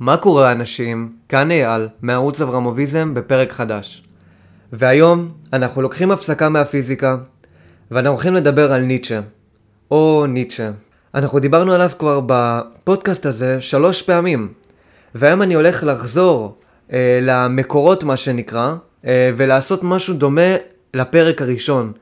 מה 0.00 0.16
קורה 0.16 0.52
אנשים? 0.52 1.12
כאן 1.28 1.50
אייל, 1.50 1.88
מערוץ 2.02 2.40
אברמוביזם 2.40 3.14
בפרק 3.14 3.52
חדש. 3.52 4.02
והיום 4.72 5.30
אנחנו 5.52 5.82
לוקחים 5.82 6.10
הפסקה 6.10 6.48
מהפיזיקה, 6.48 7.16
ואנחנו 7.90 8.10
הולכים 8.10 8.34
לדבר 8.34 8.72
על 8.72 8.80
ניטשה. 8.82 9.20
או 9.90 10.26
ניטשה. 10.28 10.70
אנחנו 11.14 11.38
דיברנו 11.38 11.72
עליו 11.72 11.90
כבר 11.98 12.20
בפודקאסט 12.26 13.26
הזה 13.26 13.60
שלוש 13.60 14.02
פעמים, 14.02 14.48
והיום 15.14 15.42
אני 15.42 15.54
הולך 15.54 15.84
לחזור 15.84 16.58
אה, 16.92 17.18
למקורות 17.22 18.04
מה 18.04 18.16
שנקרא, 18.16 18.74
אה, 19.06 19.30
ולעשות 19.36 19.84
משהו 19.84 20.14
דומה 20.14 20.56
לפרק 20.94 21.42
הראשון. 21.42 21.92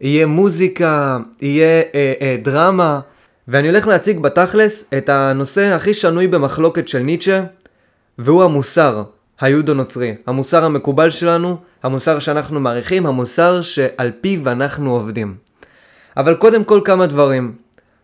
יהיה 0.00 0.26
מוזיקה, 0.26 1.18
יהיה 1.40 1.82
אה, 1.94 2.12
אה, 2.20 2.36
דרמה, 2.42 3.00
ואני 3.48 3.68
הולך 3.68 3.86
להציג 3.86 4.18
בתכלס 4.18 4.84
את 4.98 5.08
הנושא 5.08 5.74
הכי 5.74 5.94
שנוי 5.94 6.28
במחלוקת 6.28 6.88
של 6.88 6.98
ניטשה, 6.98 7.44
והוא 8.18 8.42
המוסר 8.42 9.02
היהודו-נוצרי. 9.40 10.14
המוסר 10.26 10.64
המקובל 10.64 11.10
שלנו, 11.10 11.56
המוסר 11.82 12.18
שאנחנו 12.18 12.60
מעריכים, 12.60 13.06
המוסר 13.06 13.60
שעל 13.60 14.10
פיו 14.20 14.48
אנחנו 14.48 14.92
עובדים. 14.92 15.34
אבל 16.16 16.34
קודם 16.34 16.64
כל 16.64 16.80
כמה 16.84 17.06
דברים. 17.06 17.54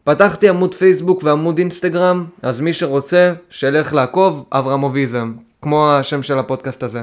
פתחתי 0.05 0.49
עמוד 0.49 0.75
פייסבוק 0.75 1.23
ועמוד 1.25 1.59
אינסטגרם, 1.59 2.25
אז 2.43 2.61
מי 2.61 2.73
שרוצה, 2.73 3.33
שילך 3.51 3.93
לעקוב, 3.93 4.45
אברמוביזם, 4.53 5.33
כמו 5.63 5.93
השם 5.93 6.23
של 6.23 6.39
הפודקאסט 6.39 6.83
הזה. 6.83 7.03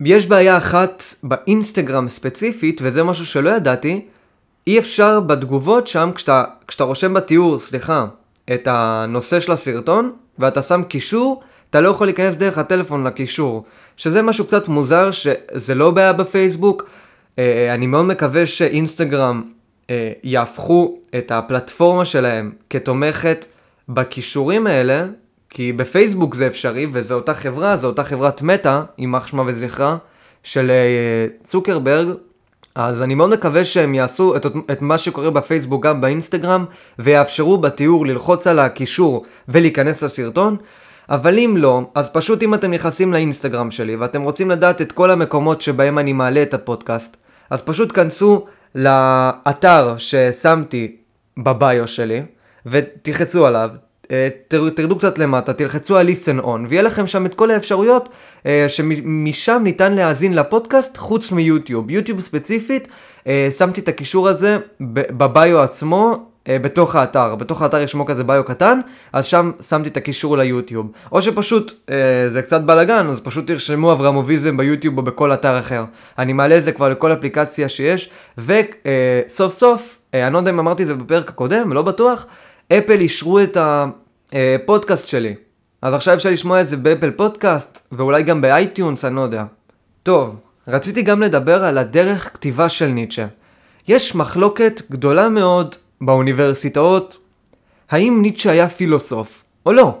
יש 0.00 0.26
בעיה 0.26 0.56
אחת 0.56 1.02
באינסטגרם 1.22 2.08
ספציפית, 2.08 2.80
וזה 2.84 3.02
משהו 3.02 3.26
שלא 3.26 3.50
ידעתי, 3.50 4.06
אי 4.68 4.78
אפשר 4.78 5.20
בתגובות 5.20 5.86
שם, 5.86 6.10
כשאתה, 6.14 6.44
כשאתה 6.66 6.84
רושם 6.84 7.14
בתיאור, 7.14 7.60
סליחה, 7.60 8.06
את 8.54 8.68
הנושא 8.70 9.40
של 9.40 9.52
הסרטון, 9.52 10.12
ואתה 10.38 10.62
שם 10.62 10.82
קישור, 10.82 11.42
אתה 11.70 11.80
לא 11.80 11.88
יכול 11.88 12.06
להיכנס 12.06 12.34
דרך 12.34 12.58
הטלפון 12.58 13.04
לקישור. 13.06 13.64
שזה 13.96 14.22
משהו 14.22 14.46
קצת 14.46 14.68
מוזר, 14.68 15.10
שזה 15.10 15.74
לא 15.74 15.90
בעיה 15.90 16.12
בפייסבוק. 16.12 16.90
אה, 17.38 17.74
אני 17.74 17.86
מאוד 17.86 18.04
מקווה 18.04 18.46
שאינסטגרם 18.46 19.42
אה, 19.90 20.12
יהפכו 20.22 20.98
את 21.18 21.32
הפלטפורמה 21.32 22.04
שלהם 22.04 22.52
כתומכת 22.70 23.46
בכישורים 23.88 24.66
האלה, 24.66 25.06
כי 25.50 25.72
בפייסבוק 25.72 26.34
זה 26.34 26.46
אפשרי, 26.46 26.86
וזו 26.92 27.14
אותה 27.14 27.34
חברה, 27.34 27.76
זו 27.76 27.86
אותה 27.86 28.04
חברת 28.04 28.42
מטא, 28.42 28.80
יימח 28.98 29.26
שמה 29.26 29.42
וזכרה, 29.46 29.96
של 30.42 30.70
אה, 30.70 31.26
צוקרברג, 31.42 32.08
אז 32.78 33.02
אני 33.02 33.14
מאוד 33.14 33.30
מקווה 33.30 33.64
שהם 33.64 33.94
יעשו 33.94 34.36
את, 34.36 34.46
את 34.72 34.82
מה 34.82 34.98
שקורה 34.98 35.30
בפייסבוק 35.30 35.86
גם 35.86 36.00
באינסטגרם, 36.00 36.64
ויאפשרו 36.98 37.58
בתיאור 37.58 38.06
ללחוץ 38.06 38.46
על 38.46 38.58
הקישור 38.58 39.24
ולהיכנס 39.48 40.02
לסרטון. 40.02 40.56
אבל 41.08 41.38
אם 41.38 41.54
לא, 41.56 41.82
אז 41.94 42.08
פשוט 42.12 42.42
אם 42.42 42.54
אתם 42.54 42.70
נכנסים 42.70 43.12
לאינסטגרם 43.12 43.70
שלי 43.70 43.96
ואתם 43.96 44.22
רוצים 44.22 44.50
לדעת 44.50 44.82
את 44.82 44.92
כל 44.92 45.10
המקומות 45.10 45.60
שבהם 45.60 45.98
אני 45.98 46.12
מעלה 46.12 46.42
את 46.42 46.54
הפודקאסט, 46.54 47.16
אז 47.50 47.62
פשוט 47.62 47.92
כנסו 47.92 48.46
לאתר 48.74 49.94
ששמתי 49.98 50.96
בביו 51.38 51.88
שלי, 51.88 52.22
ותלחצו 52.66 53.46
עליו, 53.46 53.70
תרדו 54.48 54.98
קצת 54.98 55.18
למטה, 55.18 55.52
תלחצו 55.52 55.96
על 55.96 56.08
listen 56.08 56.44
on, 56.44 56.60
ויהיה 56.68 56.82
לכם 56.82 57.06
שם 57.06 57.26
את 57.26 57.34
כל 57.34 57.50
האפשרויות 57.50 58.08
אה, 58.46 58.64
שמשם 58.68 59.60
ניתן 59.64 59.92
להאזין 59.92 60.34
לפודקאסט 60.34 60.96
חוץ 60.96 61.32
מיוטיוב. 61.32 61.90
יוטיוב 61.90 62.20
ספציפית, 62.20 62.88
אה, 63.26 63.48
שמתי 63.58 63.80
את 63.80 63.88
הקישור 63.88 64.28
הזה 64.28 64.58
בביו 64.80 65.60
עצמו, 65.60 66.24
בתוך 66.50 66.96
האתר. 66.96 67.34
בתוך 67.34 67.62
האתר 67.62 67.80
יש 67.80 67.96
כזה 68.06 68.24
ביו 68.24 68.44
קטן, 68.44 68.80
אז 69.12 69.26
שם 69.26 69.50
שמתי 69.68 69.88
את 69.88 69.96
הקישור 69.96 70.38
ליוטיוב. 70.38 70.92
או 71.12 71.22
שפשוט, 71.22 71.72
זה 72.28 72.42
קצת 72.42 72.60
בלאגן, 72.60 73.06
אז 73.06 73.20
פשוט 73.20 73.46
תרשמו 73.46 73.92
אברמוביזם 73.92 74.56
ביוטיוב 74.56 74.98
או 74.98 75.02
בכל 75.02 75.32
אתר 75.32 75.58
אחר. 75.58 75.84
אני 76.18 76.32
מעלה 76.32 76.58
את 76.58 76.64
זה 76.64 76.72
כבר 76.72 76.88
לכל 76.88 77.12
אפליקציה 77.12 77.68
שיש, 77.68 78.10
וסוף 78.38 79.54
סוף, 79.54 79.98
אני 80.14 80.32
לא 80.32 80.38
יודע 80.38 80.50
אם 80.50 80.58
אמרתי 80.58 80.82
את 80.82 80.88
זה 80.88 80.94
בפרק 80.94 81.28
הקודם, 81.28 81.72
לא 81.72 81.82
בטוח, 81.82 82.26
אפל 82.72 83.00
אישרו 83.00 83.40
את 83.40 83.56
הפודקאסט 84.32 85.08
שלי. 85.08 85.34
אז 85.82 85.94
עכשיו 85.94 86.14
אפשר 86.14 86.30
לשמוע 86.30 86.60
את 86.60 86.68
זה 86.68 86.76
ב 86.76 86.82
Apple 86.82 87.10
Podcast, 87.10 87.80
ואולי 87.92 88.22
גם 88.22 88.40
ב 88.40 88.48
iTunes, 88.48 89.04
אני 89.04 89.16
לא 89.16 89.20
יודע. 89.20 89.44
טוב, 90.02 90.36
רציתי 90.68 91.02
גם 91.02 91.22
לדבר 91.22 91.64
על 91.64 91.78
הדרך 91.78 92.34
כתיבה 92.34 92.68
של 92.68 92.86
ניטשה. 92.86 93.26
יש 93.88 94.14
מחלוקת 94.14 94.82
גדולה 94.90 95.28
מאוד 95.28 95.76
באוניברסיטאות, 96.00 97.18
האם 97.90 98.18
ניטשה 98.22 98.50
היה 98.50 98.68
פילוסוף 98.68 99.44
או 99.66 99.72
לא. 99.72 100.00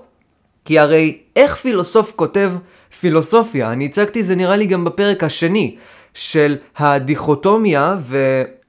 כי 0.64 0.78
הרי 0.78 1.18
איך 1.36 1.56
פילוסוף 1.56 2.12
כותב 2.16 2.52
פילוסופיה? 3.00 3.72
אני 3.72 3.84
הצגתי 3.84 4.24
זה 4.24 4.36
נראה 4.36 4.56
לי 4.56 4.66
גם 4.66 4.84
בפרק 4.84 5.24
השני, 5.24 5.76
של 6.14 6.56
הדיכוטומיה 6.76 7.96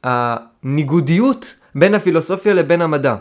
והניגודיות 0.04 1.56
בין 1.76 1.94
הפילוסופיה 1.94 2.54
לבין 2.54 2.82
המדע. 2.82 3.16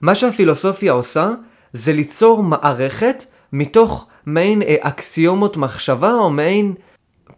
מה 0.00 0.14
שהפילוסופיה 0.14 0.92
עושה 0.92 1.30
זה 1.72 1.92
ליצור 1.92 2.42
מערכת 2.42 3.24
מתוך 3.52 4.06
מעין 4.26 4.62
אה, 4.62 4.76
אקסיומות 4.80 5.56
מחשבה 5.56 6.12
או 6.12 6.30
מעין 6.30 6.74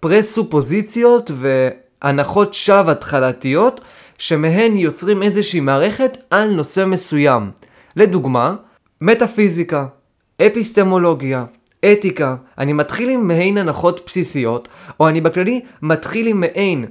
פרסופוזיציות 0.01 1.31
והנחות 1.35 2.55
שווא 2.55 2.91
התחלתיות 2.91 3.81
שמהן 4.19 4.77
יוצרים 4.77 5.23
איזושהי 5.23 5.61
מערכת 5.61 6.19
על 6.31 6.51
נושא 6.51 6.85
מסוים. 6.87 7.51
לדוגמה, 7.97 8.55
מטאפיזיקה, 9.01 9.87
אפיסטמולוגיה, 10.47 11.45
אתיקה, 11.93 12.37
אני 12.59 12.73
מתחיל 12.73 13.11
עם 13.11 13.29
מעין 13.29 13.59
הנחות 13.59 14.03
בסיסיות, 14.07 14.69
או 15.01 15.09
אני 15.09 15.21
בכללי 15.21 15.61
מתחיל 15.83 16.27
עם 16.27 16.41
מעין 16.41 16.87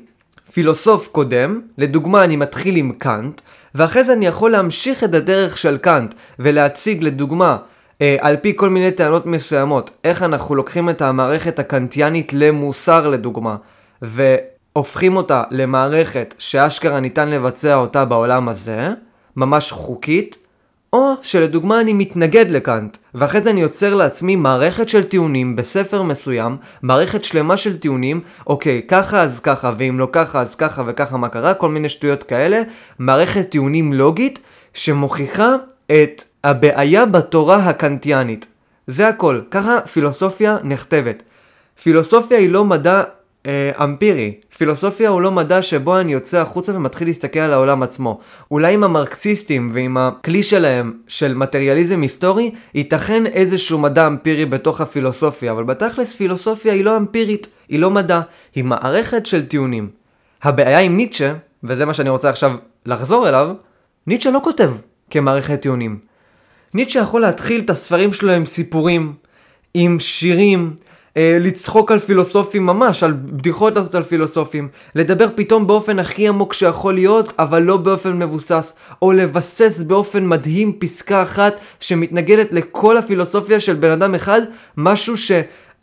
פילוסוף 0.52 1.08
קודם, 1.08 1.62
לדוגמה 1.78 2.24
אני 2.24 2.36
מתחיל 2.36 2.76
עם 2.76 2.92
קאנט, 2.92 3.42
ואחרי 3.76 4.04
זה 4.04 4.14
אני 4.14 4.28
יכול 4.28 4.52
להמשיך 4.52 5.04
את 5.04 5.16
הדרך 5.16 5.58
של 5.58 5.78
קאנט 5.78 6.16
ולהציג 6.40 7.04
לדוגמה 7.04 7.58
אה, 8.02 8.16
על 8.20 8.38
פי 8.38 8.54
כל 8.56 8.70
מיני 8.70 8.92
טענות 8.92 9.26
מסוימות 9.26 9.92
איך 10.04 10.24
אנחנו 10.24 10.56
לוקחים 10.56 10.90
את 10.90 11.02
המערכת 11.02 11.59
הקאנטיאנית 11.59 12.34
למוסר 12.34 13.08
לדוגמה 13.08 13.56
והופכים 14.02 15.16
אותה 15.16 15.44
למערכת 15.52 16.36
שאשכרה 16.38 17.00
ניתן 17.00 17.30
לבצע 17.30 17.76
אותה 17.76 18.06
בעולם 18.06 18.50
הזה 18.50 18.90
ממש 19.36 19.72
חוקית 19.72 20.38
או 20.94 21.13
שלדוגמה 21.22 21.79
אני 21.79 21.94
מתנגד 21.94 22.52
לקאנט, 22.52 22.97
ואחרי 23.16 23.41
זה 23.41 23.50
אני 23.50 23.62
יוצר 23.62 23.94
לעצמי 23.94 24.35
מערכת 24.35 24.90
של 24.90 25.03
טיעונים 25.03 25.56
בספר 25.56 26.02
מסוים, 26.02 26.57
מערכת 26.81 27.24
שלמה 27.24 27.57
של 27.57 27.78
טיעונים, 27.78 28.22
אוקיי, 28.47 28.81
ככה 28.88 29.22
אז 29.22 29.40
ככה, 29.40 29.74
ואם 29.78 30.00
לא 30.00 30.07
ככה 30.12 30.41
אז 30.41 30.56
ככה 30.56 30.84
וככה 30.88 31.18
מה 31.18 31.30
קרה, 31.30 31.53
כל 31.53 31.69
מיני 31.69 31.90
שטויות 31.90 32.24
כאלה, 32.24 32.62
מערכת 33.00 33.50
טיעונים 33.50 33.94
לוגית 33.94 34.40
שמוכיחה 34.74 35.56
את 35.88 36.24
הבעיה 36.44 37.06
בתורה 37.06 37.56
הקנטיאנית. 37.56 38.47
זה 38.88 39.07
הכל, 39.07 39.41
ככה 39.51 39.81
פילוסופיה 39.81 40.57
נכתבת. 40.63 41.24
פילוסופיה 41.84 42.38
היא 42.38 42.50
לא 42.50 42.66
מדע 42.66 43.03
אמפירי. 43.84 44.34
פילוסופיה 44.57 45.09
הוא 45.09 45.22
לא 45.22 45.31
מדע 45.31 45.62
שבו 45.62 46.00
אני 46.00 46.13
יוצא 46.13 46.41
החוצה 46.41 46.75
ומתחיל 46.75 47.07
להסתכל 47.07 47.40
על 47.40 47.53
העולם 47.53 47.84
עצמו. 47.84 48.19
אולי 48.52 48.74
עם 48.74 48.84
המרקסיסטים 48.84 49.69
ועם 49.74 49.97
הכלי 49.97 50.44
שלהם 50.44 50.94
של 51.07 51.34
מטריאליזם 51.34 52.01
היסטורי, 52.01 52.51
ייתכן 52.75 53.25
איזשהו 53.25 53.80
מדע 53.80 54.07
אמפירי 54.07 54.46
בתוך 54.46 54.81
הפילוסופיה, 54.81 55.51
אבל 55.51 55.63
בתכלס 55.63 56.16
פילוסופיה 56.16 56.74
היא 56.74 56.85
לא 56.85 56.97
אמפירית, 56.97 57.47
היא 57.69 57.80
לא 57.80 57.91
מדע, 57.91 58.22
היא 58.56 58.63
מערכת 58.63 59.25
של 59.25 59.46
טיעונים. 59.46 59.90
הבעיה 60.44 60.80
עם 60.80 60.97
ניטשה, 60.97 61.34
וזה 61.63 61.85
מה 61.85 61.94
שאני 61.94 62.09
רוצה 62.09 62.30
עכשיו 62.30 62.56
לחזור 62.85 63.30
אליו, 63.30 63.50
ניטשה 64.07 64.31
לא 64.31 64.40
כותב 64.44 64.72
כמערכת 65.09 65.62
טיעונים. 65.62 66.00
ניטשה 66.74 67.00
יכול 67.00 67.22
להתחיל 67.22 67.62
את 67.62 67.69
הספרים 67.69 68.13
שלו 68.13 68.31
עם 68.31 68.46
סיפורים, 68.46 69.13
עם 69.74 70.00
שירים, 70.00 70.74
אה, 70.75 70.91
לצחוק 71.16 71.92
על 71.92 72.00
פילוסופים 72.00 72.66
ממש, 72.66 73.04
על 73.04 73.13
בדיחות 73.13 73.75
לעשות 73.75 73.96
על 73.96 74.04
פילוסופים, 74.04 74.68
לדבר 74.96 75.28
פתאום 75.36 75.68
באופן 75.68 76.00
הכי 76.00 76.28
עמוק 76.28 76.54
שיכול 76.54 76.94
להיות, 76.94 77.34
אבל 77.40 77.62
לא 77.62 77.78
באופן 77.78 78.19
מבוסס, 78.19 78.74
או 79.02 79.12
לבסס 79.12 79.81
באופן 79.81 80.28
מדהים 80.28 80.74
פסקה 80.80 81.24
אחת 81.24 81.60
שמתנגדת 81.80 82.54
לכל 82.54 82.98
הפילוסופיה 82.98 83.60
של 83.60 83.74
בן 83.74 83.92
אדם 83.92 84.16
אחד, 84.16 84.42
משהו 84.78 85.18
ש... 85.18 85.31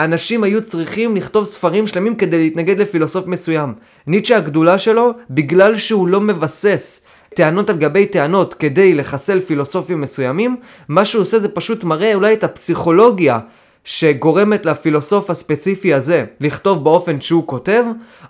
אנשים 0.00 0.44
היו 0.44 0.62
צריכים 0.62 1.16
לכתוב 1.16 1.44
ספרים 1.44 1.86
שלמים 1.86 2.14
כדי 2.14 2.38
להתנגד 2.38 2.78
לפילוסוף 2.78 3.26
מסוים. 3.26 3.74
ניטשה 4.06 4.36
הגדולה 4.36 4.78
שלו, 4.78 5.12
בגלל 5.30 5.76
שהוא 5.76 6.08
לא 6.08 6.20
מבסס 6.20 7.04
טענות 7.34 7.70
על 7.70 7.76
גבי 7.76 8.06
טענות 8.06 8.54
כדי 8.54 8.94
לחסל 8.94 9.40
פילוסופים 9.40 10.00
מסוימים, 10.00 10.56
מה 10.88 11.04
שהוא 11.04 11.22
עושה 11.22 11.38
זה 11.38 11.48
פשוט 11.48 11.84
מראה 11.84 12.14
אולי 12.14 12.34
את 12.34 12.44
הפסיכולוגיה 12.44 13.38
שגורמת 13.84 14.66
לפילוסוף 14.66 15.30
הספציפי 15.30 15.94
הזה 15.94 16.24
לכתוב 16.40 16.84
באופן 16.84 17.20
שהוא 17.20 17.46
כותב, 17.46 17.84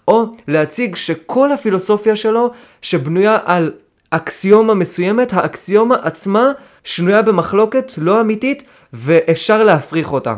או 0.09 0.25
להציג 0.49 0.97
שכל 0.97 1.53
הפילוסופיה 1.53 2.17
שלו 2.17 2.51
שבנויה 2.83 3.39
על 3.45 3.73
אקסיומה 4.11 4.75
מסוימת, 4.75 5.33
האקסיומה 5.33 5.97
עצמה 6.03 6.53
שנויה 6.85 7.23
במחלוקת 7.23 7.93
לא 7.99 8.21
אמיתית 8.21 8.63
ואפשר 8.93 9.63
להפריך 9.63 10.13
אותה. 10.13 10.35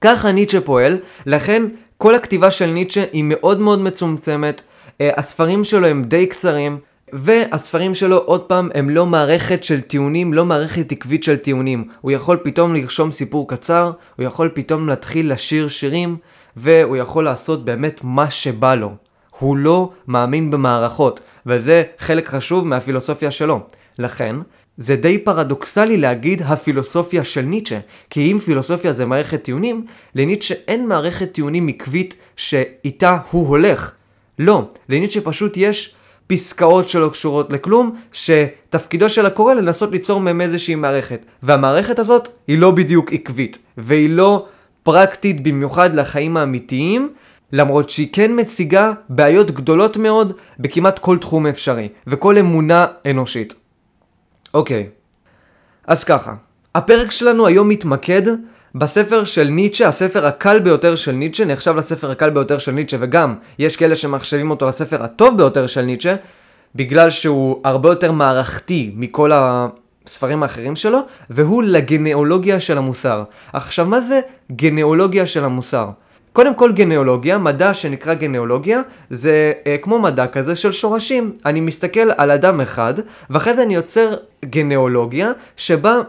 ככה 0.00 0.32
ניטשה 0.32 0.60
פועל, 0.60 0.98
לכן 1.26 1.62
כל 1.98 2.14
הכתיבה 2.14 2.50
של 2.50 2.66
ניטשה 2.66 3.04
היא 3.12 3.24
מאוד 3.26 3.60
מאוד 3.60 3.78
מצומצמת, 3.78 4.62
אה, 5.00 5.10
הספרים 5.16 5.64
שלו 5.64 5.86
הם 5.86 6.04
די 6.04 6.26
קצרים, 6.26 6.78
והספרים 7.12 7.94
שלו, 7.94 8.16
עוד 8.16 8.42
פעם, 8.42 8.68
הם 8.74 8.90
לא 8.90 9.06
מערכת 9.06 9.64
של 9.64 9.80
טיעונים, 9.80 10.34
לא 10.34 10.44
מערכת 10.44 10.92
עקבית 10.92 11.24
של 11.24 11.36
טיעונים. 11.36 11.88
הוא 12.00 12.10
יכול 12.10 12.36
פתאום 12.36 12.74
לרשום 12.74 13.12
סיפור 13.12 13.48
קצר, 13.48 13.92
הוא 14.16 14.26
יכול 14.26 14.48
פתאום 14.54 14.88
להתחיל 14.88 15.32
לשיר 15.32 15.68
שירים, 15.68 16.16
והוא 16.56 16.96
יכול 16.96 17.24
לעשות 17.24 17.64
באמת 17.64 18.00
מה 18.04 18.30
שבא 18.30 18.74
לו. 18.74 18.94
הוא 19.38 19.56
לא 19.56 19.90
מאמין 20.08 20.50
במערכות, 20.50 21.20
וזה 21.46 21.82
חלק 21.98 22.28
חשוב 22.28 22.66
מהפילוסופיה 22.66 23.30
שלו. 23.30 23.60
לכן, 23.98 24.36
זה 24.78 24.96
די 24.96 25.18
פרדוקסלי 25.18 25.96
להגיד 25.96 26.42
הפילוסופיה 26.42 27.24
של 27.24 27.42
ניטשה, 27.42 27.78
כי 28.10 28.32
אם 28.32 28.38
פילוסופיה 28.38 28.92
זה 28.92 29.06
מערכת 29.06 29.42
טיעונים, 29.42 29.86
לניטשה 30.14 30.54
אין 30.68 30.88
מערכת 30.88 31.32
טיעונים 31.32 31.68
עקבית 31.68 32.16
שאיתה 32.36 33.18
הוא 33.30 33.48
הולך. 33.48 33.92
לא, 34.38 34.68
לניטשה 34.88 35.20
פשוט 35.20 35.56
יש 35.56 35.95
פסקאות 36.26 36.88
שלא 36.88 37.08
קשורות 37.08 37.52
לכלום, 37.52 37.94
שתפקידו 38.12 39.10
של 39.10 39.26
הקורא 39.26 39.54
לנסות 39.54 39.90
ליצור 39.90 40.20
מהם 40.20 40.40
איזושהי 40.40 40.74
מערכת. 40.74 41.26
והמערכת 41.42 41.98
הזאת 41.98 42.28
היא 42.46 42.58
לא 42.58 42.70
בדיוק 42.70 43.12
עקבית, 43.12 43.58
והיא 43.78 44.10
לא 44.10 44.46
פרקטית 44.82 45.40
במיוחד 45.40 45.94
לחיים 45.94 46.36
האמיתיים, 46.36 47.12
למרות 47.52 47.90
שהיא 47.90 48.08
כן 48.12 48.40
מציגה 48.40 48.92
בעיות 49.08 49.50
גדולות 49.50 49.96
מאוד 49.96 50.32
בכמעט 50.58 50.98
כל 50.98 51.18
תחום 51.18 51.46
אפשרי, 51.46 51.88
וכל 52.06 52.38
אמונה 52.38 52.86
אנושית. 53.10 53.54
אוקיי, 54.54 54.88
אז 55.86 56.04
ככה, 56.04 56.34
הפרק 56.74 57.10
שלנו 57.10 57.46
היום 57.46 57.68
מתמקד 57.68 58.22
בספר 58.78 59.24
של 59.24 59.48
ניטשה, 59.48 59.88
הספר 59.88 60.26
הקל 60.26 60.58
ביותר 60.58 60.94
של 60.94 61.12
ניטשה, 61.12 61.44
נחשב 61.44 61.76
לספר 61.76 62.10
הקל 62.10 62.30
ביותר 62.30 62.58
של 62.58 62.72
ניטשה, 62.72 62.96
וגם 63.00 63.34
יש 63.58 63.76
כאלה 63.76 63.96
שמחשבים 63.96 64.50
אותו 64.50 64.66
לספר 64.66 65.02
הטוב 65.02 65.36
ביותר 65.36 65.66
של 65.66 65.82
ניטשה, 65.82 66.16
בגלל 66.74 67.10
שהוא 67.10 67.60
הרבה 67.64 67.88
יותר 67.88 68.12
מערכתי 68.12 68.92
מכל 68.96 69.30
הספרים 69.34 70.42
האחרים 70.42 70.76
שלו, 70.76 70.98
והוא 71.30 71.62
לגנאולוגיה 71.62 72.60
של 72.60 72.78
המוסר. 72.78 73.24
עכשיו, 73.52 73.86
מה 73.86 74.00
זה 74.00 74.20
גנאולוגיה 74.52 75.26
של 75.26 75.44
המוסר? 75.44 75.88
קודם 76.32 76.54
כל 76.54 76.72
גנאולוגיה, 76.72 77.38
מדע 77.38 77.74
שנקרא 77.74 78.14
גנאולוגיה, 78.14 78.80
זה 79.10 79.52
אה, 79.66 79.76
כמו 79.82 79.98
מדע 79.98 80.26
כזה 80.26 80.56
של 80.56 80.72
שורשים. 80.72 81.32
אני 81.46 81.60
מסתכל 81.60 82.10
על 82.16 82.30
אדם 82.30 82.60
אחד, 82.60 82.94
ואחרי 83.30 83.54
זה 83.54 83.62
אני 83.62 83.74
יוצר 83.74 84.14
גנאולוגיה, 84.44 85.32
שבה 85.56 86.00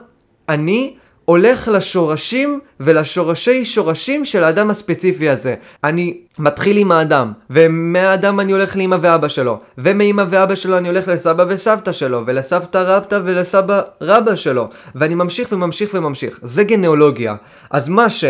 אני 0.50 0.94
הולך 1.30 1.68
לשורשים 1.68 2.60
ולשורשי 2.80 3.66
שורשים 3.66 4.26
של 4.26 4.44
האדם 4.44 4.70
הספציפי 4.70 5.30
הזה. 5.30 5.56
אני 5.84 6.18
מתחיל 6.40 6.78
עם 6.78 6.92
האדם, 6.92 7.32
ומהאדם 7.50 8.40
אני 8.40 8.52
הולך 8.52 8.76
לאמא 8.76 8.98
ואבא 9.02 9.28
שלו, 9.28 9.60
ומאמא 9.78 10.24
ואבא 10.30 10.56
שלו 10.56 10.78
אני 10.78 10.88
הולך 10.88 11.08
לסבא 11.08 11.46
וסבתא 11.50 11.92
שלו, 11.92 12.24
ולסבתא 12.26 12.78
רבתא 12.78 13.20
ולסבא 13.24 13.82
רבא 14.02 14.36
שלו, 14.36 14.70
ואני 14.96 15.16
ממשיך 15.16 15.52
וממשיך 15.52 15.90
וממשיך. 15.94 16.40
זה 16.44 16.64
גנאולוגיה. 16.64 17.36
אז 17.72 17.90
מה 17.90 18.10
ש... 18.10 18.26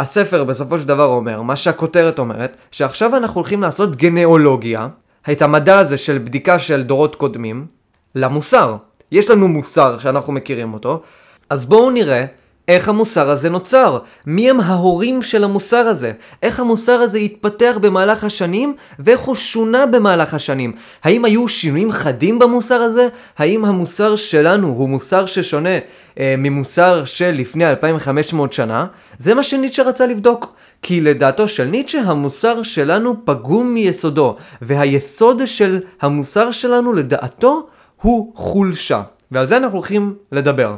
הספר 0.00 0.44
בסופו 0.44 0.78
של 0.78 0.88
דבר 0.88 1.06
אומר, 1.06 1.42
מה 1.42 1.56
שהכותרת 1.56 2.18
אומרת, 2.18 2.56
שעכשיו 2.70 3.16
אנחנו 3.16 3.40
הולכים 3.40 3.62
לעשות 3.62 3.96
גנאולוגיה, 3.96 4.88
את 5.32 5.42
המדע 5.42 5.78
הזה 5.78 5.96
של 5.96 6.18
בדיקה 6.18 6.58
של 6.58 6.82
דורות 6.82 7.16
קודמים, 7.16 7.66
למוסר. 8.14 8.76
יש 9.12 9.30
לנו 9.30 9.48
מוסר 9.48 9.98
שאנחנו 9.98 10.32
מכירים 10.32 10.74
אותו, 10.74 11.02
אז 11.50 11.64
בואו 11.64 11.90
נראה 11.90 12.24
איך 12.68 12.88
המוסר 12.88 13.30
הזה 13.30 13.50
נוצר, 13.50 13.98
מי 14.26 14.50
הם 14.50 14.60
ההורים 14.60 15.22
של 15.22 15.44
המוסר 15.44 15.76
הזה, 15.76 16.12
איך 16.42 16.60
המוסר 16.60 16.92
הזה 16.92 17.18
התפתח 17.18 17.78
במהלך 17.80 18.24
השנים 18.24 18.74
ואיך 18.98 19.20
הוא 19.20 19.34
שונה 19.34 19.86
במהלך 19.86 20.34
השנים. 20.34 20.72
האם 21.04 21.24
היו 21.24 21.48
שינויים 21.48 21.92
חדים 21.92 22.38
במוסר 22.38 22.82
הזה? 22.82 23.08
האם 23.38 23.64
המוסר 23.64 24.16
שלנו 24.16 24.68
הוא 24.68 24.88
מוסר 24.88 25.26
ששונה 25.26 25.78
אה, 26.18 26.34
ממוסר 26.38 27.04
של 27.04 27.30
לפני 27.30 27.70
2500 27.70 28.52
שנה? 28.52 28.86
זה 29.18 29.34
מה 29.34 29.42
שניטשה 29.42 29.82
רצה 29.82 30.06
לבדוק. 30.06 30.54
כי 30.82 31.00
לדעתו 31.00 31.48
של 31.48 31.64
ניטשה 31.64 32.00
המוסר 32.00 32.62
שלנו 32.62 33.16
פגום 33.24 33.74
מיסודו, 33.74 34.36
והיסוד 34.62 35.42
של 35.46 35.80
המוסר 36.00 36.50
שלנו 36.50 36.92
לדעתו 36.92 37.66
הוא 38.02 38.32
חולשה. 38.36 39.02
ועל 39.32 39.46
זה 39.46 39.56
אנחנו 39.56 39.78
הולכים 39.78 40.14
לדבר. 40.32 40.76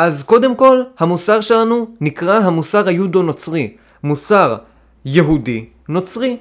אז 0.00 0.22
קודם 0.22 0.56
כל, 0.56 0.82
המוסר 0.98 1.40
שלנו 1.40 1.86
נקרא 2.00 2.38
המוסר 2.38 2.88
היהודו-נוצרי. 2.88 3.70
מוסר 4.04 4.56
יהודי 5.04 5.64
נוצרי. 5.88 6.36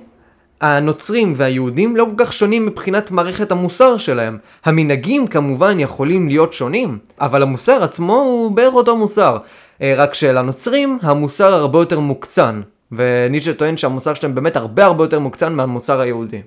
הנוצרים 0.61 1.33
והיהודים 1.37 1.95
לא 1.95 2.05
כל 2.05 2.25
כך 2.25 2.33
שונים 2.33 2.65
מבחינת 2.65 3.11
מערכת 3.11 3.51
המוסר 3.51 3.97
שלהם. 3.97 4.37
המנהגים 4.65 5.27
כמובן 5.27 5.79
יכולים 5.79 6.27
להיות 6.27 6.53
שונים, 6.53 6.97
אבל 7.21 7.41
המוסר 7.41 7.83
עצמו 7.83 8.13
הוא 8.13 8.51
בערך 8.51 8.73
אותו 8.73 8.95
מוסר. 8.95 9.37
אה, 9.81 9.93
רק 9.97 10.13
שלנוצרים 10.13 10.99
המוסר 11.01 11.53
הרבה 11.53 11.79
יותר 11.79 11.99
מוקצן. 11.99 12.61
וניטשה 12.91 13.53
טוען 13.53 13.77
שהמוסר 13.77 14.13
שלהם 14.13 14.35
באמת 14.35 14.55
הרבה 14.55 14.85
הרבה 14.85 15.03
יותר 15.03 15.19
מוקצן 15.19 15.53
מהמוסר 15.53 15.99
היהודי. 15.99 16.41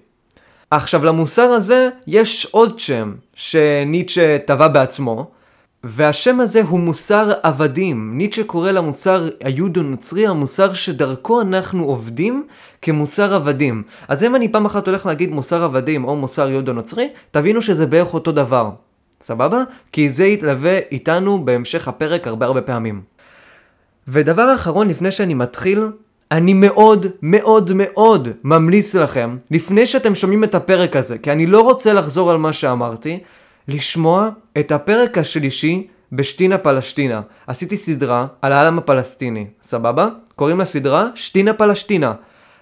עכשיו 0.70 1.04
למוסר 1.04 1.42
הזה 1.42 1.88
יש 2.06 2.46
עוד 2.50 2.78
שם 2.78 3.12
שניטשה 3.34 4.38
טבע 4.38 4.68
בעצמו, 4.68 5.30
והשם 5.84 6.40
הזה 6.40 6.62
הוא 6.62 6.80
מוסר 6.80 7.32
עבדים. 7.42 8.18
ניטשה 8.18 8.44
קורא 8.44 8.70
למוסר 8.70 9.28
היהודו-נוצרי 9.44 10.26
המוסר 10.26 10.72
שדרכו 10.72 11.40
אנחנו 11.40 11.84
עובדים 11.84 12.46
כמוסר 12.82 13.34
עבדים. 13.34 13.82
אז 14.08 14.24
אם 14.24 14.36
אני 14.36 14.52
פעם 14.52 14.66
אחת 14.66 14.86
הולך 14.86 15.06
להגיד 15.06 15.30
מוסר 15.30 15.64
עבדים 15.64 16.04
או 16.04 16.16
מוסר 16.16 16.50
יהודו-נוצרי, 16.50 17.08
תבינו 17.30 17.62
שזה 17.62 17.86
בערך 17.86 18.14
אותו 18.14 18.32
דבר. 18.32 18.70
סבבה? 19.20 19.62
כי 19.92 20.10
זה 20.10 20.24
יתלווה 20.24 20.78
איתנו 20.92 21.44
בהמשך 21.44 21.88
הפרק 21.88 22.26
הרבה 22.26 22.46
הרבה 22.46 22.62
פעמים. 22.62 23.02
ודבר 24.08 24.54
אחרון 24.54 24.88
לפני 24.88 25.10
שאני 25.10 25.34
מתחיל, 25.34 25.86
אני 26.30 26.54
מאוד 26.54 27.06
מאוד 27.22 27.70
מאוד 27.74 28.28
ממליץ 28.44 28.94
לכם, 28.94 29.36
לפני 29.50 29.86
שאתם 29.86 30.14
שומעים 30.14 30.44
את 30.44 30.54
הפרק 30.54 30.96
הזה, 30.96 31.18
כי 31.18 31.32
אני 31.32 31.46
לא 31.46 31.60
רוצה 31.60 31.92
לחזור 31.92 32.30
על 32.30 32.36
מה 32.36 32.52
שאמרתי, 32.52 33.18
לשמוע 33.68 34.28
את 34.58 34.72
הפרק 34.72 35.18
השלישי 35.18 35.86
בשתינה 36.12 36.58
פלשתינה. 36.58 37.20
עשיתי 37.46 37.76
סדרה 37.76 38.26
על 38.42 38.52
העם 38.52 38.78
הפלסטיני, 38.78 39.46
סבבה? 39.62 40.08
קוראים 40.36 40.60
לסדרה 40.60 41.08
שתינה 41.14 41.52
פלשתינה. 41.52 42.12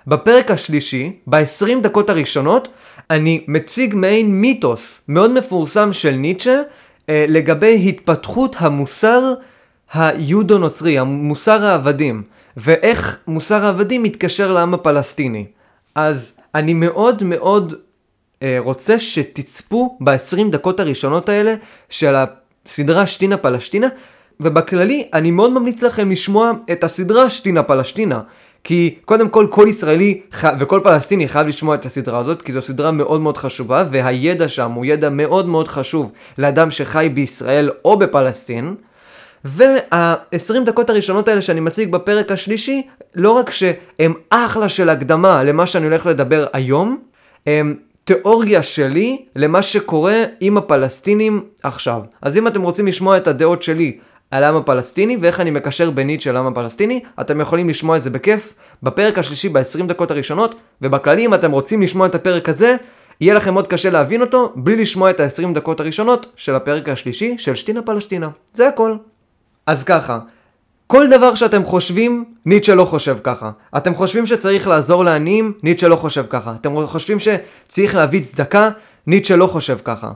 בפרק 0.07 0.51
השלישי, 0.51 1.13
ב-20 1.27 1.81
דקות 1.83 2.11
הראשונות, 2.11 2.69
אני 3.11 3.45
מציג 3.49 3.95
מעין 3.95 4.41
מיתוס 4.41 5.01
מאוד 5.09 5.31
מפורסם 5.31 5.93
של 5.93 6.11
ניטשה 6.11 6.63
אה, 7.09 7.25
לגבי 7.29 7.85
התפתחות 7.89 8.57
המוסר 8.59 9.35
היהודו-נוצרי, 9.95 10.99
המוסר 10.99 11.65
העבדים, 11.65 12.23
ואיך 12.57 13.19
מוסר 13.27 13.65
העבדים 13.65 14.03
מתקשר 14.03 14.53
לעם 14.53 14.75
הפלסטיני. 14.75 15.47
אז 15.95 16.33
אני 16.55 16.75
מאוד 16.75 17.23
מאוד 17.23 17.75
רוצה 18.59 18.99
שתצפו 18.99 19.99
ב-20 20.01 20.51
דקות 20.51 20.81
הראשונות 20.81 21.29
האלה 21.29 21.55
של 21.89 22.15
הסדרה 22.15 23.07
שתינה 23.07 23.37
פלשתינה, 23.37 23.89
ובכללי 24.41 25.09
אני 25.15 25.31
מאוד 25.31 25.53
ממליץ 25.53 25.83
לכם 25.83 26.11
לשמוע 26.11 26.53
את 26.73 26.85
הסדרה 26.85 27.29
שתינה 27.29 27.63
פלשתינה. 27.63 28.21
כי 28.65 28.95
קודם 29.05 29.29
כל 29.29 29.47
כל 29.51 29.67
ישראלי 29.69 30.21
וכל 30.59 30.81
פלסטיני 30.85 31.29
חייב 31.29 31.47
לשמוע 31.47 31.75
את 31.75 31.87
הסדרה 31.87 32.19
הזאת 32.19 32.43
כי 32.43 32.53
זו 32.53 32.63
סדרה 32.63 32.91
מאוד 32.91 33.21
מאוד 33.21 33.37
חשובה 33.37 33.85
והידע 33.91 34.49
שם 34.49 34.73
הוא 34.73 34.85
ידע 34.85 35.11
מאוד 35.11 35.49
מאוד 35.49 35.69
חשוב 35.69 36.13
לאדם 36.39 36.71
שחי 36.71 37.11
בישראל 37.15 37.71
או 37.85 37.99
בפלסטין. 37.99 38.75
וה-20 39.45 40.55
דקות 40.67 40.91
הראשונות 40.91 41.29
האלה 41.29 41.43
שאני 41.43 41.61
מציג 41.61 41.91
בפרק 41.91 42.33
השלישי 42.33 42.83
לא 43.15 43.31
רק 43.31 43.51
שהם 43.51 44.15
אחלה 44.31 44.69
של 44.69 44.89
הקדמה 44.89 45.43
למה 45.43 45.67
שאני 45.67 45.87
הולך 45.87 46.07
לדבר 46.07 46.47
היום, 46.53 46.99
הם 47.47 47.75
תיאוריה 48.11 48.63
שלי 48.63 49.25
למה 49.37 49.63
שקורה 49.63 50.25
עם 50.41 50.57
הפלסטינים 50.57 51.45
עכשיו. 51.63 52.03
אז 52.23 52.37
אם 52.37 52.47
אתם 52.47 52.63
רוצים 52.63 52.87
לשמוע 52.87 53.17
את 53.17 53.29
הדעות 53.29 53.63
שלי 53.63 53.99
על 54.31 54.45
העם 54.45 54.57
הפלסטיני 54.57 55.17
ואיך 55.21 55.41
אני 55.41 55.51
מקשר 55.51 55.91
בינית 55.91 56.21
של 56.21 56.37
העם 56.37 56.47
הפלסטיני, 56.47 57.01
אתם 57.21 57.41
יכולים 57.41 57.69
לשמוע 57.69 57.97
את 57.97 58.03
זה 58.03 58.11
בכיף 58.11 58.55
בפרק 58.83 59.19
השלישי 59.19 59.49
ב-20 59.49 59.87
דקות 59.87 60.11
הראשונות, 60.11 60.55
ובכללי 60.83 61.27
אם 61.27 61.35
אתם 61.35 61.51
רוצים 61.51 61.83
לשמוע 61.83 62.07
את 62.07 62.15
הפרק 62.15 62.49
הזה, 62.49 62.77
יהיה 63.21 63.35
לכם 63.35 63.53
מאוד 63.53 63.67
קשה 63.67 63.91
להבין 63.91 64.21
אותו 64.21 64.53
בלי 64.57 64.77
לשמוע 64.77 65.11
את 65.11 65.21
ה-20 65.21 65.55
דקות 65.55 65.81
הראשונות 65.81 66.27
של 66.37 66.55
הפרק 66.55 66.89
השלישי 66.89 67.35
של 67.39 67.55
שתינה 67.55 67.83
פלשתינה. 67.83 68.29
זה 68.53 68.69
הכל. 68.69 68.95
אז 69.67 69.85
ככה, 69.85 70.19
כל 70.91 71.09
דבר 71.09 71.35
שאתם 71.35 71.65
חושבים, 71.65 72.25
ניטשה 72.47 72.75
לא 72.75 72.85
חושב 72.85 73.17
ככה. 73.23 73.51
אתם 73.77 73.95
חושבים 73.95 74.27
שצריך 74.27 74.67
לעזור 74.67 75.05
לעניים, 75.05 75.53
ניטשה 75.63 75.89
לא 75.89 75.97
חושב 75.97 76.25
ככה. 76.31 76.55
אתם 76.61 76.87
חושבים 76.87 77.19
שצריך 77.21 77.95
להביא 77.95 78.23
צדקה, 78.23 78.71
ניטשה 79.07 79.37
לא 79.37 79.47
חושב 79.47 79.79
ככה. 79.85 80.13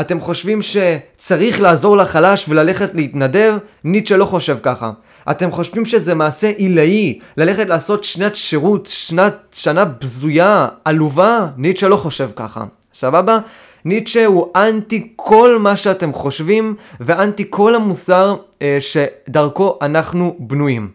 אתם 0.00 0.20
חושבים 0.20 0.60
שצריך 0.62 1.60
לעזור 1.60 1.96
לחלש 1.96 2.44
וללכת 2.48 2.94
להתנדב, 2.94 3.56
ניטשה 3.84 4.16
לא 4.16 4.24
חושב 4.24 4.58
ככה. 4.62 4.90
אתם 5.30 5.50
חושבים 5.50 5.84
שזה 5.84 6.14
מעשה 6.14 6.48
עילאי, 6.56 7.18
ללכת 7.36 7.66
לעשות 7.66 8.04
שנת 8.04 8.36
שירות, 8.36 8.86
שנת, 8.86 9.34
שנה 9.52 9.84
בזויה, 9.84 10.68
עלובה? 10.84 11.46
ניטשה 11.56 11.88
לא 11.88 11.96
חושב 11.96 12.30
ככה, 12.36 12.64
סבבה? 12.94 13.38
ניטשה 13.84 14.26
הוא 14.26 14.46
אנטי 14.56 15.12
כל 15.16 15.58
מה 15.58 15.76
שאתם 15.76 16.12
חושבים, 16.12 16.74
ואנטי 17.00 17.44
כל 17.50 17.74
המוסר 17.74 18.36
אה, 18.62 18.78
שדרכו 18.80 19.78
אנחנו 19.82 20.36
בנויים. 20.38 20.90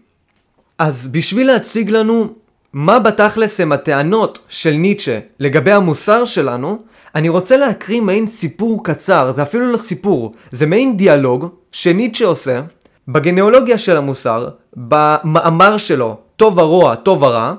אז 0.77 1.07
בשביל 1.07 1.47
להציג 1.47 1.89
לנו 1.89 2.27
מה 2.73 2.99
בתכלס 2.99 3.59
הם 3.59 3.71
הטענות 3.71 4.39
של 4.49 4.71
ניטשה 4.71 5.19
לגבי 5.39 5.71
המוסר 5.71 6.25
שלנו, 6.25 6.79
אני 7.15 7.29
רוצה 7.29 7.57
להקריא 7.57 8.01
מעין 8.01 8.27
סיפור 8.27 8.83
קצר, 8.83 9.31
זה 9.31 9.41
אפילו 9.41 9.71
לא 9.71 9.77
סיפור, 9.77 10.33
זה 10.51 10.65
מעין 10.65 10.97
דיאלוג 10.97 11.47
שניטשה 11.71 12.25
עושה 12.25 12.61
בגניאולוגיה 13.07 13.77
של 13.77 13.97
המוסר, 13.97 14.49
במאמר 14.75 15.77
שלו, 15.77 16.17
טוב 16.35 16.57
ורוע, 16.57 16.95
טוב 16.95 17.21
ורע, 17.21 17.53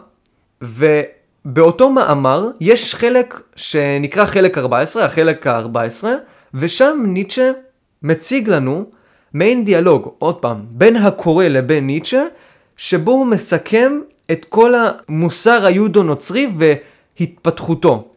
ובאותו 1.45 1.91
מאמר 1.91 2.49
יש 2.61 2.95
חלק 2.95 3.41
שנקרא 3.57 4.25
חלק 4.25 4.59
14, 4.59 5.05
החלק 5.05 5.47
ה-14, 5.47 6.05
ושם 6.55 7.03
ניטשה 7.07 7.51
מציג 8.03 8.49
לנו 8.49 8.85
מעין 9.35 9.65
דיאלוג, 9.65 10.15
עוד 10.19 10.35
פעם, 10.35 10.65
בין 10.69 10.97
הקורא 10.97 11.45
לבין 11.45 11.87
ניטשה, 11.87 12.25
שבו 12.77 13.13
הוא 13.13 13.27
מסכם 13.27 14.01
את 14.33 14.45
כל 14.45 14.75
המוסר 14.75 15.67
היהודו-נוצרי 15.67 16.49
והתפתחותו, 16.57 18.09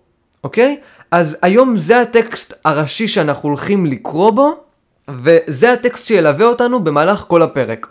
אוקיי? 0.43 0.79
אז 1.11 1.37
היום 1.41 1.77
זה 1.77 2.01
הטקסט 2.01 2.53
הראשי 2.65 3.07
שאנחנו 3.07 3.49
הולכים 3.49 3.85
לקרוא 3.85 4.31
בו, 4.31 4.63
וזה 5.09 5.73
הטקסט 5.73 6.05
שילווה 6.05 6.45
אותנו 6.45 6.83
במהלך 6.83 7.19
כל 7.27 7.41
הפרק. 7.41 7.87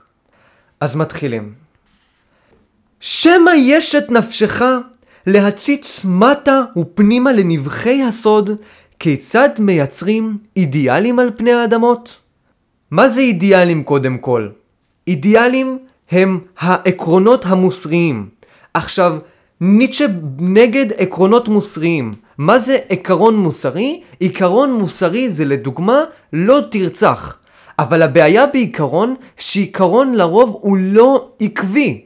אז 0.81 0.97
מתחילים. 0.97 1.55
שמא 3.01 3.51
יש 3.57 3.95
את 3.95 4.11
נפשך 4.11 4.63
להציץ 5.27 6.05
מטה 6.05 6.63
ופנימה 6.77 7.33
לנבחי 7.33 8.03
הסוד, 8.03 8.51
כיצד 8.99 9.49
מייצרים 9.59 10.37
אידיאלים 10.57 11.19
על 11.19 11.31
פני 11.37 11.53
האדמות? 11.53 12.17
מה 12.91 13.09
זה 13.09 13.21
אידיאלים 13.21 13.83
קודם 13.85 14.19
כל? 14.19 14.49
אידיאלים 15.07 15.79
הם 16.11 16.41
העקרונות 16.59 17.47
המוסריים. 17.47 18.29
עכשיו, 18.75 19.19
ניטשה 19.61 20.07
נגד 20.39 20.87
עקרונות 20.97 21.49
מוסריים. 21.49 22.15
מה 22.39 22.59
זה 22.59 22.79
עקרון 22.89 23.37
מוסרי? 23.37 24.03
עיקרון 24.21 24.73
מוסרי 24.73 25.31
זה 25.31 25.45
לדוגמה 25.45 26.05
לא 26.33 26.61
תרצח. 26.71 27.39
אבל 27.79 28.03
הבעיה 28.03 28.47
בעיקרון, 28.47 29.15
שעיקרון 29.37 30.15
לרוב 30.15 30.59
הוא 30.61 30.77
לא 30.81 31.29
עקבי. 31.41 32.06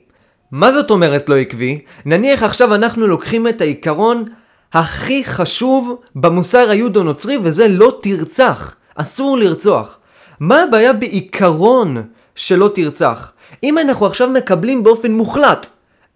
מה 0.53 0.73
זאת 0.73 0.91
אומרת 0.91 1.29
לא 1.29 1.39
עקבי? 1.39 1.81
נניח 2.05 2.43
עכשיו 2.43 2.75
אנחנו 2.75 3.07
לוקחים 3.07 3.49
את 3.49 3.61
העיקרון 3.61 4.25
הכי 4.73 5.25
חשוב 5.25 6.01
במוסר 6.15 6.71
היהודו-נוצרי 6.71 7.39
וזה 7.43 7.69
לא 7.69 7.99
תרצח. 8.03 8.77
אסור 8.95 9.39
לרצוח. 9.39 9.99
מה 10.41 10.63
הבעיה 10.63 10.93
בעיקרון 10.93 12.03
שלא 12.35 12.71
תרצח? 12.75 13.33
אם 13.63 13.79
אנחנו 13.79 14.07
עכשיו 14.07 14.29
מקבלים 14.29 14.83
באופן 14.83 15.13
מוחלט 15.13 15.67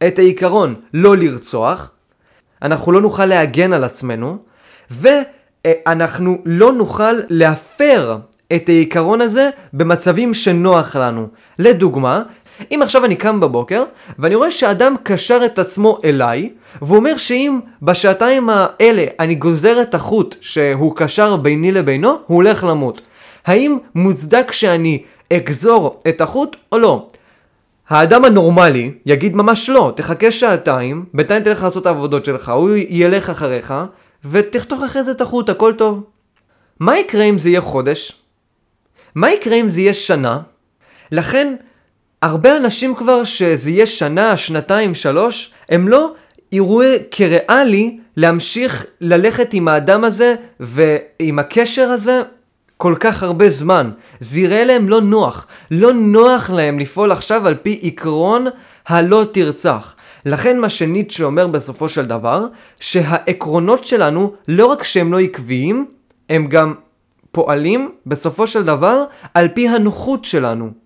את 0.07 0.19
העיקרון 0.19 0.75
לא 0.95 1.17
לרצוח, 1.17 1.91
אנחנו 2.63 2.93
לא 2.93 3.01
נוכל 3.01 3.27
להגן 3.27 3.73
על 3.73 3.85
עצמנו, 3.85 4.39
ואנחנו 4.91 6.39
לא 6.45 6.73
נוכל 6.73 7.21
להפר 7.29 8.17
את 8.53 8.69
העיקרון 8.69 9.21
הזה 9.21 9.51
במצבים 9.73 10.35
שנוח 10.35 10.97
לנו. 10.97 11.29
לדוגמה, 11.59 12.23
אם 12.71 12.81
עכשיו 12.83 13.05
אני 13.05 13.17
קם 13.17 13.41
בבוקר, 13.41 13.85
ואני 14.19 14.35
רואה 14.35 14.51
שאדם 14.51 14.95
קשר 15.03 15.41
את 15.45 15.59
עצמו 15.59 15.99
אליי, 16.05 16.51
והוא 16.83 16.97
אומר 16.97 17.17
שאם 17.17 17.61
בשעתיים 17.83 18.49
האלה 18.51 19.05
אני 19.21 19.35
גוזר 19.35 19.83
את 19.83 19.95
החוט 19.95 20.37
שהוא 20.41 20.97
קשר 20.97 21.37
ביני 21.37 21.73
לבינו, 21.73 22.09
הוא 22.27 22.37
הולך 22.37 22.65
למות. 22.65 23.03
האם 23.47 23.79
מוצדק 23.95 24.53
שאני 24.53 25.03
אגזור 25.33 26.01
את 26.09 26.21
החוט 26.21 26.57
או 26.73 26.79
לא? 26.79 27.09
האדם 27.89 28.25
הנורמלי 28.25 28.95
יגיד 29.07 29.37
ממש 29.37 29.69
לא, 29.69 29.93
תחכה 29.97 30.31
שעתיים, 30.31 31.05
בינתיים 31.15 31.43
תלך 31.43 31.63
לעשות 31.63 31.83
את 31.83 31.87
העבודות 31.87 32.25
שלך, 32.25 32.49
הוא 32.49 32.71
ילך 32.89 33.31
אחריך, 33.31 33.75
ותחתוך 34.25 34.83
אחרי 34.83 35.05
זה 35.05 35.11
את 35.11 35.21
החוט, 35.21 35.49
הכל 35.49 35.73
טוב. 35.73 36.05
מה 36.81 36.99
יקרה 36.99 37.25
אם 37.25 37.39
זה 37.39 37.49
יהיה 37.49 37.61
חודש? 37.61 38.13
מה 39.15 39.31
יקרה 39.31 39.57
אם 39.57 39.69
זה 39.69 39.81
יהיה 39.81 39.95
שנה? 39.95 40.41
לכן, 41.13 41.55
הרבה 42.25 42.57
אנשים 42.57 42.95
כבר 42.95 43.25
שזה 43.25 43.71
יהיה 43.71 43.87
שנה, 43.87 44.37
שנתיים, 44.37 44.95
שלוש, 44.95 45.53
הם 45.69 45.89
לא 45.89 46.13
יראו 46.53 46.81
כריאלי 47.11 47.99
להמשיך 48.17 48.87
ללכת 49.01 49.55
עם 49.55 49.69
האדם 49.69 50.05
הזה 50.05 50.35
ועם 50.61 51.39
הקשר 51.39 51.89
הזה 51.89 52.23
כל 52.77 52.95
כך 53.01 53.23
הרבה 53.23 53.51
זמן. 53.51 53.91
זה 54.21 54.41
יראה 54.41 54.65
להם 54.65 54.89
לא 54.89 55.01
נוח. 55.01 55.47
לא 55.71 55.93
נוח 55.93 56.51
להם 56.51 56.79
לפעול 56.79 57.13
עכשיו 57.13 57.47
על 57.47 57.55
פי 57.55 57.81
עקרון 57.83 58.47
הלא 58.87 59.25
תרצח. 59.33 59.95
לכן 60.27 60.59
מה 60.61 60.69
שניטשה 60.69 61.25
אומר 61.25 61.47
בסופו 61.47 61.89
של 61.89 62.07
דבר, 62.07 62.47
שהעקרונות 62.81 63.85
שלנו, 63.85 64.33
לא 64.49 64.67
רק 64.67 64.85
שהם 64.85 65.13
לא 65.13 65.21
עקביים, 65.21 65.87
הם 66.31 66.47
גם 66.47 66.75
פועלים 67.33 67.93
בסופו 68.07 68.47
של 68.47 68.63
דבר 68.63 69.05
על 69.35 69.49
פי 69.49 69.69
הנוחות 69.69 70.25
שלנו. 70.25 70.84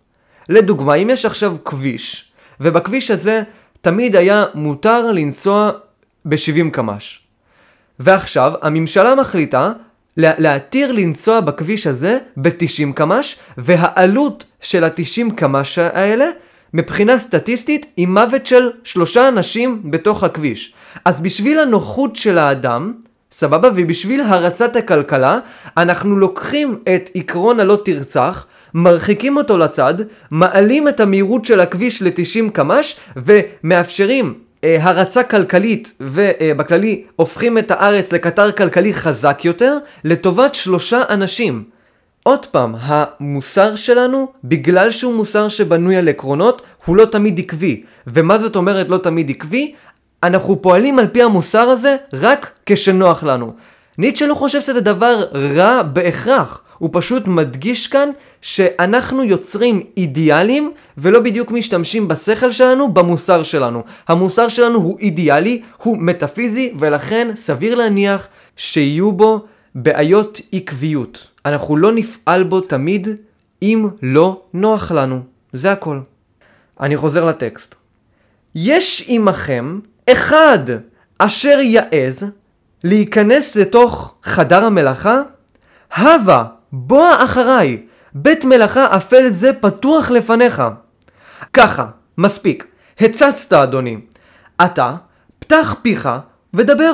לדוגמה, 0.49 0.95
אם 0.95 1.11
יש 1.11 1.25
עכשיו 1.25 1.57
כביש, 1.65 2.33
ובכביש 2.61 3.11
הזה 3.11 3.43
תמיד 3.81 4.17
היה 4.17 4.45
מותר 4.55 5.13
לנסוע 5.13 5.71
ב-70 6.25 6.71
קמ"ש. 6.73 7.21
ועכשיו 8.01 8.53
הממשלה 8.63 9.15
מחליטה 9.15 9.73
להתיר 10.17 10.93
לנסוע 10.93 11.41
בכביש 11.41 11.87
הזה 11.87 12.19
ב-90 12.37 12.93
קמ"ש, 12.95 13.37
והעלות 13.59 14.45
של 14.61 14.85
ה-90 14.85 15.35
קמ"ש 15.37 15.79
האלה, 15.79 16.27
מבחינה 16.75 17.19
סטטיסטית, 17.19 17.87
היא 17.97 18.09
מוות 18.09 18.47
של 18.47 18.71
שלושה 18.85 19.29
אנשים 19.29 19.83
בתוך 19.85 20.25
הכביש. 20.25 20.73
אז 21.05 21.21
בשביל 21.21 21.59
הנוחות 21.59 22.17
של 22.17 22.39
האדם, 22.39 22.93
סבבה? 23.33 23.69
ובשביל 23.77 24.21
הרצת 24.21 24.77
הכלכלה, 24.77 25.39
אנחנו 25.77 26.17
לוקחים 26.17 26.79
את 26.95 27.11
עקרון 27.15 27.61
הלא 27.61 27.79
תרצח, 27.85 28.47
מרחיקים 28.75 29.37
אותו 29.37 29.59
לצד, 29.59 29.95
מעלים 30.31 30.89
את 30.89 31.01
המהירות 31.01 31.45
של 31.45 31.61
הכביש 31.61 32.03
ל-90 32.03 32.51
קמ"ש, 32.53 32.97
ומאפשרים 33.17 34.35
אה, 34.65 34.77
הרצה 34.81 35.23
כלכלית 35.23 35.93
ובכללי 36.01 37.05
הופכים 37.17 37.59
את 37.59 37.71
הארץ 37.71 38.13
לקטר 38.13 38.53
כלכלי 38.53 38.95
חזק 38.95 39.45
יותר 39.45 39.79
לטובת 40.05 40.55
שלושה 40.55 41.03
אנשים. 41.09 41.65
עוד 42.23 42.47
פעם, 42.47 42.75
המוסר 42.81 43.77
שלנו, 43.77 44.33
בגלל 44.45 44.91
שהוא 44.91 45.15
מוסר 45.15 45.49
שבנוי 45.49 45.97
על 45.97 46.09
עקרונות, 46.09 46.63
הוא 46.85 46.97
לא 46.97 47.05
תמיד 47.05 47.39
עקבי. 47.39 47.83
ומה 48.07 48.39
זאת 48.39 48.57
אומרת 48.57 48.89
לא 48.89 48.99
תמיד 48.99 49.31
עקבי? 49.31 49.75
אנחנו 50.23 50.63
פועלים 50.63 50.99
על 50.99 51.07
פי 51.07 51.23
המוסר 51.23 51.69
הזה 51.69 51.97
רק 52.13 52.51
כשנוח 52.67 53.25
לנו. 53.25 53.53
ניטשה 53.99 54.27
לא 54.27 54.35
חושב 54.35 54.61
שזה 54.61 54.81
דבר 54.81 55.25
רע 55.57 55.83
בהכרח. 55.83 56.63
הוא 56.79 56.91
פשוט 56.93 57.27
מדגיש 57.27 57.87
כאן 57.87 58.11
שאנחנו 58.41 59.25
יוצרים 59.25 59.83
אידיאלים 59.97 60.73
ולא 60.99 61.21
בדיוק 61.21 61.51
משתמשים 61.51 62.09
בשכל 62.09 62.51
שלנו 62.51 62.93
במוסר 62.95 63.43
שלנו. 63.43 63.83
המוסר 64.09 64.49
שלנו 64.49 64.79
הוא 64.79 64.99
אידיאלי, 64.99 65.63
הוא 65.83 65.99
מטאפיזי 65.99 66.75
ולכן 66.79 67.29
סביר 67.35 67.75
להניח 67.75 68.29
שיהיו 68.57 69.13
בו 69.13 69.45
בעיות 69.75 70.41
עקביות. 70.53 71.27
אנחנו 71.47 71.77
לא 71.77 71.93
נפעל 71.93 72.43
בו 72.43 72.61
תמיד 72.61 73.09
אם 73.63 73.89
לא 74.03 74.41
נוח 74.55 74.93
לנו. 74.93 75.21
זה 75.53 75.73
הכל. 75.73 76.01
אני 76.81 76.97
חוזר 76.97 77.25
לטקסט. 77.25 77.75
יש 78.55 79.05
עמכם 79.09 79.79
אחד 80.13 80.59
אשר 81.19 81.59
יעז 81.61 82.25
להיכנס 82.85 83.57
לתוך 83.57 84.15
חדר 84.23 84.65
המלאכה? 84.65 85.23
הווה 85.97 86.45
בוא 86.73 87.09
אחריי, 87.25 87.83
בית 88.15 88.45
מלאכה 88.45 88.97
אפל 88.97 89.31
זה 89.31 89.53
פתוח 89.53 90.11
לפניך. 90.11 90.63
ככה, 91.53 91.87
מספיק. 92.19 92.67
הצצת 93.01 93.53
אדוני. 93.53 93.99
אתה, 94.65 94.95
פתח 95.39 95.75
פיך 95.83 96.09
ודבר. 96.55 96.93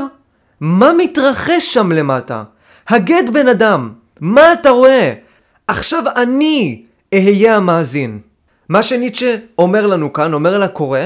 מה 0.61 0.93
מתרחש 0.93 1.75
שם 1.75 1.93
למטה? 1.93 2.45
הגד 2.89 3.23
בן 3.33 3.49
אדם, 3.49 3.93
מה 4.21 4.53
אתה 4.53 4.71
רואה? 4.71 5.13
עכשיו 5.67 6.05
אני 6.17 6.83
אהיה 7.15 7.57
המאזין. 7.57 8.21
מה 8.69 8.83
שניטשה 8.83 9.37
אומר 9.59 9.87
לנו 9.87 10.13
כאן, 10.13 10.33
אומר 10.35 10.59
לקורא, 10.59 11.01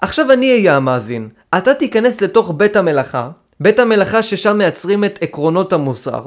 עכשיו 0.00 0.32
אני 0.32 0.52
אהיה 0.52 0.76
המאזין. 0.76 1.28
אתה 1.56 1.74
תיכנס 1.74 2.20
לתוך 2.20 2.52
בית 2.56 2.76
המלאכה, 2.76 3.30
בית 3.60 3.78
המלאכה 3.78 4.22
ששם 4.22 4.58
מייצרים 4.58 5.04
את 5.04 5.18
עקרונות 5.22 5.72
המוסר, 5.72 6.24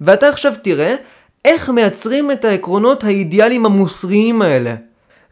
ואתה 0.00 0.28
עכשיו 0.28 0.52
תראה 0.62 0.94
איך 1.44 1.70
מייצרים 1.70 2.30
את 2.30 2.44
העקרונות 2.44 3.04
האידיאליים 3.04 3.66
המוסריים 3.66 4.42
האלה. 4.42 4.74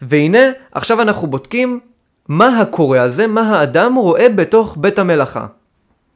והנה, 0.03 0.39
עכשיו 0.73 1.03
אנחנו 1.03 1.27
בודקים 1.27 1.81
מה 2.29 2.61
הקורא 2.61 2.99
הזה, 2.99 3.27
מה 3.27 3.41
האדם 3.41 3.95
רואה 3.95 4.29
בתוך 4.29 4.77
בית 4.81 4.99
המלאכה. 4.99 5.47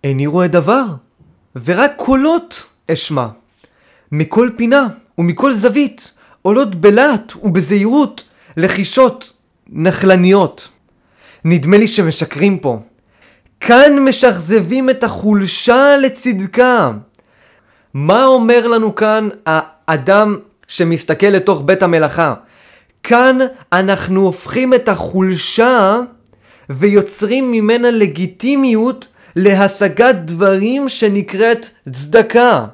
איני 0.05 0.27
רואה 0.27 0.49
דבר, 0.49 0.85
ורק 1.65 1.93
קולות 1.97 2.65
אשמע. 2.93 3.27
מכל 4.13 4.51
פינה 4.57 4.89
ומכל 5.19 5.55
זווית 5.55 6.13
עולות 6.43 6.75
בלהט 6.75 7.33
ובזהירות 7.43 8.25
לחישות 8.57 9.33
נחלניות. 9.69 10.69
נדמה 11.45 11.79
לי 11.79 11.89
שמשקרים 11.89 12.59
פה. 12.59 12.79
כאן 13.67 13.99
משכזבים 13.99 14.91
את 14.91 15.05
החולשה 15.05 15.97
לצדקה. 15.97 16.93
מה 17.95 18.25
אומר 18.25 18.67
לנו 18.67 18.95
כאן 18.95 19.29
האדם 19.47 20.39
שמסתכל 20.69 21.27
לתוך 21.27 21.63
בית 21.65 21.83
המלאכה? 21.83 22.35
כאן 23.03 23.39
אנחנו 23.73 24.21
הופכים 24.21 24.75
את 24.75 24.89
החולשה 24.89 26.01
ויוצרים 26.71 27.53
ממנה 27.53 27.91
לגיטימיות 27.91 29.09
להשגת 29.37 30.15
דברים 30.15 30.89
שנקראת 30.89 31.69
צדקה. 31.93 32.67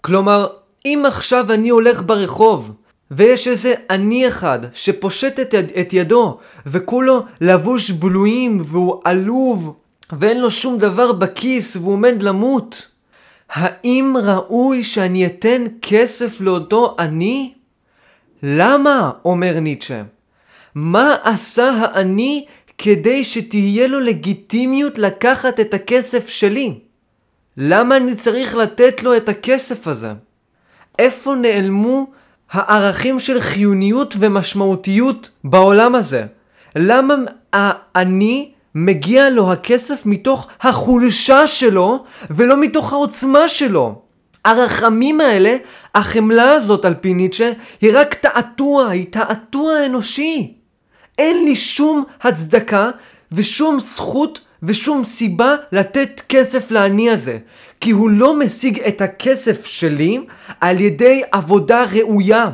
כלומר, 0.00 0.46
אם 0.84 1.02
עכשיו 1.06 1.52
אני 1.52 1.68
הולך 1.68 2.02
ברחוב 2.06 2.72
ויש 3.10 3.48
איזה 3.48 3.74
עני 3.90 4.28
אחד 4.28 4.58
שפושט 4.72 5.40
את, 5.40 5.54
יד, 5.54 5.72
את 5.80 5.92
ידו 5.92 6.38
וכולו 6.66 7.24
לבוש 7.40 7.90
בלויים 7.90 8.62
והוא 8.64 9.00
עלוב 9.04 9.76
ואין 10.12 10.40
לו 10.40 10.50
שום 10.50 10.78
דבר 10.78 11.12
בכיס 11.12 11.76
והוא 11.76 11.92
עומד 11.92 12.22
למות, 12.22 12.86
האם 13.50 14.14
ראוי 14.22 14.82
שאני 14.82 15.26
אתן 15.26 15.64
כסף 15.82 16.40
לאותו 16.40 16.96
עני? 16.98 17.52
למה? 18.42 19.10
אומר 19.24 19.60
ניטשה. 19.60 20.02
מה 20.74 21.16
עשה 21.22 21.70
העני 21.70 22.44
כדי 22.78 23.24
שתהיה 23.24 23.86
לו 23.86 24.00
לגיטימיות 24.00 24.98
לקחת 24.98 25.60
את 25.60 25.74
הכסף 25.74 26.28
שלי? 26.28 26.78
למה 27.56 27.96
אני 27.96 28.14
צריך 28.14 28.54
לתת 28.54 29.02
לו 29.02 29.16
את 29.16 29.28
הכסף 29.28 29.88
הזה? 29.88 30.12
איפה 30.98 31.34
נעלמו 31.34 32.06
הערכים 32.50 33.20
של 33.20 33.40
חיוניות 33.40 34.14
ומשמעותיות 34.18 35.30
בעולם 35.44 35.94
הזה? 35.94 36.26
למה 36.76 37.14
אני 37.96 38.52
מגיע 38.78 39.30
לו 39.30 39.52
הכסף 39.52 40.06
מתוך 40.06 40.46
החולשה 40.60 41.46
שלו 41.46 42.02
ולא 42.30 42.60
מתוך 42.60 42.92
העוצמה 42.92 43.48
שלו? 43.48 44.02
הרחמים 44.44 45.20
האלה, 45.20 45.56
החמלה 45.94 46.52
הזאת 46.52 46.84
על 46.84 46.94
פי 46.94 47.14
ניטשה, 47.14 47.52
היא 47.80 47.90
רק 47.94 48.14
תעתוע, 48.14 48.88
היא 48.88 49.06
תעתוע 49.10 49.86
אנושי. 49.86 50.54
אין 51.18 51.44
לי 51.44 51.56
שום 51.56 52.04
הצדקה 52.22 52.90
ושום 53.32 53.80
זכות 53.80 54.40
ושום 54.62 55.04
סיבה 55.04 55.54
לתת 55.72 56.20
כסף 56.28 56.70
לעני 56.70 57.10
הזה. 57.10 57.38
כי 57.80 57.90
הוא 57.90 58.10
לא 58.10 58.38
משיג 58.38 58.80
את 58.80 59.00
הכסף 59.00 59.66
שלי 59.66 60.20
על 60.60 60.80
ידי 60.80 61.22
עבודה 61.32 61.84
ראויה. 61.92 62.48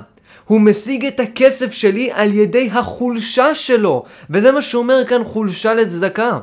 הוא 0.45 0.61
משיג 0.61 1.07
את 1.07 1.21
הכסף 1.21 1.73
שלי 1.73 2.11
על 2.13 2.35
ידי 2.35 2.71
החולשה 2.73 3.55
שלו. 3.55 4.05
וזה 4.31 4.53
מה 4.53 4.63
שאומר 4.63 5.05
כאן 5.09 5.25
חולשה 5.25 5.75
לצדקה. 5.75 6.39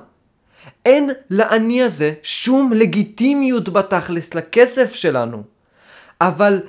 אין 0.86 1.10
לעני 1.30 1.84
הזה 1.84 2.14
שום 2.24 2.74
לגיטימיות 2.74 3.70
בתכלס 3.70 4.34
לכסף 4.34 4.94
שלנו. 4.94 5.44
אבל 6.22 6.60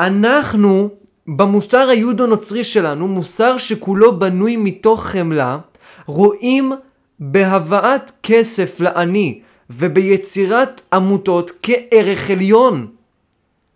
אנחנו, 0.00 0.88
במוסר 1.26 1.88
היהודו-נוצרי 1.88 2.64
שלנו, 2.64 3.08
מוסר 3.08 3.58
שכולו 3.58 4.18
בנוי 4.18 4.56
מתוך 4.56 5.06
חמלה, 5.06 5.58
רואים 6.06 6.72
בהבאת 7.20 8.10
כסף 8.22 8.80
לעני 8.80 9.40
וביצירת 9.70 10.80
עמותות 10.92 11.50
כערך 11.62 12.30
עליון. 12.30 12.86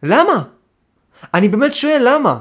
למה? 0.02 0.42
אני 1.34 1.48
באמת 1.48 1.74
שואל 1.74 2.02
למה. 2.04 2.38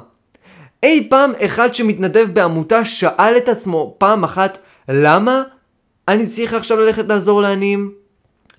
אי 0.83 1.07
פעם 1.09 1.31
אחד 1.45 1.73
שמתנדב 1.73 2.27
בעמותה 2.33 2.85
שאל 2.85 3.37
את 3.37 3.49
עצמו 3.49 3.95
פעם 3.97 4.23
אחת 4.23 4.57
למה 4.89 5.43
אני 6.07 6.27
צריך 6.27 6.53
עכשיו 6.53 6.79
ללכת 6.79 7.05
לעזור 7.07 7.41
לעניים? 7.41 7.91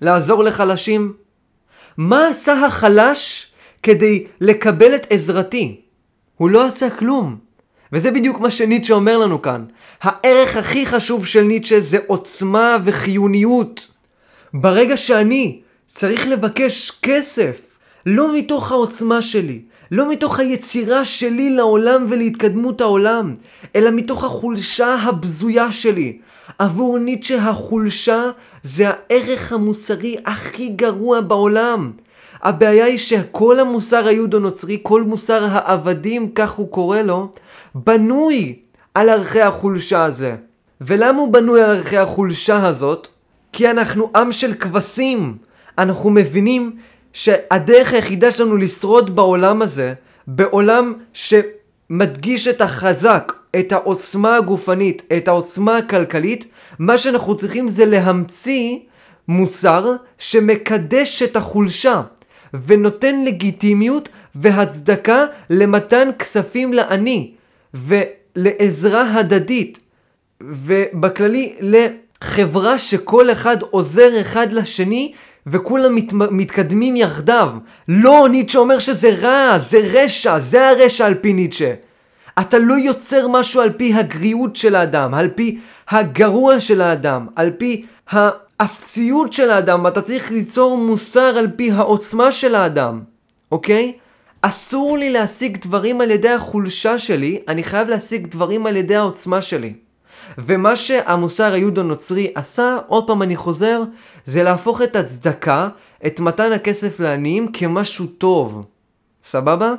לעזור 0.01 0.43
לחלשים? 0.43 1.13
מה 1.97 2.27
עשה 2.27 2.65
החלש 2.65 3.47
כדי 3.83 4.25
לקבל 4.41 4.95
את 4.95 5.07
עזרתי? 5.09 5.81
הוא 6.37 6.49
לא 6.49 6.65
עשה 6.65 6.89
כלום. 6.89 7.37
וזה 7.93 8.11
בדיוק 8.11 8.39
מה 8.39 8.49
שניטשה 8.49 8.93
אומר 8.93 9.17
לנו 9.17 9.41
כאן. 9.41 9.65
הערך 10.01 10.57
הכי 10.57 10.85
חשוב 10.85 11.25
של 11.25 11.41
ניטשה 11.41 11.79
זה 11.81 11.97
עוצמה 12.07 12.77
וחיוניות. 12.83 13.87
ברגע 14.53 14.97
שאני 14.97 15.61
צריך 15.87 16.27
לבקש 16.27 16.91
כסף, 17.01 17.61
לא 18.05 18.35
מתוך 18.37 18.71
העוצמה 18.71 19.21
שלי, 19.21 19.61
לא 19.91 20.11
מתוך 20.11 20.39
היצירה 20.39 21.05
שלי 21.05 21.49
לעולם 21.49 22.05
ולהתקדמות 22.09 22.81
העולם, 22.81 23.33
אלא 23.75 23.91
מתוך 23.91 24.23
החולשה 24.23 24.95
הבזויה 24.95 25.71
שלי. 25.71 26.17
עבור 26.59 26.97
ניטשה 26.97 27.49
החולשה 27.49 28.23
זה 28.63 28.89
הערך 28.89 29.53
המוסרי 29.53 30.15
הכי 30.25 30.69
גרוע 30.69 31.21
בעולם. 31.21 31.91
הבעיה 32.41 32.85
היא 32.85 32.97
שכל 32.97 33.59
המוסר 33.59 34.07
היהודו-נוצרי, 34.07 34.79
כל 34.83 35.03
מוסר 35.03 35.47
העבדים, 35.51 36.31
כך 36.35 36.51
הוא 36.51 36.71
קורא 36.71 37.01
לו, 37.01 37.31
בנוי 37.75 38.59
על 38.93 39.09
ערכי 39.09 39.41
החולשה 39.41 40.03
הזה. 40.03 40.35
ולמה 40.81 41.19
הוא 41.19 41.33
בנוי 41.33 41.61
על 41.61 41.69
ערכי 41.69 41.97
החולשה 41.97 42.67
הזאת? 42.67 43.07
כי 43.53 43.69
אנחנו 43.69 44.11
עם 44.15 44.31
של 44.31 44.53
כבשים. 44.53 45.37
אנחנו 45.77 46.09
מבינים 46.09 46.75
שהדרך 47.15 47.93
היחידה 47.93 48.31
שלנו 48.31 48.57
לשרוד 48.57 49.15
בעולם 49.15 49.61
הזה, 49.61 49.93
בעולם 50.27 50.93
שמדגיש 51.13 52.47
את 52.47 52.61
החזק, 52.61 53.33
את 53.59 53.71
העוצמה 53.71 54.35
הגופנית, 54.35 55.03
את 55.17 55.27
העוצמה 55.27 55.77
הכלכלית, 55.77 56.47
מה 56.79 56.97
שאנחנו 56.97 57.35
צריכים 57.35 57.67
זה 57.67 57.85
להמציא 57.85 58.77
מוסר 59.27 59.91
שמקדש 60.17 61.23
את 61.23 61.35
החולשה 61.35 62.01
ונותן 62.53 63.23
לגיטימיות 63.25 64.09
והצדקה 64.35 65.25
למתן 65.49 66.09
כספים 66.19 66.73
לעני 66.73 67.31
ולעזרה 67.73 69.19
הדדית 69.19 69.79
ובכללי 70.41 71.55
לחברה 71.59 72.79
שכל 72.79 73.31
אחד 73.31 73.61
עוזר 73.61 74.21
אחד 74.21 74.51
לשני 74.51 75.13
וכולם 75.47 75.95
מת, 75.95 76.13
מתקדמים 76.13 76.95
יחדיו. 76.95 77.49
לא, 77.87 78.27
ניטשה 78.31 78.59
אומר 78.59 78.79
שזה 78.79 79.09
רע, 79.21 79.59
זה 79.69 79.77
רשע, 79.93 80.39
זה 80.39 80.69
הרשע 80.69 81.05
על 81.05 81.15
פי 81.15 81.33
ניטשה. 81.33 81.73
אתה 82.39 82.57
לא 82.59 82.73
יוצר 82.73 83.27
משהו 83.27 83.61
על 83.61 83.69
פי 83.69 83.93
הגריעות 83.93 84.55
של 84.55 84.75
האדם, 84.75 85.13
על 85.13 85.29
פי 85.29 85.59
הגרוע 85.89 86.59
של 86.59 86.81
האדם, 86.81 87.27
על 87.35 87.51
פי 87.51 87.85
האפציות 88.09 89.33
של 89.33 89.51
האדם, 89.51 89.87
אתה 89.87 90.01
צריך 90.01 90.31
ליצור 90.31 90.77
מוסר 90.77 91.37
על 91.37 91.47
פי 91.55 91.71
העוצמה 91.71 92.31
של 92.31 92.55
האדם, 92.55 93.01
אוקיי? 93.51 93.93
אסור 94.41 94.97
לי 94.97 95.09
להשיג 95.09 95.57
דברים 95.61 96.01
על 96.01 96.11
ידי 96.11 96.29
החולשה 96.29 96.97
שלי, 96.97 97.39
אני 97.47 97.63
חייב 97.63 97.89
להשיג 97.89 98.27
דברים 98.27 98.65
על 98.65 98.75
ידי 98.75 98.95
העוצמה 98.95 99.41
שלי. 99.41 99.73
ומה 100.37 100.75
שהמוסר 100.75 101.53
היהודו-נוצרי 101.53 102.31
עשה, 102.35 102.77
עוד 102.87 103.07
פעם 103.07 103.21
אני 103.21 103.35
חוזר, 103.35 103.83
זה 104.25 104.43
להפוך 104.43 104.81
את 104.81 104.95
הצדקה, 104.95 105.69
את 106.05 106.19
מתן 106.19 106.51
הכסף 106.51 106.99
לעניים, 106.99 107.51
כמשהו 107.51 108.05
טוב. 108.05 108.65
סבבה? 109.23 109.73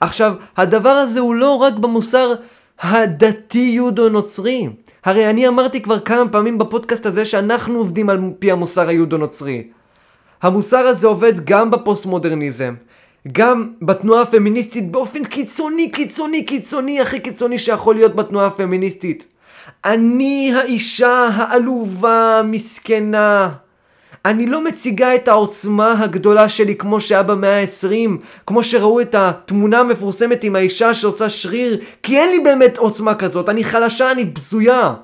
עכשיו, 0.00 0.34
הדבר 0.56 0.88
הזה 0.88 1.20
הוא 1.20 1.34
לא 1.34 1.54
רק 1.54 1.74
במוסר 1.74 2.34
הדתי 2.80 3.70
יהודו-נוצרי. 3.74 4.68
הרי 5.04 5.30
אני 5.30 5.48
אמרתי 5.48 5.82
כבר 5.82 6.00
כמה 6.00 6.28
פעמים 6.28 6.58
בפודקאסט 6.58 7.06
הזה 7.06 7.24
שאנחנו 7.24 7.78
עובדים 7.78 8.10
על 8.10 8.20
פי 8.38 8.50
המוסר 8.50 8.88
היהודו-נוצרי. 8.88 9.62
המוסר 10.42 10.78
הזה 10.78 11.06
עובד 11.06 11.44
גם 11.44 11.70
בפוסט-מודרניזם, 11.70 12.74
גם 13.32 13.72
בתנועה 13.82 14.22
הפמיניסטית 14.22 14.90
באופן 14.90 15.24
קיצוני, 15.24 15.90
קיצוני, 15.90 16.44
קיצוני, 16.44 17.00
הכי 17.00 17.20
קיצוני 17.20 17.58
שיכול 17.58 17.94
להיות 17.94 18.16
בתנועה 18.16 18.46
הפמיניסטית. 18.46 19.37
אני 19.84 20.52
האישה 20.54 21.28
העלובה, 21.34 22.40
מסכנה. 22.44 23.48
אני 24.24 24.46
לא 24.46 24.64
מציגה 24.64 25.14
את 25.14 25.28
העוצמה 25.28 26.02
הגדולה 26.02 26.48
שלי 26.48 26.76
כמו 26.76 27.00
שהיה 27.00 27.22
במאה 27.22 27.60
ה-20, 27.60 28.24
כמו 28.46 28.62
שראו 28.62 29.00
את 29.00 29.14
התמונה 29.14 29.80
המפורסמת 29.80 30.44
עם 30.44 30.56
האישה 30.56 30.94
שעושה 30.94 31.30
שריר, 31.30 31.80
כי 32.02 32.18
אין 32.18 32.30
לי 32.30 32.40
באמת 32.40 32.78
עוצמה 32.78 33.14
כזאת, 33.14 33.48
אני 33.48 33.64
חלשה, 33.64 34.10
אני 34.10 34.24
בזויה. 34.24 34.94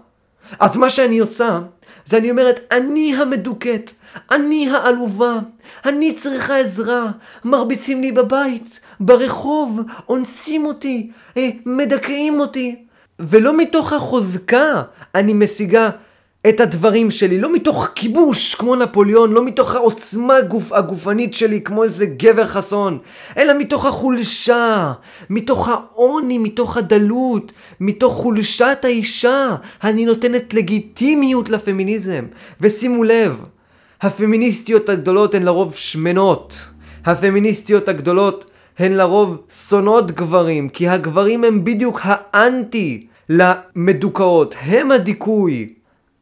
אז 0.58 0.76
מה 0.76 0.90
שאני 0.90 1.18
עושה, 1.18 1.60
זה 2.06 2.16
אני 2.16 2.30
אומרת, 2.30 2.60
אני 2.72 3.14
המדוכאת, 3.16 3.90
אני 4.30 4.70
העלובה, 4.70 5.38
אני 5.84 6.14
צריכה 6.14 6.58
עזרה, 6.58 7.06
מרביצים 7.44 8.00
לי 8.00 8.12
בבית, 8.12 8.80
ברחוב, 9.00 9.80
אונסים 10.08 10.66
אותי, 10.66 11.10
אה, 11.36 11.48
מדכאים 11.66 12.40
אותי. 12.40 12.76
ולא 13.18 13.56
מתוך 13.56 13.92
החוזקה 13.92 14.82
אני 15.14 15.32
משיגה 15.32 15.90
את 16.48 16.60
הדברים 16.60 17.10
שלי, 17.10 17.40
לא 17.40 17.52
מתוך 17.52 17.88
כיבוש 17.94 18.54
כמו 18.54 18.76
נפוליאון, 18.76 19.32
לא 19.32 19.44
מתוך 19.44 19.74
העוצמה 19.74 20.36
הגוף, 20.36 20.72
הגופנית 20.72 21.34
שלי 21.34 21.60
כמו 21.60 21.84
איזה 21.84 22.06
גבר 22.06 22.46
חסון, 22.46 22.98
אלא 23.36 23.58
מתוך 23.58 23.86
החולשה, 23.86 24.92
מתוך 25.30 25.68
העוני, 25.68 26.38
מתוך 26.38 26.76
הדלות, 26.76 27.52
מתוך 27.80 28.14
חולשת 28.14 28.78
האישה, 28.82 29.56
אני 29.84 30.04
נותנת 30.04 30.54
לגיטימיות 30.54 31.50
לפמיניזם. 31.50 32.24
ושימו 32.60 33.04
לב, 33.04 33.44
הפמיניסטיות 34.02 34.88
הגדולות 34.88 35.34
הן 35.34 35.42
לרוב 35.42 35.74
שמנות. 35.74 36.54
הפמיניסטיות 37.04 37.88
הגדולות 37.88 38.44
הן 38.78 38.92
לרוב 38.92 39.36
שונאות 39.68 40.10
גברים, 40.10 40.68
כי 40.68 40.88
הגברים 40.88 41.44
הם 41.44 41.64
בדיוק 41.64 42.00
האנטי 42.02 43.06
למדוכאות, 43.28 44.54
הם 44.60 44.90
הדיכוי. 44.90 45.68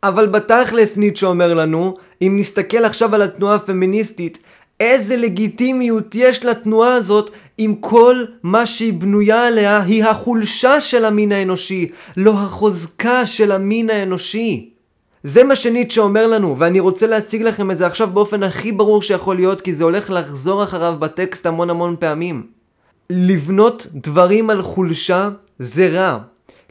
אבל 0.03 0.27
בתכלס 0.27 0.97
ניטשה 0.97 1.27
אומר 1.27 1.55
לנו, 1.55 1.97
אם 2.23 2.37
נסתכל 2.41 2.85
עכשיו 2.85 3.15
על 3.15 3.23
התנועה 3.23 3.55
הפמיניסטית, 3.55 4.38
איזה 4.81 5.17
לגיטימיות 5.17 6.15
יש 6.15 6.45
לתנועה 6.45 6.95
הזאת 6.95 7.31
אם 7.59 7.75
כל 7.81 8.25
מה 8.43 8.67
שהיא 8.67 8.93
בנויה 8.93 9.47
עליה 9.47 9.83
היא 9.83 10.05
החולשה 10.05 10.81
של 10.81 11.05
המין 11.05 11.33
האנושי, 11.33 11.88
לא 12.17 12.31
החוזקה 12.31 13.27
של 13.27 13.53
המין 13.53 13.91
האנושי. 13.91 14.72
זה 15.25 15.45
מה 15.45 15.57
שניטשה 15.57 16.01
אומר 16.01 16.27
לנו, 16.27 16.59
ואני 16.59 16.81
רוצה 16.81 17.07
להציג 17.07 17.43
לכם 17.43 17.71
את 17.71 17.77
זה 17.77 17.87
עכשיו 17.87 18.11
באופן 18.11 18.43
הכי 18.43 18.73
ברור 18.73 19.03
שיכול 19.03 19.37
להיות, 19.37 19.61
כי 19.61 19.75
זה 19.75 19.85
הולך 19.85 20.11
לחזור 20.11 20.65
אחריו 20.65 20.97
בטקסט 20.99 21.47
המון 21.47 21.71
המון 21.71 21.97
פעמים. 21.99 22.47
לבנות 23.11 23.87
דברים 23.95 24.51
על 24.51 24.63
חולשה 24.63 25.29
זה 25.59 25.89
רע, 25.89 26.19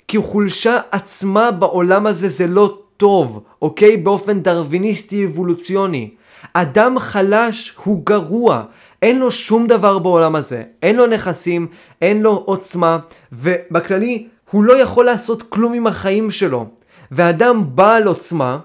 כי 0.07 0.17
חולשה 0.17 0.79
עצמה 0.91 1.51
בעולם 1.51 2.07
הזה 2.07 2.29
זה 2.29 2.47
לא 2.47 2.77
טוב, 2.97 3.43
אוקיי? 3.61 3.97
באופן 3.97 4.39
דרוויניסטי 4.39 5.25
אבולוציוני. 5.25 6.09
אדם 6.53 6.99
חלש 6.99 7.73
הוא 7.83 8.05
גרוע, 8.05 8.63
אין 9.01 9.19
לו 9.19 9.31
שום 9.31 9.67
דבר 9.67 9.99
בעולם 9.99 10.35
הזה. 10.35 10.63
אין 10.83 10.95
לו 10.95 11.07
נכסים, 11.07 11.67
אין 12.01 12.21
לו 12.21 12.43
עוצמה, 12.45 12.99
ובכללי 13.31 14.27
הוא 14.51 14.63
לא 14.63 14.73
יכול 14.73 15.05
לעשות 15.05 15.43
כלום 15.43 15.73
עם 15.73 15.87
החיים 15.87 16.31
שלו. 16.31 16.65
ואדם 17.11 17.63
בעל 17.75 18.03
עוצמה, 18.03 18.57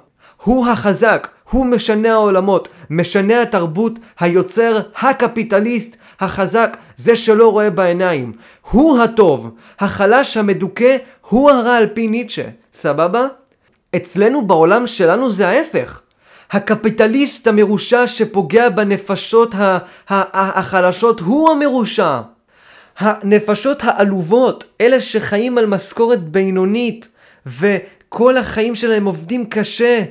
הוא 0.43 0.67
החזק, 0.67 1.29
הוא 1.51 1.67
משנה 1.67 2.13
העולמות, 2.13 2.69
משנה 2.91 3.43
התרבות, 3.43 3.93
היוצר, 4.21 4.81
הקפיטליסט, 5.01 5.97
החזק, 6.21 6.77
זה 6.97 7.17
שלא 7.17 7.53
רואה 7.53 7.71
בעיניים. 7.71 8.33
הוא 8.71 9.03
הטוב, 9.03 9.51
החלש 9.79 10.37
המדוכא, 10.37 10.97
הוא 11.29 11.51
הרע 11.51 11.77
על 11.77 11.87
פי 11.87 12.09
ניטשה. 12.09 12.49
סבבה? 12.75 13.27
אצלנו 13.97 14.47
בעולם 14.47 14.87
שלנו 14.87 15.31
זה 15.31 15.49
ההפך. 15.49 16.01
הקפיטליסט 16.51 17.47
המרושע 17.47 18.07
שפוגע 18.07 18.69
בנפשות 18.69 19.55
החלשות 20.09 21.21
הוא 21.21 21.51
המרושע. 21.51 22.21
הנפשות 22.99 23.79
העלובות, 23.85 24.65
אלה 24.81 25.01
שחיים 25.01 25.59
על 25.59 25.67
משכורת 25.67 26.23
בינונית 26.23 27.09
וכל 28.17 28.37
החיים 28.37 28.75
שלהם 28.75 29.05
עובדים 29.05 29.47
קשה 29.47 30.03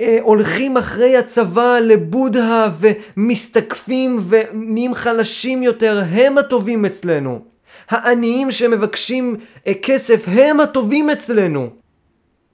והולכים 0.00 0.76
אחרי 0.76 1.16
הצבא 1.16 1.78
לבודהה 1.78 2.70
ומסתקפים 2.80 4.20
ונהיים 4.28 4.94
חלשים 4.94 5.62
יותר, 5.62 6.02
הם 6.10 6.38
הטובים 6.38 6.84
אצלנו. 6.84 7.40
העניים 7.88 8.50
שמבקשים 8.50 9.36
אה, 9.66 9.72
כסף 9.82 10.24
הם 10.26 10.60
הטובים 10.60 11.10
אצלנו. 11.10 11.68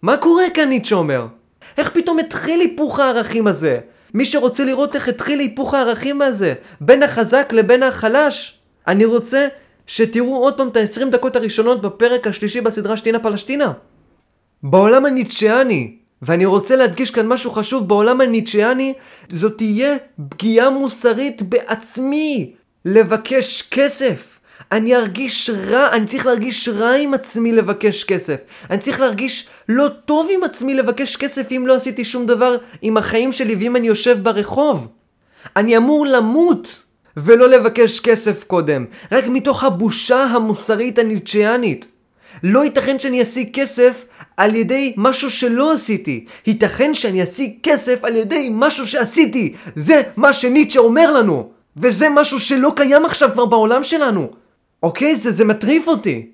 מה 0.02 0.16
קורה 0.16 0.44
כאן 0.54 0.68
ניטשה 0.68 0.94
אומר? 0.94 1.26
איך 1.78 1.90
פתאום 1.90 2.18
התחיל 2.18 2.60
היפוך 2.60 3.00
הערכים 3.00 3.46
הזה? 3.46 3.78
מי 4.14 4.24
שרוצה 4.24 4.64
לראות 4.64 4.94
איך 4.94 5.08
התחיל 5.08 5.38
היפוך 5.38 5.74
הערכים 5.74 6.22
הזה, 6.22 6.54
בין 6.80 7.02
החזק 7.02 7.52
לבין 7.52 7.82
החלש, 7.82 8.58
אני 8.86 9.04
רוצה 9.04 9.48
שתראו 9.86 10.36
עוד 10.36 10.56
פעם 10.56 10.68
את 10.68 10.76
ה-20 10.76 11.04
דקות 11.10 11.36
הראשונות 11.36 11.82
בפרק 11.82 12.26
השלישי 12.26 12.60
בסדרה 12.60 12.96
שטינה 12.96 13.18
פלשתינה. 13.18 13.72
בעולם 14.62 15.06
הניטשיאני, 15.06 15.96
ואני 16.22 16.44
רוצה 16.44 16.76
להדגיש 16.76 17.10
כאן 17.10 17.28
משהו 17.28 17.50
חשוב, 17.50 17.88
בעולם 17.88 18.20
הניטשיאני 18.20 18.94
זו 19.30 19.48
תהיה 19.48 19.96
פגיעה 20.28 20.70
מוסרית 20.70 21.42
בעצמי 21.42 22.52
לבקש 22.84 23.62
כסף. 23.70 24.38
אני 24.72 24.96
ארגיש 24.96 25.50
רע, 25.50 25.88
אני 25.92 26.06
צריך 26.06 26.26
להרגיש 26.26 26.68
רע 26.68 26.94
עם 26.94 27.14
עצמי 27.14 27.52
לבקש 27.52 28.04
כסף. 28.04 28.36
אני 28.70 28.78
צריך 28.78 29.00
להרגיש 29.00 29.48
לא 29.68 29.88
טוב 30.04 30.28
עם 30.30 30.44
עצמי 30.44 30.74
לבקש 30.74 31.16
כסף 31.16 31.52
אם 31.52 31.66
לא 31.66 31.74
עשיתי 31.74 32.04
שום 32.04 32.26
דבר 32.26 32.56
עם 32.82 32.96
החיים 32.96 33.32
שלי 33.32 33.54
ואם 33.54 33.76
אני 33.76 33.86
יושב 33.86 34.18
ברחוב. 34.22 34.88
אני 35.56 35.76
אמור 35.76 36.06
למות 36.06 36.82
ולא 37.16 37.48
לבקש 37.48 38.00
כסף 38.00 38.44
קודם, 38.44 38.84
רק 39.12 39.24
מתוך 39.26 39.64
הבושה 39.64 40.24
המוסרית 40.24 40.98
הניטשיאנית. 40.98 41.86
לא 42.42 42.64
ייתכן 42.64 42.98
שאני 42.98 43.22
אשיג 43.22 43.50
כסף 43.52 44.06
על 44.42 44.54
ידי 44.54 44.94
משהו 44.96 45.30
שלא 45.30 45.72
עשיתי. 45.72 46.24
ייתכן 46.46 46.94
שאני 46.94 47.22
אשיג 47.22 47.52
כסף 47.62 48.04
על 48.04 48.16
ידי 48.16 48.48
משהו 48.52 48.86
שעשיתי. 48.86 49.52
זה 49.76 50.02
מה 50.16 50.32
שניטשה 50.32 50.80
אומר 50.80 51.10
לנו. 51.10 51.50
וזה 51.76 52.08
משהו 52.08 52.40
שלא 52.40 52.72
קיים 52.76 53.04
עכשיו 53.04 53.30
כבר 53.32 53.46
בעולם 53.46 53.84
שלנו. 53.84 54.30
אוקיי? 54.82 55.16
זה, 55.16 55.30
זה 55.30 55.44
מטריף 55.44 55.88
אותי. 55.88 56.26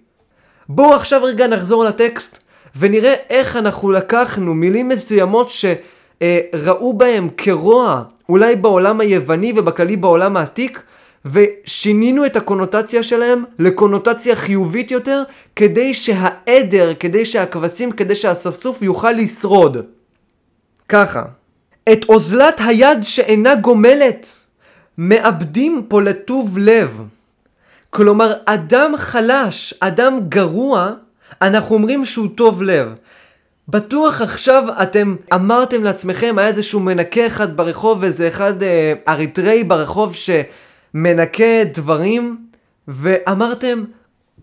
בואו 0.68 0.94
עכשיו 0.94 1.24
רגע 1.24 1.46
נחזור 1.46 1.84
לטקסט 1.84 2.38
ונראה 2.78 3.14
איך 3.30 3.56
אנחנו 3.56 3.90
לקחנו 3.90 4.54
מילים 4.54 4.88
מסוימות 4.88 5.50
שראו 5.50 6.92
בהם 6.92 7.28
כרוע, 7.36 8.02
אולי 8.28 8.56
בעולם 8.56 9.00
היווני 9.00 9.52
ובכללי 9.56 9.96
בעולם 9.96 10.36
העתיק, 10.36 10.82
ושינינו 11.24 12.26
את 12.26 12.36
הקונוטציה 12.36 13.02
שלהם 13.02 13.44
לקונוטציה 13.58 14.36
חיובית 14.36 14.90
יותר, 14.90 15.22
כדי 15.56 15.94
שהעדר, 15.94 16.94
כדי 17.00 17.24
שהכבשים, 17.24 17.92
כדי 17.92 18.14
שהאספסוף 18.14 18.82
יוכל 18.82 19.12
לשרוד. 19.12 19.76
ככה, 20.88 21.24
את 21.92 22.04
אוזלת 22.08 22.60
היד 22.64 22.98
שאינה 23.02 23.54
גומלת, 23.54 24.26
מאבדים 24.98 25.84
פה 25.88 26.02
לטוב 26.02 26.58
לב. 26.58 27.02
כלומר, 27.90 28.32
אדם 28.44 28.92
חלש, 28.96 29.74
אדם 29.80 30.20
גרוע, 30.28 30.92
אנחנו 31.42 31.74
אומרים 31.74 32.04
שהוא 32.04 32.28
טוב 32.34 32.62
לב. 32.62 32.94
בטוח 33.68 34.22
עכשיו 34.22 34.64
אתם 34.82 35.16
אמרתם 35.34 35.84
לעצמכם, 35.84 36.34
היה 36.38 36.48
איזשהו 36.48 36.80
מנקה 36.80 37.26
אחד 37.26 37.56
ברחוב, 37.56 38.04
איזה 38.04 38.28
אחד 38.28 38.62
אה, 38.62 38.92
אריתראי 39.08 39.64
ברחוב 39.64 40.14
שמנקה 40.92 41.64
דברים, 41.74 42.36
ואמרתם, 42.88 43.84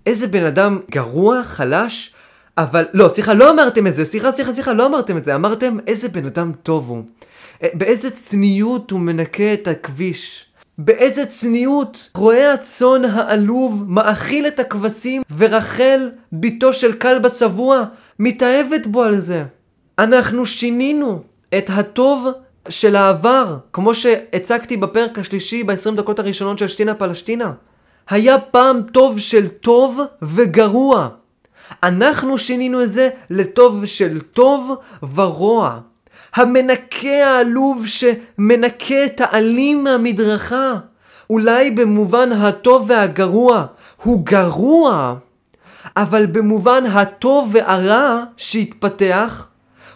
איזה 0.06 0.28
בן 0.28 0.46
אדם 0.46 0.80
גרוע, 0.92 1.44
חלש, 1.44 2.14
אבל 2.58 2.86
לא, 2.94 3.10
סליחה, 3.10 3.34
לא 3.34 3.52
אמרתם 3.52 3.88
את 3.88 3.96
זה, 3.96 4.06
סליחה, 4.06 4.32
סליחה, 4.32 4.54
סליחה, 4.54 4.74
לא 4.74 4.86
אמרתם 4.86 5.18
את 5.18 5.26
זה, 5.26 5.36
אמרתם 5.36 5.78
איזה 5.88 6.10
בן 6.10 6.26
אדם 6.26 6.52
טוב 6.64 6.90
הוא. 6.90 7.04
אה, 7.64 7.68
באיזה 7.74 8.12
צניעות 8.12 8.92
הוא 8.92 9.00
מנקה 9.00 9.54
את 9.54 9.68
הכביש. 9.68 10.46
באיזה 10.78 11.26
צניעות 11.26 12.10
רועה 12.16 12.54
הצאן 12.54 13.06
העלוב 13.06 13.84
מאכיל 13.88 14.48
את 14.48 14.60
הכבשים 14.60 15.22
ורחל, 15.38 16.12
בתו 16.32 16.74
של 16.74 16.94
כלב 16.94 17.26
הצבוע, 17.26 17.84
מתאהבת 18.20 18.88
בו 18.88 19.04
על 19.04 19.18
זה. 19.18 19.44
אנחנו 20.00 20.46
שינינו 20.46 21.22
את 21.58 21.70
הטוב 21.74 22.28
של 22.70 22.96
העבר, 22.96 23.58
כמו 23.74 23.94
שהצגתי 23.96 24.78
בפרק 24.78 25.20
השלישי 25.20 25.64
ב-20 25.64 25.96
דקות 25.96 26.20
הראשונות 26.20 26.58
של 26.58 26.68
שטינה 26.68 26.94
פלשתינה. 26.94 27.52
היה 28.10 28.40
פעם 28.40 28.82
טוב 28.82 29.20
של 29.20 29.48
טוב 29.48 30.00
וגרוע. 30.22 31.08
אנחנו 31.84 32.38
שינינו 32.38 32.84
את 32.84 32.92
זה 32.92 33.10
לטוב 33.30 33.86
של 33.86 34.22
טוב 34.22 34.76
ורוע. 35.16 35.80
המנקה 36.36 37.26
העלוב 37.26 37.88
שמנקה 37.88 39.06
את 39.06 39.22
העלים 39.22 39.84
מהמדרכה. 39.84 40.74
אולי 41.30 41.72
במובן 41.72 42.32
הטוב 42.32 42.86
והגרוע 42.88 43.66
הוא 44.04 44.26
גרוע, 44.26 45.16
אבל 45.98 46.26
במובן 46.26 46.86
הטוב 46.86 47.50
והרע 47.54 48.24
שהתפתח 48.38 49.48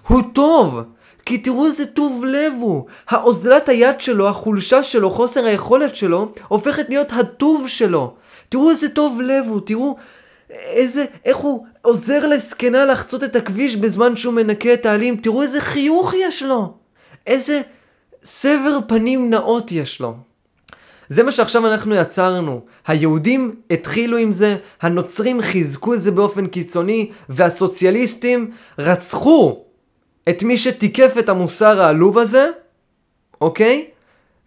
הוא 0.08 0.22
טוב. 0.34 0.82
כי 1.30 1.38
תראו 1.38 1.66
איזה 1.66 1.86
טוב 1.86 2.26
לב 2.26 2.54
הוא. 2.60 2.86
האוזלת 3.10 3.70
היד 3.70 4.02
שלו, 4.02 4.30
החולשה 4.30 4.84
שלו, 4.84 5.12
חוסר 5.12 5.46
היכולת 5.46 5.96
שלו, 5.96 6.32
הופכת 6.48 6.90
להיות 6.90 7.14
הטוב 7.14 7.68
שלו. 7.68 8.14
תראו 8.50 8.70
איזה 8.70 8.90
טוב 8.90 9.22
לב 9.22 9.46
הוא, 9.48 9.62
תראו 9.66 9.96
איזה, 10.50 11.06
איך 11.26 11.38
הוא 11.38 11.66
עוזר 11.82 12.28
לזקנה 12.28 12.86
לחצות 12.86 13.24
את 13.24 13.36
הכביש 13.36 13.76
בזמן 13.76 14.16
שהוא 14.16 14.34
מנקה 14.34 14.74
את 14.74 14.86
העלים. 14.86 15.18
תראו 15.18 15.42
איזה 15.42 15.62
חיוך 15.62 16.14
יש 16.18 16.44
לו. 16.44 16.74
איזה 17.28 17.62
סבר 18.24 18.80
פנים 18.88 19.30
נאות 19.30 19.72
יש 19.72 20.02
לו. 20.02 20.16
זה 21.10 21.24
מה 21.24 21.32
שעכשיו 21.32 21.68
אנחנו 21.68 21.96
יצרנו. 21.96 22.62
היהודים 22.88 23.56
התחילו 23.72 24.18
עם 24.18 24.34
זה, 24.34 24.58
הנוצרים 24.82 25.42
חיזקו 25.42 25.94
את 25.94 26.02
זה 26.02 26.12
באופן 26.12 26.48
קיצוני, 26.48 27.12
והסוציאליסטים 27.30 28.52
רצחו 28.80 29.69
את 30.30 30.44
מי 30.44 30.58
שתיקף 30.58 31.16
את 31.20 31.30
המוסר 31.30 31.82
העלוב 31.82 32.18
הזה, 32.18 32.50
אוקיי? 33.42 33.86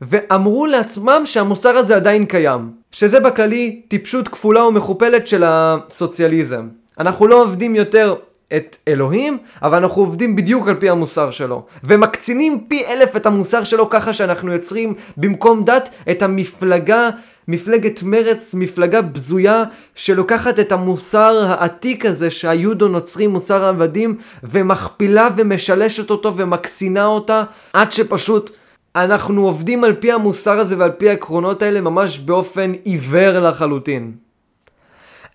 ואמרו 0.01 0.67
לעצמם 0.67 1.23
שהמוסר 1.25 1.77
הזה 1.77 1.97
עדיין 1.97 2.27
קיים. 2.27 2.83
שזה 2.93 3.21
בכללי 3.21 3.83
טיפשות 3.89 4.29
כפולה 4.29 4.67
ומכופלת 4.67 5.27
של 5.27 5.43
הסוציאליזם. 5.47 6.69
אנחנו 6.99 7.27
לא 7.27 7.43
עובדים 7.43 7.77
יותר 7.77 8.15
את 8.57 8.77
אלוהים, 8.89 9.39
אבל 9.63 9.79
אנחנו 9.79 10.03
עובדים 10.03 10.37
בדיוק 10.37 10.69
על 10.69 10.75
פי 10.75 10.91
המוסר 10.91 11.31
שלו. 11.31 11.65
ומקצינים 11.85 12.65
פי 12.69 12.87
אלף 12.87 13.17
את 13.17 13.27
המוסר 13.27 13.65
שלו 13.65 13.91
ככה 13.91 14.13
שאנחנו 14.13 14.53
יוצרים 14.53 14.95
במקום 15.17 15.65
דת 15.65 15.89
את 16.11 16.23
המפלגה, 16.23 17.11
מפלגת 17.49 18.03
מרץ, 18.03 18.55
מפלגה 18.55 19.03
בזויה 19.03 19.65
שלוקחת 19.95 20.61
את 20.61 20.73
המוסר 20.73 21.47
העתיק 21.49 22.07
הזה 22.07 22.31
שהיודו 22.31 22.89
נוצרים 22.89 23.31
מוסר 23.31 23.65
העבדים 23.65 24.17
ומכפילה 24.43 25.29
ומשלשת 25.37 26.11
אותו 26.11 26.37
ומקצינה 26.37 27.07
אותה 27.07 27.45
עד 27.73 27.93
שפשוט 27.93 28.51
אנחנו 28.97 29.47
עובדים 29.47 29.85
על 29.85 29.95
פי 29.95 30.13
המוסר 30.13 30.61
הזה 30.61 30.79
ועל 30.79 30.91
פי 30.91 31.09
העקרונות 31.09 31.63
האלה 31.63 31.81
ממש 31.81 32.19
באופן 32.19 32.73
עיוור 32.85 33.39
לחלוטין. 33.39 34.13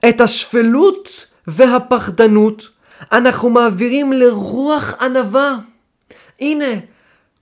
את 0.10 0.22
השפלות 0.22 1.26
והפחדנות 1.48 2.70
אנחנו 3.12 3.50
מעבירים 3.50 4.14
לרוח 4.14 4.94
ענווה. 5.02 5.56
הנה, 6.40 6.66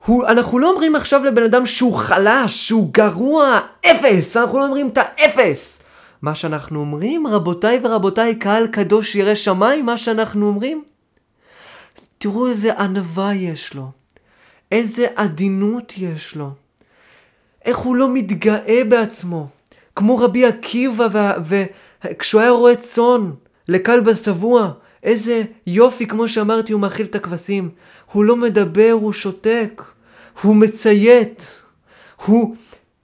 הוא, 0.06 0.26
אנחנו 0.26 0.60
לא 0.60 0.70
אומרים 0.70 0.96
עכשיו 0.96 1.24
לבן 1.24 1.44
אדם 1.44 1.66
שהוא 1.66 1.94
חלש, 1.94 2.68
שהוא 2.68 2.94
גרוע, 2.94 3.60
אפס, 3.86 4.38
אנחנו 4.38 4.60
לא 4.60 4.66
אומרים 4.66 4.88
את 4.88 4.98
האפס. 4.98 5.82
מה 6.22 6.36
שאנחנו 6.36 6.80
אומרים, 6.80 7.28
רבותיי 7.28 7.80
ורבותיי, 7.84 8.36
קהל 8.36 8.68
קדוש 8.68 9.16
ירא 9.16 9.36
שמיים, 9.36 9.86
מה 9.86 9.98
שאנחנו 9.98 10.48
אומרים, 10.48 10.84
תראו 12.18 12.48
איזה 12.48 12.74
ענווה 12.74 13.34
יש 13.34 13.74
לו, 13.74 13.92
איזה 14.72 15.08
עדינות 15.16 15.94
יש 15.98 16.36
לו, 16.36 16.50
איך 17.66 17.78
הוא 17.78 17.96
לא 17.96 18.10
מתגאה 18.14 18.82
בעצמו, 18.90 19.48
כמו 19.96 20.18
רבי 20.18 20.46
עקיבא, 20.46 21.08
וכשהוא 22.04 22.42
היה 22.42 22.52
רואה 22.52 22.76
צאן 22.76 23.32
לכלב 23.68 24.10
השבוע, 24.10 24.72
איזה 25.04 25.44
יופי, 25.68 26.08
כמו 26.08 26.28
שאמרתי, 26.28 26.74
הוא 26.74 26.82
מאכיל 26.82 27.06
את 27.06 27.16
הכבשים. 27.16 27.70
הוא 28.12 28.24
לא 28.24 28.36
מדבר, 28.36 28.90
הוא 28.92 29.14
שותק. 29.14 29.82
הוא 30.42 30.56
מציית. 30.56 31.62
הוא 32.26 32.56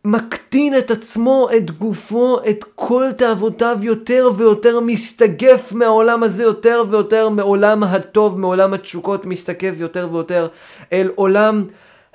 מקטין 0.06 0.78
את 0.78 0.92
עצמו, 0.92 1.48
את 1.58 1.72
גופו, 1.72 2.40
את 2.50 2.66
כל 2.76 3.06
תאוותיו 3.18 3.78
יותר 3.82 4.30
ויותר 4.38 4.80
מסתגף 4.80 5.72
מהעולם 5.72 6.24
הזה 6.24 6.44
יותר 6.44 6.84
ויותר 6.90 7.30
מעולם 7.30 7.84
הטוב, 7.84 8.40
מעולם 8.40 8.74
התשוקות, 8.74 9.26
מסתגף 9.26 9.74
יותר 9.78 10.08
ויותר 10.12 10.48
אל 10.94 11.10
עולם 11.16 11.66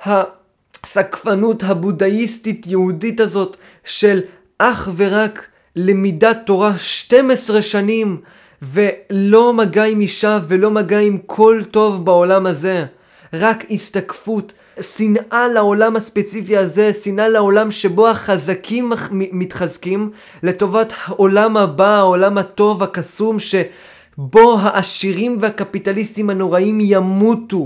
הסקפנות 0.05 1.63
הבודהיסטית 1.63 2.67
יהודית 2.67 3.19
הזאת 3.19 3.57
של 3.85 4.19
אך 4.57 4.89
ורק 4.95 5.47
למידת 5.75 6.37
תורה 6.45 6.77
12 6.77 7.61
שנים 7.61 8.21
ולא 8.61 9.53
מגע 9.53 9.83
עם 9.83 10.01
אישה 10.01 10.39
ולא 10.47 10.71
מגע 10.71 10.99
עם 10.99 11.17
כל 11.25 11.61
טוב 11.71 12.05
בעולם 12.05 12.45
הזה. 12.45 12.85
רק 13.33 13.65
הסתקפות, 13.71 14.53
שנאה 14.81 15.47
לעולם 15.47 15.95
הספציפי 15.95 16.57
הזה, 16.57 16.93
שנאה 16.93 17.27
לעולם 17.27 17.71
שבו 17.71 18.07
החזקים 18.07 18.91
מתחזקים, 19.11 20.09
לטובת 20.43 20.93
העולם 21.05 21.57
הבא, 21.57 21.97
העולם 21.97 22.37
הטוב, 22.37 22.83
הקסום, 22.83 23.37
שבו 23.39 24.57
העשירים 24.61 25.37
והקפיטליסטים 25.41 26.29
הנוראים 26.29 26.79
ימותו, 26.81 27.65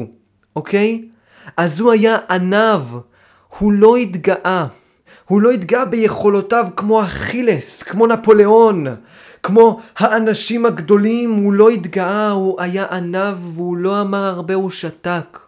אוקיי? 0.56 1.06
אז 1.58 1.80
הוא 1.80 1.92
היה 1.92 2.18
עניו, 2.30 2.84
הוא 3.60 3.72
לא 3.72 3.96
התגאה. 3.96 4.66
הוא 5.28 5.42
לא 5.42 5.52
התגאה 5.52 5.86
ביכולותיו 5.86 6.68
כמו 6.76 7.04
אכילס, 7.04 7.84
כמו 7.84 8.08
נפוליאון, 8.08 8.88
כמו 9.44 9.80
האנשים 9.98 10.66
הגדולים, 10.66 11.34
הוא 11.34 11.54
לא 11.54 11.70
התגאה, 11.70 12.30
הוא 12.30 12.62
היה 12.62 12.86
עניו, 12.92 13.38
והוא 13.42 13.78
לא 13.78 14.02
אמר 14.02 14.24
הרבה, 14.26 14.54
הוא 14.54 14.70
שתק. 14.70 15.40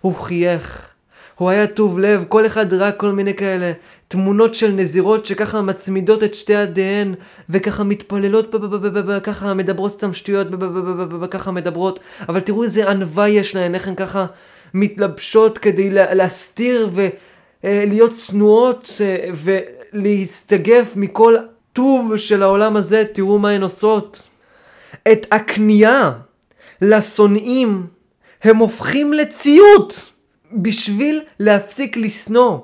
הוא 0.00 0.14
חייך. 0.14 0.91
הוא 1.34 1.50
היה 1.50 1.66
טוב 1.66 1.98
לב, 1.98 2.24
כל 2.28 2.46
אחד 2.46 2.72
ראה 2.72 2.92
כל 2.92 3.10
מיני 3.10 3.34
כאלה 3.34 3.72
תמונות 4.08 4.54
של 4.54 4.70
נזירות 4.70 5.26
שככה 5.26 5.62
מצמידות 5.62 6.22
את 6.22 6.34
שתי 6.34 6.52
ידיהן 6.52 7.14
וככה 7.50 7.84
מתפללות, 7.84 8.54
ככה 9.22 9.54
מדברות 9.54 9.92
סתם 9.92 10.14
שטויות, 10.14 10.46
ככה 11.30 11.50
מדברות, 11.50 12.00
אבל 12.28 12.40
תראו 12.40 12.64
איזה 12.64 12.90
ענווה 12.90 13.28
יש 13.28 13.54
להן, 13.54 13.74
איך 13.74 13.88
הן 13.88 13.94
ככה 13.94 14.26
מתלבשות 14.74 15.58
כדי 15.58 15.90
להסתיר 15.90 16.90
ולהיות 17.64 18.12
צנועות 18.12 19.00
ולהסתגף 19.34 20.92
מכל 20.96 21.36
הטוב 21.36 22.16
של 22.16 22.42
העולם 22.42 22.76
הזה, 22.76 23.04
תראו 23.12 23.38
מה 23.38 23.50
הן 23.50 23.62
עושות. 23.62 24.28
את 25.12 25.26
הכניעה 25.30 26.12
לשונאים 26.82 27.86
הם 28.42 28.56
הופכים 28.56 29.12
לציות 29.12 30.11
בשביל 30.54 31.22
להפסיק 31.40 31.96
לשנוא 31.96 32.58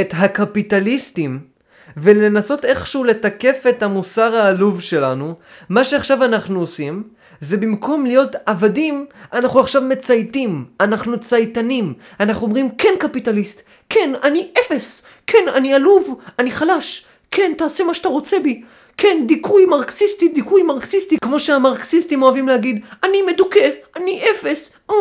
את 0.00 0.14
הקפיטליסטים 0.16 1.40
ולנסות 1.96 2.64
איכשהו 2.64 3.04
לתקף 3.04 3.64
את 3.68 3.82
המוסר 3.82 4.36
העלוב 4.36 4.80
שלנו. 4.80 5.34
מה 5.68 5.84
שעכשיו 5.84 6.24
אנחנו 6.24 6.60
עושים 6.60 7.02
זה 7.40 7.56
במקום 7.56 8.06
להיות 8.06 8.36
עבדים, 8.46 9.06
אנחנו 9.32 9.60
עכשיו 9.60 9.82
מצייתים, 9.82 10.64
אנחנו 10.80 11.20
צייתנים, 11.20 11.94
אנחנו 12.20 12.46
אומרים 12.46 12.70
כן 12.78 12.94
קפיטליסט, 12.98 13.62
כן 13.88 14.12
אני 14.22 14.48
אפס, 14.60 15.06
כן 15.26 15.44
אני 15.56 15.74
עלוב, 15.74 16.20
אני 16.38 16.50
חלש, 16.50 17.06
כן, 17.30 17.52
תעשה 17.58 17.84
מה 17.84 17.94
שאתה 17.94 18.08
רוצה 18.08 18.36
בי. 18.40 18.62
כן, 19.00 19.22
דיכוי 19.26 19.64
מרקסיסטי, 19.64 20.28
דיכוי 20.28 20.62
מרקסיסטי, 20.62 21.16
כמו 21.24 21.40
שהמרקסיסטים 21.40 22.22
אוהבים 22.22 22.48
להגיד, 22.48 22.80
אני 23.04 23.22
מדוכא, 23.22 23.68
אני 23.96 24.22
אפס, 24.30 24.72
או, 24.88 24.94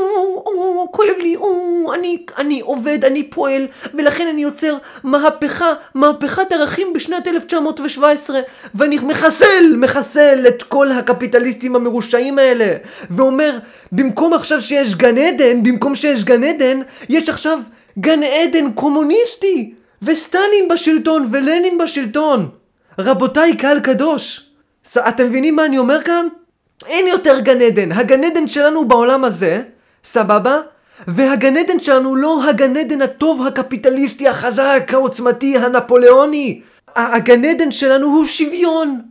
או, 0.46 0.88
כואב 0.92 1.16
לי, 1.20 1.36
או, 1.36 1.94
אני, 1.94 2.18
אני 2.38 2.60
עובד, 2.62 3.06
אני 3.06 3.24
פועל, 3.24 3.68
ולכן 3.94 4.28
אני 4.28 4.42
יוצר 4.42 4.78
מהפכה, 5.04 5.74
מהפכת 5.96 6.52
ערכים 6.52 6.94
בשנת 6.94 7.28
1917, 7.28 8.40
ואני 8.76 8.98
מחסל, 9.04 9.76
מחסל 9.78 10.46
את 10.48 10.64
כל 10.64 10.92
הקפיטליסטים 10.92 11.76
המרושעים 11.76 12.40
האלה, 12.40 12.74
ואומר, 13.10 13.58
במקום 13.92 14.34
עכשיו 14.34 14.62
שיש 14.62 14.96
גן 14.96 15.18
עדן, 15.18 15.64
במקום 15.64 15.96
שיש 15.96 16.24
גן 16.24 16.44
עדן, 16.44 16.82
יש 17.10 17.30
עכשיו 17.30 17.60
גן 18.00 18.24
עדן 18.24 18.72
קומוניסטי. 18.72 19.74
וסטלין 20.02 20.68
בשלטון 20.70 21.28
ולנין 21.32 21.78
בשלטון. 21.78 22.50
רבותיי, 23.00 23.58
קהל 23.58 23.80
קדוש. 23.80 24.50
אתם 24.98 25.26
מבינים 25.26 25.56
מה 25.56 25.66
אני 25.66 25.78
אומר 25.78 26.02
כאן? 26.04 26.28
אין 26.88 27.08
יותר 27.08 27.40
גן 27.40 27.62
עדן. 27.62 27.92
הגן 27.92 28.24
עדן 28.24 28.48
שלנו 28.48 28.88
בעולם 28.88 29.26
הזה, 29.26 29.62
סבבה? 30.04 30.62
והגן 31.08 31.58
עדן 31.58 31.80
שלנו 31.80 32.16
לא 32.16 32.44
הגן 32.50 32.78
עדן 32.78 33.02
הטוב, 33.02 33.48
הקפיטליסטי, 33.48 34.28
החזק, 34.28 34.90
העוצמתי, 34.94 35.58
הנפוליאוני. 35.58 36.62
הגן 36.96 37.46
עדן 37.46 37.72
שלנו 37.72 38.08
הוא 38.08 38.26
שוויון. 38.26 39.02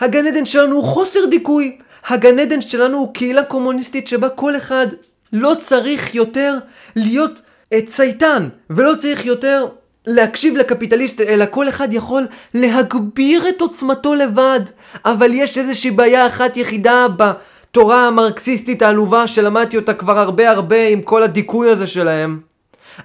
הגן 0.00 0.26
עדן 0.26 0.46
שלנו 0.46 0.76
הוא 0.76 0.84
חוסר 0.84 1.26
דיכוי. 1.26 1.78
הגן 2.08 2.38
עדן 2.38 2.60
שלנו 2.60 2.98
הוא 2.98 3.14
קהילה 3.14 3.44
קומוניסטית 3.44 4.08
שבה 4.08 4.28
כל 4.28 4.56
אחד 4.56 4.86
לא 5.32 5.54
צריך 5.58 6.14
יותר 6.14 6.58
להיות 6.96 7.42
צייתן, 7.84 8.48
ולא 8.70 8.94
צריך 8.94 9.26
יותר 9.26 9.66
להקשיב 10.06 10.56
לקפיטליסט, 10.56 11.20
אלא 11.20 11.44
כל 11.50 11.68
אחד 11.68 11.92
יכול 11.92 12.26
להגביר 12.54 13.48
את 13.48 13.60
עוצמתו 13.60 14.14
לבד. 14.14 14.60
אבל 15.04 15.30
יש 15.32 15.58
איזושהי 15.58 15.90
בעיה 15.90 16.26
אחת 16.26 16.56
יחידה 16.56 17.06
בתורה 17.16 18.06
המרקסיסטית 18.06 18.82
העלובה 18.82 19.26
שלמדתי 19.26 19.76
אותה 19.76 19.94
כבר 19.94 20.18
הרבה 20.18 20.50
הרבה 20.50 20.86
עם 20.86 21.02
כל 21.02 21.22
הדיכוי 21.22 21.70
הזה 21.70 21.86
שלהם. 21.86 22.40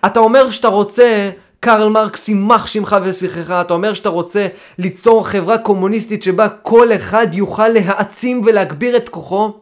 אתה 0.05 0.19
אומר 0.19 0.49
שאתה 0.49 0.67
רוצה, 0.67 1.29
קרל 1.59 1.89
מרקס 1.89 2.27
יימח 2.27 2.67
שמך 2.67 2.95
ושיחך, 3.03 3.51
אתה 3.51 3.73
אומר 3.73 3.93
שאתה 3.93 4.09
רוצה 4.09 4.47
ליצור 4.77 5.27
חברה 5.27 5.57
קומוניסטית 5.57 6.23
שבה 6.23 6.47
כל 6.49 6.93
אחד 6.95 7.27
יוכל 7.33 7.67
להעצים 7.67 8.41
ולהגביר 8.45 8.97
את 8.97 9.09
כוחו, 9.09 9.53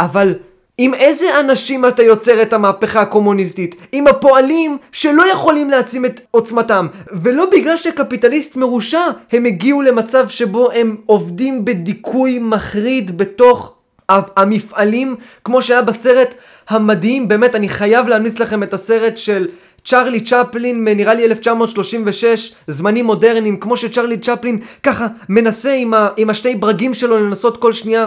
אבל 0.00 0.34
עם 0.78 0.94
איזה 0.94 1.40
אנשים 1.40 1.86
אתה 1.86 2.02
יוצר 2.02 2.42
את 2.42 2.52
המהפכה 2.52 3.00
הקומוניסטית? 3.00 3.76
עם 3.92 4.06
הפועלים 4.06 4.78
שלא 4.92 5.22
יכולים 5.32 5.70
להעצים 5.70 6.04
את 6.04 6.20
עוצמתם. 6.30 6.86
ולא 7.22 7.46
בגלל 7.46 7.76
שקפיטליסט 7.76 8.56
מרושע 8.56 9.06
הם 9.32 9.44
הגיעו 9.44 9.82
למצב 9.82 10.28
שבו 10.28 10.70
הם 10.70 10.96
עובדים 11.06 11.64
בדיכוי 11.64 12.38
מחריד 12.38 13.18
בתוך 13.18 13.74
המפעלים, 14.08 15.16
כמו 15.44 15.62
שהיה 15.62 15.82
בסרט 15.82 16.34
המדהים, 16.68 17.28
באמת 17.28 17.54
אני 17.54 17.68
חייב 17.68 18.08
להמליץ 18.08 18.38
לכם 18.38 18.62
את 18.62 18.74
הסרט 18.74 19.16
של 19.16 19.48
צ'רלי 19.84 20.20
צ'פלין, 20.20 20.84
נראה 20.84 21.14
לי 21.14 21.24
1936, 21.24 22.54
זמנים 22.66 23.04
מודרניים, 23.04 23.56
כמו 23.56 23.76
שצ'רלי 23.76 24.18
צ'פלין 24.18 24.58
ככה 24.82 25.06
מנסה 25.28 25.72
עם, 25.72 25.94
ה, 25.94 26.08
עם 26.16 26.30
השתי 26.30 26.54
ברגים 26.54 26.94
שלו 26.94 27.18
לנסות 27.26 27.56
כל 27.56 27.72
שנייה 27.72 28.06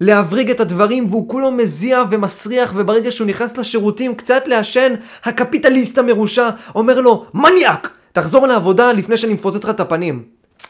להבריג 0.00 0.50
את 0.50 0.60
הדברים, 0.60 1.06
והוא 1.10 1.28
כולו 1.28 1.52
מזיע 1.52 2.02
ומסריח, 2.10 2.72
וברגע 2.76 3.10
שהוא 3.10 3.26
נכנס 3.26 3.56
לשירותים 3.56 4.14
קצת 4.14 4.46
לעשן, 4.46 4.94
הקפיטליסט 5.24 5.98
המרושע 5.98 6.50
אומר 6.74 7.00
לו, 7.00 7.26
מניאק! 7.34 7.90
תחזור 8.12 8.46
לעבודה 8.46 8.92
לפני 8.92 9.16
שאני 9.16 9.34
מפוצץ 9.34 9.64
לך 9.64 9.70
את 9.70 9.80
הפנים. 9.80 10.22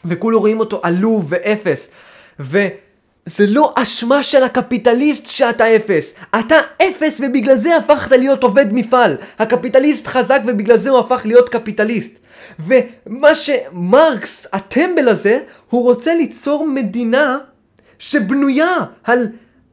וכולו 0.05 0.39
רואים 0.39 0.59
אותו 0.59 0.79
עלוב 0.83 1.25
ואפס. 1.29 1.87
ו... 2.39 2.67
זה 3.27 3.45
לא 3.47 3.73
אשמה 3.75 4.23
של 4.23 4.43
הקפיטליסט 4.43 5.25
שאתה 5.25 5.75
אפס. 5.75 6.13
אתה 6.39 6.55
אפס 6.81 7.21
ובגלל 7.23 7.57
זה 7.57 7.77
הפכת 7.77 8.11
להיות 8.11 8.43
עובד 8.43 8.65
מפעל. 8.71 9.15
הקפיטליסט 9.39 10.07
חזק 10.07 10.41
ובגלל 10.45 10.77
זה 10.77 10.89
הוא 10.89 10.99
הפך 10.99 11.21
להיות 11.25 11.49
קפיטליסט. 11.49 12.19
ומה 12.59 13.35
שמרקס, 13.35 14.47
הטמבל 14.53 15.09
הזה, 15.09 15.39
הוא 15.69 15.83
רוצה 15.83 16.15
ליצור 16.15 16.67
מדינה 16.67 17.37
שבנויה 17.99 18.75
על 19.03 19.27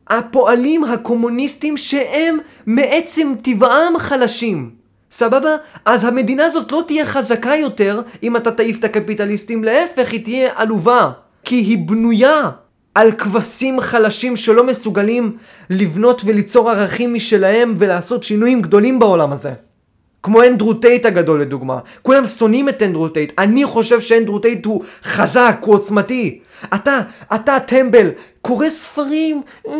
הפועלים 0.09 0.85
הקומוניסטים 0.85 1.77
שהם 1.77 2.39
מעצם 2.67 3.33
טבעם 3.43 3.99
חלשים. 3.99 4.71
סבבה? 5.11 5.57
אז 5.85 6.05
המדינה 6.05 6.47
הזאת 6.47 6.73
לא 6.73 6.83
תהיה 6.87 7.07
חזקה 7.07 7.57
יותר 7.57 8.03
אם 8.23 8.37
אתה 8.37 8.51
תעיף 8.51 8.79
את 8.79 8.85
הקפיטליסטים, 8.85 9.65
להפך 9.65 10.13
היא 10.13 10.25
תהיה 10.25 10.51
עלובה. 10.55 11.11
כי 11.45 11.55
היא 11.55 11.79
בנויה 11.79 12.51
על 12.95 13.13
כבשים 13.13 13.81
חלשים 13.81 14.37
שלא 14.37 14.67
מסוגלים 14.67 15.37
לבנות 15.71 16.23
וליצור 16.25 16.71
ערכים 16.71 17.15
משלהם 17.15 17.75
ולעשות 17.79 18.23
שינויים 18.23 18.63
גדולים 18.63 18.99
בעולם 18.99 19.33
הזה. 19.33 19.53
כמו 20.25 20.43
אנדרו 20.43 20.75
טייט 20.75 21.07
הגדול 21.07 21.41
לדוגמה. 21.41 21.79
כולם 22.03 22.27
שונאים 22.27 22.69
את 22.69 22.83
אנדרו 22.83 23.09
טייט. 23.09 23.33
אני 23.39 23.65
חושב 23.65 24.01
שאנדרו 24.01 24.39
טייט 24.39 24.65
הוא 24.65 24.83
חזק, 25.05 25.57
הוא 25.61 25.75
עוצמתי. 25.75 26.39
אתה, 26.75 27.01
אתה 27.35 27.61
טמבל, 27.61 28.11
קורא 28.43 28.69
ספרים, 28.69 29.43
אה, 29.69 29.75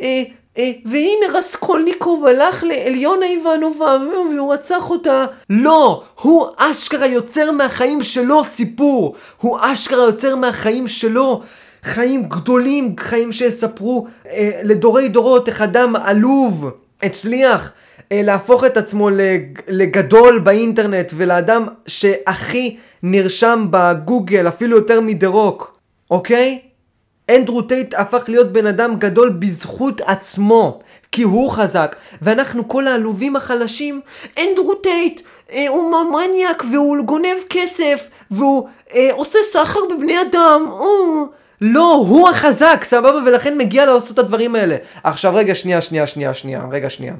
אה, 0.00 0.22
אה, 0.58 0.70
והנה 0.84 1.26
רסקולניקוב 1.38 2.26
הלך 2.26 2.64
לאליונה 2.64 3.26
איוונובנה 3.26 3.96
והוא 4.34 4.52
רצח 4.52 4.90
אותה. 4.90 5.24
לא, 5.50 6.02
הוא 6.20 6.46
אשכרה 6.56 7.06
יוצר 7.06 7.50
מהחיים 7.50 8.02
שלו 8.02 8.44
סיפור. 8.44 9.14
הוא 9.40 9.58
אשכרה 9.60 10.04
יוצר 10.04 10.36
מהחיים 10.36 10.88
שלו 10.88 11.42
חיים 11.82 12.22
גדולים, 12.22 12.94
חיים 13.00 13.32
שיספרו 13.32 14.06
אה, 14.30 14.60
לדורי 14.62 15.08
דורות 15.08 15.48
איך 15.48 15.62
אדם 15.62 15.96
עלוב 15.96 16.70
הצליח 17.02 17.72
להפוך 18.12 18.64
את 18.64 18.76
עצמו 18.76 19.08
לגדול 19.68 20.38
באינטרנט 20.38 21.12
ולאדם 21.16 21.66
שהכי 21.86 22.76
נרשם 23.02 23.66
בגוגל 23.70 24.48
אפילו 24.48 24.76
יותר 24.76 25.00
מ 25.00 25.07
The 25.07 25.26
Rock, 25.26 25.78
אוקיי? 26.10 26.60
אנדרו 27.30 27.62
טייט 27.62 27.94
הפך 27.94 28.24
להיות 28.28 28.52
בן 28.52 28.66
אדם 28.66 28.96
גדול 28.98 29.28
בזכות 29.28 30.00
עצמו, 30.00 30.80
כי 31.12 31.22
הוא 31.22 31.50
חזק, 31.50 31.96
ואנחנו 32.22 32.68
כל 32.68 32.86
העלובים 32.86 33.36
החלשים, 33.36 34.00
אנדרו 34.38 34.74
טייט 34.74 35.20
אה, 35.52 35.68
הוא 35.68 35.92
מניאק 36.12 36.64
והוא 36.72 36.96
גונב 37.04 37.38
כסף 37.50 38.08
והוא 38.30 38.68
אה, 38.94 39.08
עושה 39.12 39.38
סחר 39.42 39.80
בבני 39.90 40.20
אדם, 40.20 40.66
אה, 40.70 40.86
לא, 41.60 42.04
הוא 42.08 42.28
החזק, 42.28 42.80
סבבה, 42.84 43.18
ולכן 43.26 43.58
מגיע 43.58 43.86
לעשות 43.86 44.14
את 44.14 44.18
הדברים 44.18 44.54
האלה. 44.54 44.76
עכשיו 45.04 45.34
רגע, 45.34 45.54
שנייה, 45.54 45.80
שנייה, 45.80 46.06
שנייה, 46.06 46.34
שנייה, 46.34 46.62
רגע, 46.70 46.90
שנייה. 46.90 47.14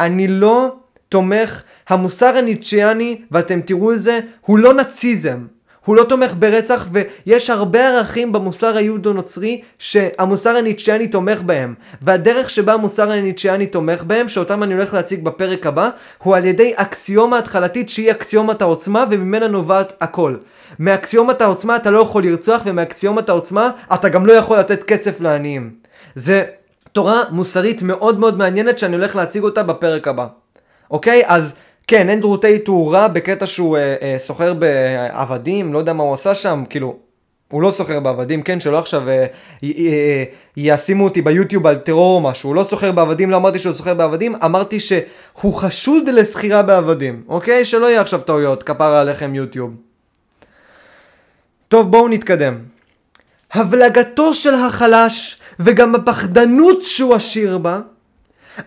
אני 0.00 0.28
לא 0.28 0.76
תומך, 1.08 1.62
המוסר 1.88 2.36
הניטשיאני, 2.36 3.20
ואתם 3.30 3.60
תראו 3.60 3.92
את 3.92 4.00
זה, 4.00 4.20
הוא 4.40 4.58
לא 4.58 4.74
נאציזם. 4.74 5.38
הוא 5.84 5.96
לא 5.96 6.04
תומך 6.04 6.34
ברצח, 6.38 6.88
ויש 6.92 7.50
הרבה 7.50 7.88
ערכים 7.88 8.32
במוסר 8.32 8.76
היהודו-נוצרי 8.76 9.60
שהמוסר 9.78 10.56
הניטשיאני 10.56 11.08
תומך 11.08 11.42
בהם. 11.42 11.74
והדרך 12.02 12.50
שבה 12.50 12.72
המוסר 12.72 13.10
הניטשיאני 13.10 13.66
תומך 13.66 14.02
בהם, 14.02 14.28
שאותם 14.28 14.62
אני 14.62 14.74
הולך 14.74 14.94
להציג 14.94 15.24
בפרק 15.24 15.66
הבא, 15.66 15.90
הוא 16.18 16.36
על 16.36 16.44
ידי 16.44 16.72
אקסיומה 16.76 17.38
התחלתית 17.38 17.90
שהיא 17.90 18.10
אקסיומת 18.10 18.62
העוצמה, 18.62 19.04
וממנה 19.10 19.48
נובעת 19.48 19.92
הכל. 20.00 20.36
מאקסיומת 20.78 21.40
העוצמה 21.42 21.76
אתה 21.76 21.90
לא 21.90 21.98
יכול 21.98 22.24
לרצוח, 22.24 22.62
ומאקסיומת 22.64 23.28
העוצמה 23.28 23.70
אתה 23.94 24.08
גם 24.08 24.26
לא 24.26 24.32
יכול 24.32 24.58
לתת 24.58 24.84
כסף 24.84 25.20
לעניים. 25.20 25.70
זה 26.14 26.44
תורה 26.94 27.22
מוסרית 27.30 27.82
מאוד 27.82 28.18
מאוד 28.18 28.38
מעניינת 28.38 28.78
שאני 28.78 28.96
הולך 28.96 29.16
להציג 29.16 29.42
אותה 29.42 29.62
בפרק 29.62 30.08
הבא. 30.08 30.26
אוקיי? 30.90 31.22
אז 31.26 31.54
כן, 31.86 32.08
אנדרו 32.08 32.36
טייט 32.36 32.68
הוא 32.68 32.92
רע 32.92 33.08
בקטע 33.08 33.46
שהוא 33.46 33.76
אה, 33.76 33.94
אה, 34.02 34.16
סוחר 34.18 34.54
בעבדים, 34.54 35.72
לא 35.72 35.78
יודע 35.78 35.92
מה 35.92 36.02
הוא 36.02 36.14
עשה 36.14 36.34
שם, 36.34 36.64
כאילו, 36.70 36.96
הוא 37.48 37.62
לא 37.62 37.70
סוחר 37.70 38.00
בעבדים, 38.00 38.42
כן, 38.42 38.60
שלא 38.60 38.78
עכשיו 38.78 39.08
אה, 39.08 39.26
אה, 39.64 40.24
ישימו 40.56 41.04
אותי 41.04 41.22
ביוטיוב 41.22 41.66
על 41.66 41.76
טרור 41.76 42.16
או 42.16 42.20
משהו, 42.20 42.50
הוא 42.50 42.56
לא 42.56 42.64
סוחר 42.64 42.92
בעבדים, 42.92 43.30
לא 43.30 43.36
אמרתי 43.36 43.58
שהוא 43.58 43.74
סוחר 43.74 43.94
בעבדים, 43.94 44.34
אמרתי 44.44 44.80
שהוא 44.80 45.54
חשוד 45.54 46.08
לסחירה 46.08 46.62
בעבדים, 46.62 47.22
אוקיי? 47.28 47.64
שלא 47.64 47.86
יהיה 47.86 48.00
עכשיו 48.00 48.20
טעויות, 48.20 48.62
כפרה 48.62 49.00
עליכם 49.00 49.34
יוטיוב. 49.34 49.74
טוב, 51.68 51.90
בואו 51.90 52.08
נתקדם. 52.08 52.54
הבלגתו 53.52 54.34
של 54.34 54.54
החלש 54.54 55.40
וגם 55.60 55.94
הפחדנות 55.94 56.82
שהוא 56.82 57.14
עשיר 57.14 57.58
בה, 57.58 57.80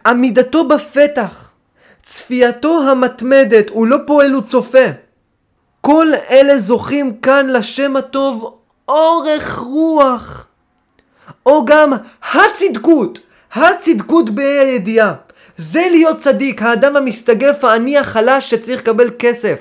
עמידתו 0.06 0.67
בפתח, 0.67 1.52
צפייתו 2.04 2.89
המתמדת, 2.89 3.69
הוא 3.69 3.88
לא 3.88 3.97
פועל, 4.06 4.32
הוא 4.32 4.41
צופה. 4.41 4.86
כל 5.82 6.08
אלה 6.30 6.60
זוכים 6.60 7.17
כאן 7.17 7.50
לשם 7.50 7.95
הטוב 7.95 8.58
אורך 8.88 9.58
רוח. 9.58 10.47
או 11.45 11.65
גם 11.65 11.93
הצדקות, 12.34 13.19
הצדקות 13.54 14.30
בה"א 14.30 14.62
הידיעה. 14.62 15.13
זה 15.58 15.88
להיות 15.91 16.17
צדיק, 16.17 16.62
האדם 16.62 16.95
המסתגף, 16.95 17.63
העני 17.63 17.97
החלש 17.97 18.50
שצריך 18.50 18.82
לקבל 18.82 19.10
כסף. 19.19 19.60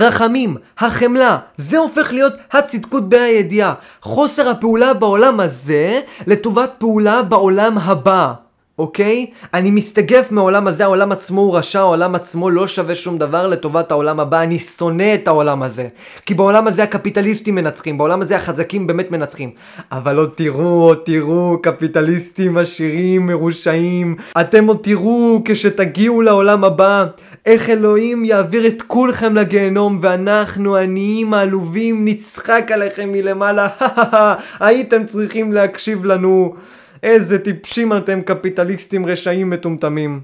הרחמים, 0.00 0.56
החמלה, 0.78 1.38
זה 1.56 1.78
הופך 1.78 2.12
להיות 2.12 2.32
הצדקות 2.52 3.08
בה"א 3.08 3.20
הידיעה. 3.20 3.74
חוסר 4.02 4.48
הפעולה 4.48 4.94
בעולם 4.94 5.40
הזה 5.40 6.00
לטובת 6.26 6.70
פעולה 6.78 7.22
בעולם 7.22 7.78
הבא. 7.78 8.32
אוקיי? 8.78 9.26
אני 9.54 9.70
מסתגף 9.70 10.30
מהעולם 10.30 10.66
הזה, 10.66 10.84
העולם 10.84 11.12
עצמו 11.12 11.40
הוא 11.40 11.56
רשע, 11.56 11.80
העולם 11.80 12.14
עצמו 12.14 12.50
לא 12.50 12.66
שווה 12.66 12.94
שום 12.94 13.18
דבר 13.18 13.46
לטובת 13.46 13.90
העולם 13.90 14.20
הבא, 14.20 14.42
אני 14.42 14.58
שונא 14.58 15.14
את 15.14 15.28
העולם 15.28 15.62
הזה. 15.62 15.88
כי 16.26 16.34
בעולם 16.34 16.66
הזה 16.66 16.82
הקפיטליסטים 16.82 17.54
מנצחים, 17.54 17.98
בעולם 17.98 18.22
הזה 18.22 18.36
החזקים 18.36 18.86
באמת 18.86 19.10
מנצחים. 19.10 19.50
אבל 19.92 20.16
עוד 20.16 20.30
תראו, 20.34 20.82
עוד 20.82 20.98
תראו, 21.04 21.58
קפיטליסטים 21.62 22.58
עשירים, 22.58 23.26
מרושעים, 23.26 24.16
אתם 24.40 24.66
עוד 24.66 24.78
תראו 24.82 25.42
כשתגיעו 25.44 26.22
לעולם 26.22 26.64
הבא, 26.64 27.06
איך 27.46 27.70
אלוהים 27.70 28.24
יעביר 28.24 28.66
את 28.66 28.82
כולכם 28.82 29.34
לגיהנום, 29.34 29.98
ואנחנו 30.02 30.76
עניים 30.76 31.34
העלובים 31.34 32.04
נצחק 32.04 32.70
עליכם 32.74 33.12
מלמעלה, 33.12 33.68
הייתם 34.60 35.06
צריכים 35.06 35.52
להקשיב 35.52 36.04
לנו. 36.04 36.54
איזה 37.02 37.38
טיפשים 37.38 37.92
אתם 37.92 38.22
קפיטליסטים 38.22 39.06
רשעים 39.06 39.50
מטומטמים. 39.50 40.20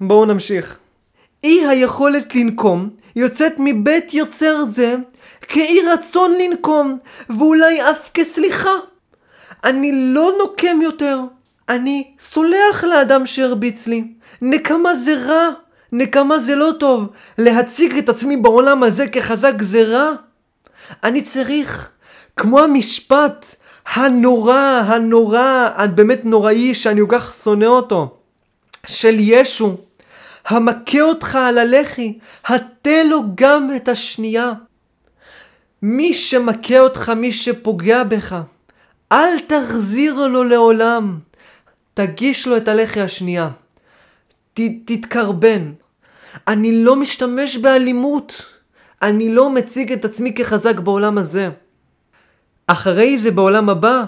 בואו 0.00 0.24
נמשיך. 0.24 0.78
אי 1.44 1.66
היכולת 1.66 2.34
לנקום 2.34 2.90
יוצאת 3.16 3.52
מבית 3.58 4.14
יוצר 4.14 4.64
זה 4.64 4.94
כאי 5.42 5.78
רצון 5.92 6.32
לנקום, 6.38 6.98
ואולי 7.30 7.90
אף 7.90 8.10
כסליחה. 8.14 8.70
אני 9.64 9.92
לא 9.92 10.32
נוקם 10.38 10.82
יותר, 10.82 11.20
אני 11.68 12.10
סולח 12.18 12.84
לאדם 12.84 13.26
שהרביץ 13.26 13.86
לי. 13.86 14.04
נקמה 14.42 14.94
זה 14.94 15.14
רע, 15.26 15.50
נקמה 15.92 16.38
זה 16.38 16.54
לא 16.54 16.70
טוב. 16.80 17.08
להציג 17.38 17.98
את 17.98 18.08
עצמי 18.08 18.36
בעולם 18.36 18.82
הזה 18.82 19.08
כחזק 19.08 19.62
זה 19.62 19.82
רע. 19.82 20.12
אני 21.04 21.22
צריך, 21.22 21.90
כמו 22.36 22.60
המשפט 22.60 23.54
הנורא, 23.94 24.82
הנורא, 24.86 25.68
הבאמת 25.74 26.24
נוראי, 26.24 26.74
שאני 26.74 27.00
כל 27.00 27.18
כך 27.18 27.34
שונא 27.34 27.64
אותו, 27.64 28.18
של 28.86 29.16
ישו, 29.18 29.76
המכה 30.46 31.00
אותך 31.00 31.34
על 31.34 31.58
הלחי, 31.58 32.18
הטה 32.46 33.02
לו 33.04 33.22
גם 33.34 33.70
את 33.76 33.88
השנייה. 33.88 34.52
מי 35.82 36.14
שמכה 36.14 36.80
אותך, 36.80 37.08
מי 37.08 37.32
שפוגע 37.32 38.04
בך, 38.04 38.36
אל 39.12 39.38
תחזיר 39.46 40.26
לו 40.26 40.44
לעולם. 40.44 41.18
תגיש 41.94 42.46
לו 42.46 42.56
את 42.56 42.68
הלחי 42.68 43.00
השנייה. 43.00 43.48
ת, 44.56 44.60
תתקרבן. 44.84 45.72
אני 46.48 46.84
לא 46.84 46.96
משתמש 46.96 47.56
באלימות. 47.56 48.46
אני 49.02 49.34
לא 49.34 49.50
מציג 49.50 49.92
את 49.92 50.04
עצמי 50.04 50.34
כחזק 50.34 50.80
בעולם 50.80 51.18
הזה. 51.18 51.50
אחרי 52.66 53.18
זה 53.18 53.30
בעולם 53.30 53.68
הבא, 53.68 54.04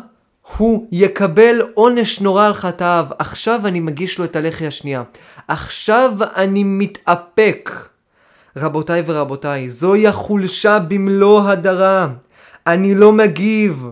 הוא 0.57 0.89
יקבל 0.93 1.63
עונש 1.75 2.21
נורא 2.21 2.47
על 2.47 2.55
חטאיו. 2.55 3.07
עכשיו 3.19 3.67
אני 3.67 3.81
מגיש 3.81 4.19
לו 4.19 4.25
את 4.25 4.37
הלחי 4.37 4.67
השנייה. 4.67 5.03
עכשיו 5.49 6.13
אני 6.37 6.65
מתאפק. 6.65 7.89
רבותיי 8.57 9.03
ורבותיי, 9.07 9.71
זוהי 9.71 10.07
החולשה 10.07 10.79
במלוא 10.79 11.43
הדרה. 11.43 12.09
אני 12.67 12.95
לא 12.95 13.13
מגיב. 13.13 13.87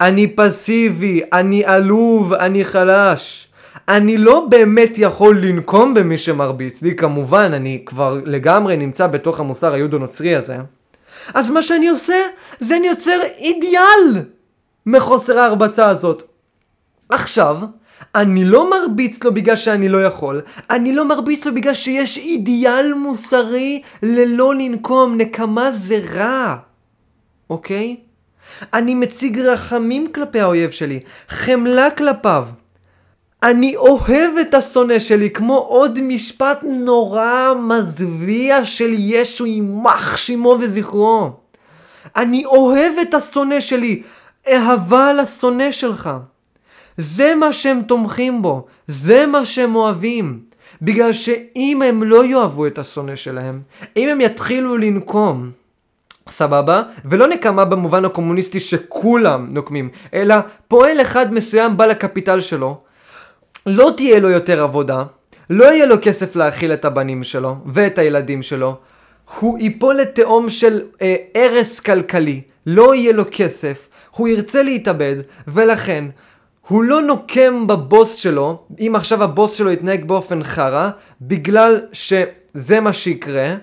אני 0.00 0.26
פסיבי, 0.36 1.22
אני 1.32 1.64
עלוב, 1.64 2.32
אני 2.32 2.64
חלש. 2.64 3.45
אני 3.88 4.18
לא 4.18 4.46
באמת 4.50 4.92
יכול 4.96 5.40
לנקום 5.40 5.94
במי 5.94 6.18
שמרביץ 6.18 6.82
לי, 6.82 6.96
כמובן, 6.96 7.50
אני 7.54 7.82
כבר 7.86 8.20
לגמרי 8.24 8.76
נמצא 8.76 9.06
בתוך 9.06 9.40
המוסר 9.40 9.72
היהודו-נוצרי 9.72 10.36
הזה. 10.36 10.56
אז 11.34 11.50
מה 11.50 11.62
שאני 11.62 11.88
עושה, 11.88 12.14
זה 12.60 12.76
אני 12.76 12.86
יוצר 12.86 13.20
אידיאל 13.38 14.24
מחוסר 14.86 15.38
ההרבצה 15.38 15.88
הזאת. 15.88 16.22
עכשיו, 17.08 17.56
אני 18.14 18.44
לא 18.44 18.70
מרביץ 18.70 19.24
לו 19.24 19.34
בגלל 19.34 19.56
שאני 19.56 19.88
לא 19.88 20.04
יכול, 20.04 20.40
אני 20.70 20.92
לא 20.92 21.04
מרביץ 21.04 21.46
לו 21.46 21.54
בגלל 21.54 21.74
שיש 21.74 22.18
אידיאל 22.18 22.94
מוסרי 22.94 23.82
ללא 24.02 24.54
לנקום, 24.54 25.16
נקמה 25.16 25.70
זה 25.70 26.00
רע, 26.14 26.56
אוקיי? 27.50 27.96
אני 28.74 28.94
מציג 28.94 29.38
רחמים 29.38 30.12
כלפי 30.12 30.40
האויב 30.40 30.70
שלי, 30.70 31.00
חמלה 31.28 31.90
כלפיו. 31.90 32.46
אני 33.46 33.76
אוהב 33.76 34.36
את 34.40 34.54
השונא 34.54 34.98
שלי, 34.98 35.30
כמו 35.30 35.56
עוד 35.58 36.00
משפט 36.00 36.58
נורא 36.62 37.52
מזוויע 37.62 38.64
של 38.64 38.94
ישו, 38.98 39.46
יימח 39.46 40.16
שמו 40.16 40.56
וזכרו. 40.60 41.30
אני 42.16 42.44
אוהב 42.44 42.92
את 43.02 43.14
השונא 43.14 43.60
שלי, 43.60 44.02
אהבה 44.48 45.12
לשונא 45.12 45.70
שלך. 45.70 46.10
זה 46.98 47.34
מה 47.34 47.52
שהם 47.52 47.82
תומכים 47.82 48.42
בו, 48.42 48.66
זה 48.88 49.26
מה 49.26 49.44
שהם 49.44 49.74
אוהבים. 49.74 50.40
בגלל 50.82 51.12
שאם 51.12 51.82
הם 51.84 52.02
לא 52.02 52.24
יאהבו 52.24 52.66
את 52.66 52.78
השונא 52.78 53.14
שלהם, 53.14 53.60
אם 53.96 54.08
הם 54.08 54.20
יתחילו 54.20 54.76
לנקום, 54.76 55.50
סבבה? 56.28 56.82
ולא 57.04 57.28
נקמה 57.28 57.64
במובן 57.64 58.04
הקומוניסטי 58.04 58.60
שכולם 58.60 59.46
נוקמים, 59.50 59.88
אלא 60.14 60.34
פועל 60.68 61.00
אחד 61.00 61.32
מסוים 61.32 61.76
בא 61.76 61.86
לקפיטל 61.86 62.40
שלו, 62.40 62.80
לא 63.66 63.90
תהיה 63.96 64.20
לו 64.20 64.30
יותר 64.30 64.62
עבודה, 64.62 65.04
לא 65.50 65.64
יהיה 65.64 65.86
לו 65.86 65.96
כסף 66.02 66.36
להאכיל 66.36 66.72
את 66.72 66.84
הבנים 66.84 67.24
שלו 67.24 67.56
ואת 67.66 67.98
הילדים 67.98 68.42
שלו, 68.42 68.76
הוא 69.40 69.58
ייפול 69.58 69.96
לתהום 69.96 70.48
של 70.48 70.82
אה, 71.02 71.16
הרס 71.34 71.80
כלכלי, 71.80 72.40
לא 72.66 72.94
יהיה 72.94 73.12
לו 73.12 73.24
כסף, 73.30 73.88
הוא 74.10 74.28
ירצה 74.28 74.62
להתאבד, 74.62 75.16
ולכן 75.48 76.04
הוא 76.68 76.84
לא 76.84 77.02
נוקם 77.02 77.66
בבוס 77.66 78.14
שלו, 78.14 78.58
אם 78.80 78.92
עכשיו 78.96 79.24
הבוס 79.24 79.52
שלו 79.52 79.70
יתנהג 79.70 80.04
באופן 80.04 80.44
חרא, 80.44 80.90
בגלל 81.22 81.80
שזה 81.92 82.80
מה 82.80 82.92
שיקרה, 82.92 83.54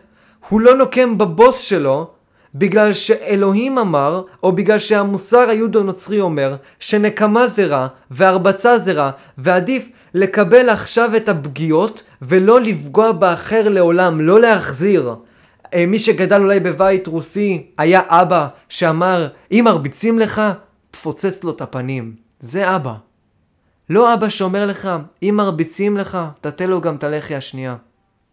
הוא 0.49 0.62
לא 0.62 0.76
נוקם 0.76 1.18
בבוס 1.18 1.60
שלו, 1.60 2.12
בגלל 2.56 2.93
שאלוהים 2.93 3.78
אמר, 3.78 4.22
או 4.43 4.51
בגלל 4.51 4.80
שהמוסר 4.80 5.49
היהודו-נוצרי 5.49 6.20
אומר, 6.20 6.56
שנקמה 6.80 7.47
זה 7.47 7.66
רע, 7.66 7.88
והרבצה 8.12 8.80
זה 8.80 8.91
רע, 8.93 9.12
ועדיף 9.38 9.89
לקבל 10.14 10.70
עכשיו 10.70 11.16
את 11.16 11.30
הפגיעות, 11.30 12.04
ולא 12.22 12.62
לפגוע 12.62 13.12
באחר 13.12 13.70
לעולם, 13.70 14.22
לא 14.22 14.41
להחזיר. 14.41 15.16
אה, 15.74 15.86
מי 15.86 15.99
שגדל 15.99 16.41
אולי 16.41 16.60
בבית 16.60 17.08
רוסי, 17.08 17.68
היה 17.78 18.01
אבא 18.08 18.47
שאמר, 18.70 19.28
אם 19.51 19.62
מרביצים 19.66 20.20
לך, 20.20 20.41
תפוצץ 20.91 21.43
לו 21.43 21.51
את 21.51 21.62
הפנים. 21.62 22.16
זה 22.39 22.76
אבא. 22.76 22.93
לא 23.89 24.14
אבא 24.14 24.30
שאומר 24.30 24.66
לך, 24.66 24.89
אם 25.24 25.34
מרביצים 25.38 25.97
לך, 25.97 26.18
תתן 26.41 26.70
לו 26.70 26.82
גם 26.82 26.95
את 26.95 27.04
הלחי 27.04 27.36
השנייה. 27.36 27.76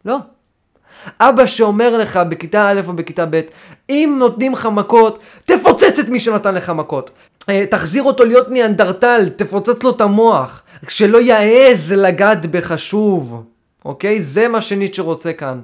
לא. 0.04 0.16
אבא 1.20 1.46
שאומר 1.46 1.98
לך 1.98 2.20
בכיתה 2.28 2.68
א' 2.68 2.80
או 2.86 2.92
בכיתה 2.92 3.26
ב', 3.30 3.40
אם 3.90 4.16
נותנים 4.18 4.52
לך 4.52 4.68
מכות, 4.72 5.18
תפוצץ 5.44 5.98
את 5.98 6.08
מי 6.08 6.20
שנתן 6.20 6.54
לך 6.54 6.70
מכות. 6.70 7.10
אה, 7.48 7.64
תחזיר 7.70 8.02
אותו 8.02 8.24
להיות 8.24 8.48
ניאנדרטל, 8.48 9.28
תפוצץ 9.36 9.82
לו 9.82 9.90
את 9.90 10.00
המוח. 10.00 10.62
שלא 10.88 11.20
יעז 11.20 11.92
לגעת 11.92 12.46
בך 12.46 12.78
שוב. 12.78 13.44
אוקיי? 13.84 14.22
זה 14.22 14.48
מה 14.48 14.60
שניטשה 14.60 15.02
רוצה 15.02 15.32
כאן. 15.32 15.60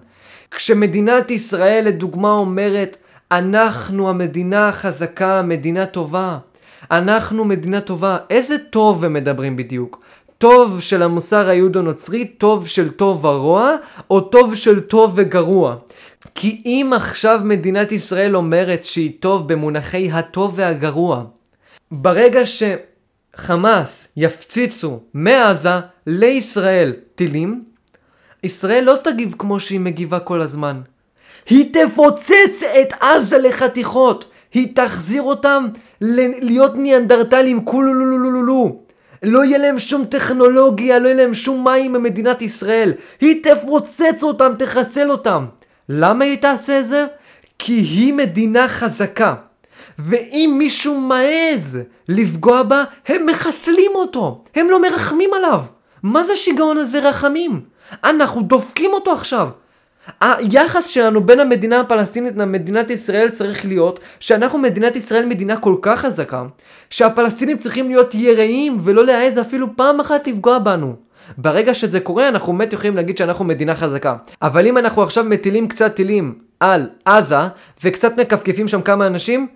כשמדינת 0.51 1.31
ישראל 1.31 1.85
לדוגמה 1.87 2.33
אומרת, 2.33 2.97
אנחנו 3.33 4.11
המדינה 4.11 4.69
החזקה, 4.69 5.43
מדינה 5.43 5.87
טובה. 5.87 6.39
אנחנו 6.91 7.45
מדינה 7.45 7.81
טובה. 7.81 8.17
איזה 8.31 8.59
טוב 8.59 9.05
הם 9.05 9.13
מדברים 9.13 9.57
בדיוק? 9.57 10.01
טוב 10.39 10.81
של 10.81 11.03
המוסר 11.03 11.49
היהודו-נוצרי, 11.49 12.25
טוב 12.25 12.67
של 12.67 12.91
טוב 12.91 13.25
ורוע, 13.25 13.77
או 14.11 14.21
טוב 14.21 14.55
של 14.55 14.81
טוב 14.81 15.13
וגרוע. 15.17 15.77
כי 16.35 16.63
אם 16.67 16.91
עכשיו 16.97 17.41
מדינת 17.45 17.93
ישראל 17.93 18.37
אומרת 18.37 18.85
שהיא 18.85 19.13
טוב 19.21 19.49
במונחי 19.49 20.11
הטוב 20.11 20.53
והגרוע, 20.57 21.25
ברגע 21.91 22.41
שחמאס 23.35 24.09
יפציצו 24.17 24.99
מעזה 25.15 25.81
לישראל 26.07 26.93
טילים, 27.15 27.65
ישראל 28.43 28.85
לא 28.85 28.95
תגיב 29.05 29.35
כמו 29.39 29.61
שהיא 29.61 29.81
מגיבה 29.81 30.19
כל 30.19 30.41
הזמן. 30.41 30.81
היא 31.49 31.75
תפוצץ 31.75 32.63
את 32.81 32.93
עזה 33.01 33.39
לחתיכות. 33.39 34.31
היא 34.55 34.77
תחזיר 34.77 35.23
אותם 35.23 35.67
להיות 36.01 36.77
ניאנדרטלים 36.77 37.65
כולולולולולו. 37.65 38.86
לא 39.23 39.45
יהיה 39.45 39.59
להם 39.59 39.79
שום 39.79 40.05
טכנולוגיה, 40.05 40.99
לא 40.99 41.09
יהיה 41.09 41.17
להם 41.17 41.35
שום 41.35 41.65
מים 41.65 41.93
במדינת 41.93 42.43
ישראל. 42.43 42.93
היא 43.21 43.43
תפוצץ 43.43 44.23
אותם, 44.23 44.53
תחסל 44.59 45.11
אותם. 45.11 45.47
למה 45.89 46.25
היא 46.25 46.39
תעשה 46.39 46.79
את 46.79 46.87
זה? 46.87 47.07
כי 47.59 47.73
היא 47.73 48.15
מדינה 48.15 48.69
חזקה. 48.69 49.35
ואם 49.99 50.55
מישהו 50.59 51.01
מעז 51.01 51.79
לפגוע 52.09 52.63
בה, 52.63 52.85
הם 53.07 53.27
מחסלים 53.27 53.91
אותו. 53.95 54.45
הם 54.55 54.71
לא 54.71 54.83
מרחמים 54.83 55.31
עליו. 55.35 55.61
מה 56.03 56.25
זה 56.25 56.33
השיגעון 56.33 56.79
הזה 56.79 57.09
רחמים? 57.09 57.61
אנחנו 58.05 58.43
דופקים 58.43 58.93
אותו 58.93 59.13
עכשיו. 59.13 59.49
היחס 60.21 60.87
שלנו 60.87 61.21
בין 61.21 61.41
המדינה 61.41 61.81
הפלסטינית 61.81 62.37
למדינת 62.37 62.91
ישראל 62.91 63.29
צריך 63.29 63.65
להיות 63.65 64.01
שאנחנו 64.21 64.59
מדינת 64.59 64.97
ישראל 64.97 65.27
מדינה 65.27 65.57
כל 65.57 65.77
כך 65.83 66.01
חזקה 66.01 66.45
שהפלסטינים 66.91 67.57
צריכים 67.57 67.89
להיות 67.89 68.15
יראים 68.15 68.79
ולא 68.81 69.07
להעז 69.07 69.39
אפילו 69.39 69.67
פעם 69.77 70.01
אחת 70.01 70.27
לפגוע 70.27 70.59
בנו. 70.59 70.95
ברגע 71.39 71.75
שזה 71.75 72.01
קורה 72.01 72.29
אנחנו 72.29 72.53
באמת 72.53 72.73
יכולים 72.73 72.97
להגיד 72.97 73.19
שאנחנו 73.19 73.45
מדינה 73.45 73.75
חזקה. 73.75 74.17
אבל 74.43 74.67
אם 74.67 74.79
אנחנו 74.79 75.03
עכשיו 75.03 75.25
מטילים 75.25 75.69
קצת 75.69 75.95
טילים 75.95 76.35
על 76.61 76.89
עזה 77.05 77.37
וקצת 77.85 78.21
מכפכפים 78.21 78.69
שם 78.69 78.83
כמה 78.83 79.07
אנשים 79.07 79.47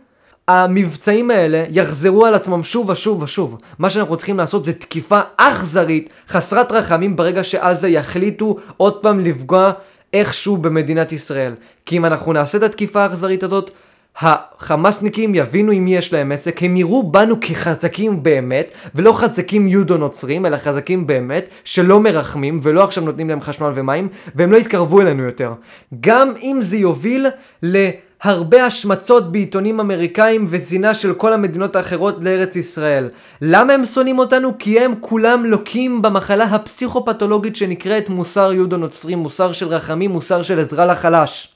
המבצעים 0.48 1.30
האלה 1.30 1.64
יחזרו 1.70 2.26
על 2.26 2.34
עצמם 2.34 2.62
שוב 2.62 2.90
ושוב 2.90 3.22
ושוב. 3.22 3.58
מה 3.78 3.90
שאנחנו 3.90 4.16
צריכים 4.16 4.38
לעשות 4.38 4.64
זה 4.64 4.72
תקיפה 4.72 5.20
אכזרית, 5.36 6.10
חסרת 6.28 6.72
רחמים, 6.72 7.16
ברגע 7.16 7.44
שעזה 7.44 7.88
יחליטו 7.88 8.56
עוד 8.76 9.02
פעם 9.02 9.20
לפגוע 9.20 9.72
איכשהו 10.14 10.56
במדינת 10.56 11.12
ישראל. 11.12 11.54
כי 11.86 11.96
אם 11.96 12.04
אנחנו 12.04 12.32
נעשה 12.32 12.58
את 12.58 12.62
התקיפה 12.62 13.02
האכזרית 13.02 13.42
הזאת, 13.42 13.70
החמאסניקים 14.16 15.34
יבינו 15.34 15.72
עם 15.72 15.84
מי 15.84 15.96
יש 15.96 16.12
להם 16.12 16.32
עסק, 16.32 16.62
הם 16.62 16.76
יראו 16.76 17.02
בנו 17.12 17.36
כחזקים 17.40 18.22
באמת, 18.22 18.70
ולא 18.94 19.12
חזקים 19.12 19.68
יודו 19.68 19.96
נוצרים, 19.96 20.46
אלא 20.46 20.56
חזקים 20.56 21.06
באמת, 21.06 21.48
שלא 21.64 22.00
מרחמים, 22.00 22.60
ולא 22.62 22.84
עכשיו 22.84 23.04
נותנים 23.04 23.28
להם 23.28 23.40
חשמל 23.40 23.70
ומים, 23.74 24.08
והם 24.34 24.52
לא 24.52 24.56
יתקרבו 24.56 25.00
אלינו 25.00 25.22
יותר. 25.22 25.52
גם 26.00 26.32
אם 26.42 26.58
זה 26.62 26.76
יוביל 26.76 27.26
ל... 27.62 27.88
הרבה 28.22 28.66
השמצות 28.66 29.32
בעיתונים 29.32 29.80
אמריקאים 29.80 30.46
ושנאה 30.50 30.94
של 30.94 31.14
כל 31.14 31.32
המדינות 31.32 31.76
האחרות 31.76 32.24
לארץ 32.24 32.56
ישראל. 32.56 33.08
למה 33.42 33.72
הם 33.72 33.86
שונאים 33.86 34.18
אותנו? 34.18 34.52
כי 34.58 34.80
הם 34.80 34.94
כולם 35.00 35.44
לוקים 35.44 36.02
במחלה 36.02 36.44
הפסיכופתולוגית 36.44 37.56
שנקראת 37.56 38.08
מוסר 38.08 38.52
יהודו 38.52 38.76
נוצרי, 38.76 39.14
מוסר 39.14 39.52
של 39.52 39.66
רחמים, 39.68 40.10
מוסר 40.10 40.42
של 40.42 40.58
עזרה 40.58 40.86
לחלש. 40.86 41.48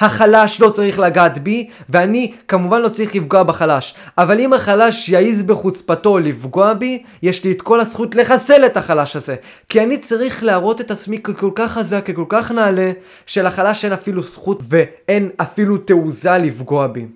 החלש 0.00 0.60
לא 0.60 0.70
צריך 0.70 0.98
לגעת 0.98 1.38
בי, 1.38 1.68
ואני 1.88 2.32
כמובן 2.48 2.82
לא 2.82 2.88
צריך 2.88 3.14
לפגוע 3.14 3.42
בחלש. 3.42 3.94
אבל 4.18 4.40
אם 4.40 4.52
החלש 4.52 5.08
יעז 5.08 5.42
בחוצפתו 5.42 6.18
לפגוע 6.18 6.74
בי, 6.74 7.02
יש 7.22 7.44
לי 7.44 7.52
את 7.52 7.62
כל 7.62 7.80
הזכות 7.80 8.14
לחסל 8.14 8.66
את 8.66 8.76
החלש 8.76 9.16
הזה. 9.16 9.34
כי 9.68 9.82
אני 9.82 9.98
צריך 9.98 10.44
להראות 10.44 10.80
את 10.80 10.90
עצמי 10.90 11.18
ככל 11.18 11.50
כך 11.54 11.72
חזק, 11.72 12.06
ככל 12.06 12.24
כך 12.28 12.50
נעלה, 12.50 12.90
שלחלש 13.26 13.84
אין 13.84 13.92
אפילו 13.92 14.22
זכות 14.22 14.62
ואין 14.68 15.30
אפילו 15.36 15.78
תעוזה 15.78 16.38
לפגוע 16.38 16.86
בי. 16.86 17.06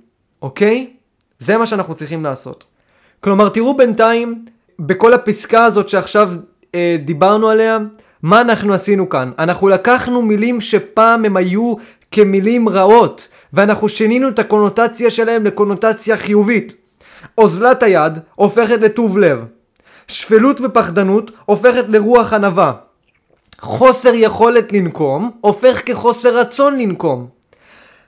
אוקיי? 0.42 0.90
זה 1.38 1.56
מה 1.56 1.66
שאנחנו 1.66 1.94
צריכים 1.94 2.24
לעשות. 2.24 2.64
כלומר, 3.20 3.48
תראו 3.48 3.76
בינתיים, 3.76 4.44
בכל 4.78 5.12
הפסקה 5.14 5.64
הזאת 5.64 5.88
שעכשיו 5.88 6.30
אה, 6.74 6.96
דיברנו 7.04 7.48
עליה, 7.48 7.78
מה 8.22 8.40
אנחנו 8.40 8.74
עשינו 8.74 9.08
כאן? 9.08 9.30
אנחנו 9.38 9.68
לקחנו 9.68 10.22
מילים 10.22 10.60
שפעם 10.60 11.24
הם 11.24 11.36
היו 11.36 11.74
כמילים 12.12 12.68
רעות, 12.68 13.28
ואנחנו 13.52 13.88
שינינו 13.88 14.28
את 14.28 14.38
הקונוטציה 14.38 15.10
שלהם 15.10 15.44
לקונוטציה 15.44 16.16
חיובית. 16.16 16.74
אוזלת 17.38 17.82
היד 17.82 18.18
הופכת 18.34 18.80
לטוב 18.80 19.18
לב, 19.18 19.44
שפלות 20.08 20.60
ופחדנות 20.60 21.30
הופכת 21.44 21.84
לרוח 21.88 22.32
ענווה. 22.32 22.72
חוסר 23.60 24.12
יכולת 24.14 24.72
לנקום 24.72 25.30
הופך 25.40 25.82
כחוסר 25.86 26.38
רצון 26.38 26.78
לנקום. 26.78 27.26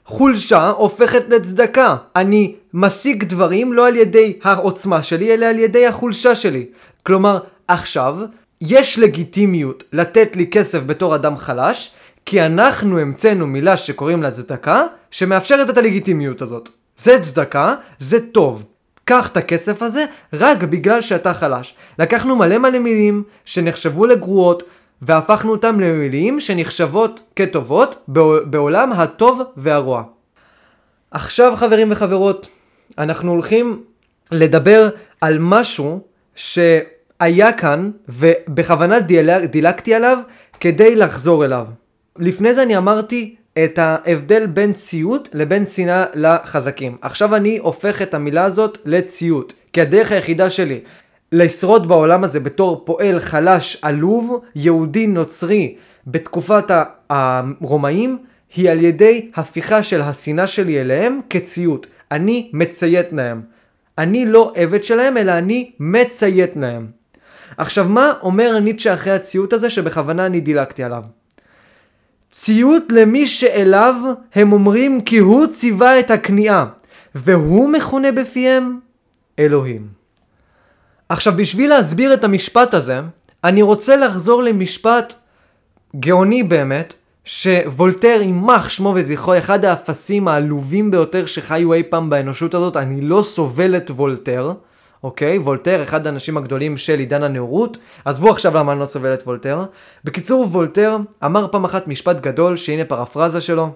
חולשה 0.07 0.69
הופכת 0.69 1.25
לצדקה. 1.29 1.97
אני 2.17 2.55
משיג 2.75 3.25
דברים 3.25 3.73
לא 3.73 3.89
על 3.89 3.97
ידי 3.97 4.39
העוצמה 4.43 5.03
שלי, 5.03 5.35
אלא 5.35 5.47
על 5.47 5.59
ידי 5.59 5.87
החולשה 5.87 6.35
שלי. 6.35 6.67
כלומר, 7.03 7.39
עכשיו, 7.69 8.19
יש 8.61 8.99
לגיטימיות 8.99 9.85
לתת 9.93 10.37
לי 10.37 10.47
כסף 10.51 10.83
בתור 10.87 11.15
אדם 11.15 11.37
חלש, 11.37 11.91
כי 12.27 12.43
אנחנו 12.43 12.99
המצאנו 12.99 13.47
מילה 13.47 13.77
שקוראים 13.77 14.23
לה 14.23 14.31
צדקה, 14.31 14.85
שמאפשרת 15.11 15.71
את 15.71 15.79
הלגיטימיות 15.79 16.43
הזאת. 16.43 16.69
זה 16.99 17.19
צדקה, 17.23 17.75
זה 17.99 18.19
טוב. 18.21 18.63
קח 19.05 19.29
את 19.29 19.37
הכסף 19.37 19.83
הזה 19.83 20.05
רק 20.33 20.63
בגלל 20.63 21.01
שאתה 21.01 21.35
חלש. 21.35 21.75
לקחנו 21.99 22.37
מלא 22.37 22.59
מלא 22.59 22.79
מילים 22.79 23.23
שנחשבו 23.45 24.07
לגרועות, 24.07 24.63
והפכנו 25.03 25.51
אותם 25.51 25.81
למילים 25.81 26.41
שנחשבות 26.41 27.21
כטובות 27.37 28.05
בעולם 28.45 28.93
הטוב 28.93 29.43
והרוע. 29.57 30.03
עכשיו 31.11 31.53
חברים 31.57 31.89
וחברות, 31.93 32.49
אנחנו 32.99 33.31
הולכים 33.31 33.83
לדבר 34.33 34.89
על 35.21 35.39
משהו 35.41 36.01
שהיה 36.35 37.53
כאן 37.53 37.91
ובכוונה 38.09 39.01
דיל... 39.01 39.47
דילגתי 39.47 39.95
עליו 39.95 40.19
כדי 40.61 40.97
לחזור 40.97 41.45
אליו. 41.45 41.67
לפני 42.19 42.55
זה 42.55 42.63
אני 42.63 42.77
אמרתי 42.77 43.35
את 43.65 43.79
ההבדל 43.79 44.47
בין 44.47 44.73
ציות 44.73 45.29
לבין 45.33 45.65
שנאה 45.65 46.05
לחזקים. 46.15 46.97
עכשיו 47.01 47.37
אני 47.37 47.59
הופך 47.59 48.03
את 48.03 48.15
המילה 48.15 48.45
הזאת 48.45 48.79
לציות, 48.85 49.53
כי 49.73 49.81
הדרך 49.81 50.13
היחידה 50.13 50.51
שלי 50.51 50.81
לשרוד 51.33 51.89
בעולם 51.89 52.25
הזה 52.25 52.41
בתור 52.41 52.83
פועל 52.87 53.21
חלש 53.21 53.79
עלוב, 53.83 54.41
יהודי 54.55 55.07
נוצרי 55.07 55.77
בתקופת 56.07 56.65
הרומאים, 57.11 58.19
היא 58.55 58.71
על 58.71 58.81
ידי 58.81 59.31
הפיכה 59.35 59.83
של 59.83 60.01
השנאה 60.01 60.47
שלי 60.47 60.81
אליהם 60.81 61.21
כציות. 61.31 61.87
אני 62.11 62.51
מציית 62.53 63.13
להם. 63.13 63.43
אני 63.99 64.27
לא 64.27 64.53
עבד 64.57 64.85
שלהם, 64.85 65.17
אלא 65.17 65.33
אני 65.33 65.71
מציית 65.81 66.57
להם. 66.57 66.87
עכשיו, 67.57 67.89
מה 67.89 68.13
אומר 68.23 68.59
ניטשה 68.59 68.95
אחרי 68.95 69.13
הציות 69.13 69.53
הזה 69.53 69.71
שבכוונה 69.71 70.27
אני 70.27 70.41
דילגתי 70.41 70.85
עליו? 70.85 71.03
ציות 72.37 72.83
למי 72.91 73.27
שאליו 73.27 73.95
הם 74.35 74.53
אומרים 74.53 75.01
כי 75.01 75.19
הוא 75.19 75.47
ציווה 75.47 76.01
את 76.01 76.11
הכניעה, 76.11 76.67
והוא 77.15 77.69
מכונה 77.69 78.13
בפיהם 78.13 78.79
אלוהים. 79.39 79.89
עכשיו 81.09 81.33
בשביל 81.37 81.71
להסביר 81.71 82.15
את 82.15 82.25
המשפט 82.25 82.75
הזה, 82.75 83.01
אני 83.45 83.63
רוצה 83.63 83.97
לחזור 83.97 84.43
למשפט 84.43 85.15
גאוני 85.97 86.43
באמת, 86.43 86.95
שוולטר 87.25 88.19
ימח 88.21 88.69
שמו 88.69 88.93
וזכרו, 88.97 89.39
אחד 89.39 89.65
האפסים 89.65 90.29
העלובים 90.29 90.91
ביותר 90.91 91.27
שחיו 91.27 91.73
אי 91.73 91.83
פעם 91.83 92.11
באנושות 92.11 92.55
הזאת, 92.55 92.77
אני 92.77 93.01
לא 93.01 93.23
סובל 93.23 93.77
את 93.77 93.91
וולטר. 93.91 94.53
אוקיי? 95.05 95.39
וולטר, 95.39 95.83
אחד 95.83 96.07
האנשים 96.07 96.37
הגדולים 96.37 96.77
של 96.77 96.99
עידן 96.99 97.23
הנאורות. 97.23 97.79
עזבו 98.05 98.31
עכשיו 98.31 98.55
למה 98.57 98.73
אני 98.73 98.81
לא 98.81 98.87
סובל 98.87 99.15
את 99.15 99.23
וולטר. 99.23 99.65
בקיצור, 100.05 100.47
וולטר 100.51 100.97
אמר 101.25 101.49
פעם 101.53 101.65
אחת 101.65 101.89
משפט 101.89 102.21
גדול, 102.21 102.57
שהנה 102.57 102.85
פרפרזה 102.85 103.41
שלו. 103.41 103.71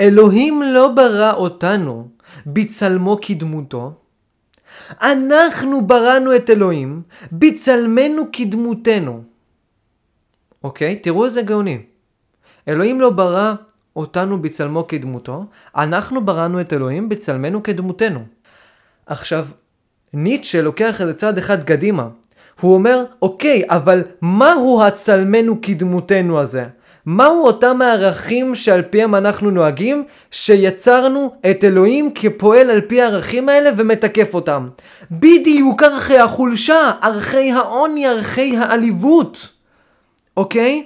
אלוהים 0.00 0.62
לא 0.62 0.88
ברא 0.88 1.32
אותנו 1.32 2.08
בצלמו 2.46 3.18
כדמותו. 3.22 3.92
אנחנו 5.02 5.86
בראנו 5.86 6.36
את 6.36 6.50
אלוהים 6.50 7.02
בצלמנו 7.32 8.22
כדמותנו. 8.32 9.22
אוקיי? 10.64 10.96
תראו 10.96 11.24
איזה 11.24 11.42
גאוני. 11.42 11.78
אלוהים 12.68 13.00
לא 13.00 13.10
ברא 13.10 13.54
אותנו 13.96 14.42
בצלמו 14.42 14.86
כדמותו, 14.86 15.44
אנחנו 15.76 16.24
בראנו 16.24 16.60
את 16.60 16.72
אלוהים 16.72 17.08
בצלמנו 17.08 17.62
כדמותנו. 17.62 18.20
עכשיו, 19.06 19.46
ניטשה 20.18 20.62
לוקח 20.62 21.00
את 21.00 21.06
זה 21.06 21.14
צעד 21.14 21.38
אחד 21.38 21.64
קדימה. 21.64 22.08
הוא 22.60 22.74
אומר, 22.74 23.04
אוקיי, 23.22 23.62
אבל 23.68 24.02
מהו 24.22 24.82
הצלמנו 24.82 25.58
כדמותנו 25.62 26.40
הזה? 26.40 26.64
מהו 27.06 27.44
אותם 27.46 27.82
הערכים 27.82 28.54
שעל 28.54 28.82
פיהם 28.82 29.14
אנחנו 29.14 29.50
נוהגים, 29.50 30.04
שיצרנו 30.30 31.32
את 31.50 31.64
אלוהים 31.64 32.10
כפועל 32.14 32.70
על 32.70 32.80
פי 32.80 33.02
הערכים 33.02 33.48
האלה 33.48 33.70
ומתקף 33.76 34.34
אותם? 34.34 34.68
בדיוק 35.10 35.82
ערכי 35.82 36.18
החולשה, 36.18 36.92
ערכי 37.02 37.52
העוני, 37.52 38.06
ערכי 38.06 38.56
העליבות, 38.56 39.48
אוקיי? 40.36 40.84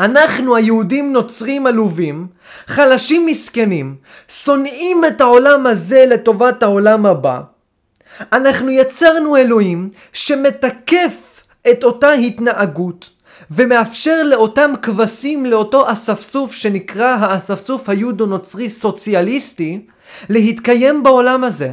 אנחנו 0.00 0.56
היהודים 0.56 1.12
נוצרים 1.12 1.66
עלובים, 1.66 2.26
חלשים 2.66 3.26
מסכנים, 3.26 3.96
שונאים 4.28 5.04
את 5.04 5.20
העולם 5.20 5.66
הזה 5.66 6.04
לטובת 6.08 6.62
העולם 6.62 7.06
הבא, 7.06 7.40
אנחנו 8.32 8.70
יצרנו 8.70 9.36
אלוהים 9.36 9.90
שמתקף 10.12 11.42
את 11.70 11.84
אותה 11.84 12.12
התנהגות 12.12 13.10
ומאפשר 13.50 14.22
לאותם 14.22 14.72
כבשים, 14.82 15.46
לאותו 15.46 15.92
אספסוף 15.92 16.52
שנקרא 16.52 17.16
האספסוף 17.20 17.88
היהודו-נוצרי 17.88 18.70
סוציאליסטי, 18.70 19.80
להתקיים 20.28 21.02
בעולם 21.02 21.44
הזה. 21.44 21.72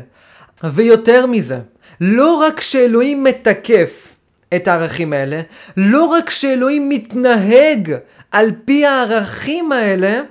ויותר 0.64 1.26
מזה, 1.26 1.60
לא 2.02 2.34
רק 2.34 2.62
שאלוהים 2.62 3.24
מתקף 3.24 4.16
את 4.56 4.68
הערכים 4.68 5.14
האלה, 5.14 5.42
לא 5.78 6.06
רק 6.06 6.30
שאלוהים 6.30 6.90
מתנהג 6.90 7.94
על 8.32 8.52
פי 8.66 8.86
הערכים 8.86 9.72
האלה, 9.72 10.22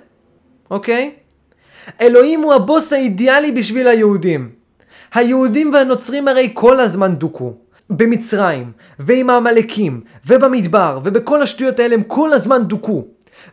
אוקיי? 0.70 1.10
אלוהים 2.00 2.40
הוא 2.40 2.54
הבוס 2.54 2.92
האידיאלי 2.92 3.52
בשביל 3.52 3.88
היהודים. 3.88 4.57
היהודים 5.14 5.72
והנוצרים 5.72 6.28
הרי 6.28 6.50
כל 6.54 6.80
הזמן 6.80 7.14
דוכאו. 7.14 7.68
במצרים, 7.90 8.72
ועם 8.98 9.30
העמלקים, 9.30 10.00
ובמדבר, 10.26 11.00
ובכל 11.04 11.42
השטויות 11.42 11.80
האלה 11.80 11.94
הם 11.94 12.02
כל 12.02 12.32
הזמן 12.32 12.64
דוכאו. 12.64 13.04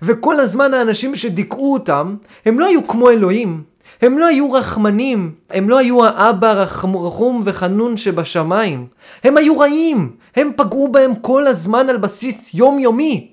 וכל 0.02 0.40
הזמן 0.40 0.74
האנשים 0.74 1.16
שדיכאו 1.16 1.74
אותם, 1.74 2.16
הם 2.46 2.60
לא 2.60 2.66
היו 2.66 2.88
כמו 2.88 3.10
אלוהים. 3.10 3.64
הם 4.02 4.20
לא 4.20 4.26
היו 4.26 4.52
רחמנים, 4.52 5.32
הם 5.50 5.70
לא 5.70 5.78
היו 5.78 6.06
האבא 6.06 6.52
רחם, 6.52 6.96
רחום 6.96 7.42
וחנון 7.46 7.98
שבשמיים. 7.98 8.88
הם 9.24 9.38
היו 9.38 9.60
רעים, 9.60 10.12
הם 10.36 10.52
פגעו 10.56 10.88
בהם 10.88 11.16
כל 11.16 11.48
הזמן 11.48 11.90
על 11.90 11.98
בסיס 11.98 12.54
יומיומי. 12.54 13.32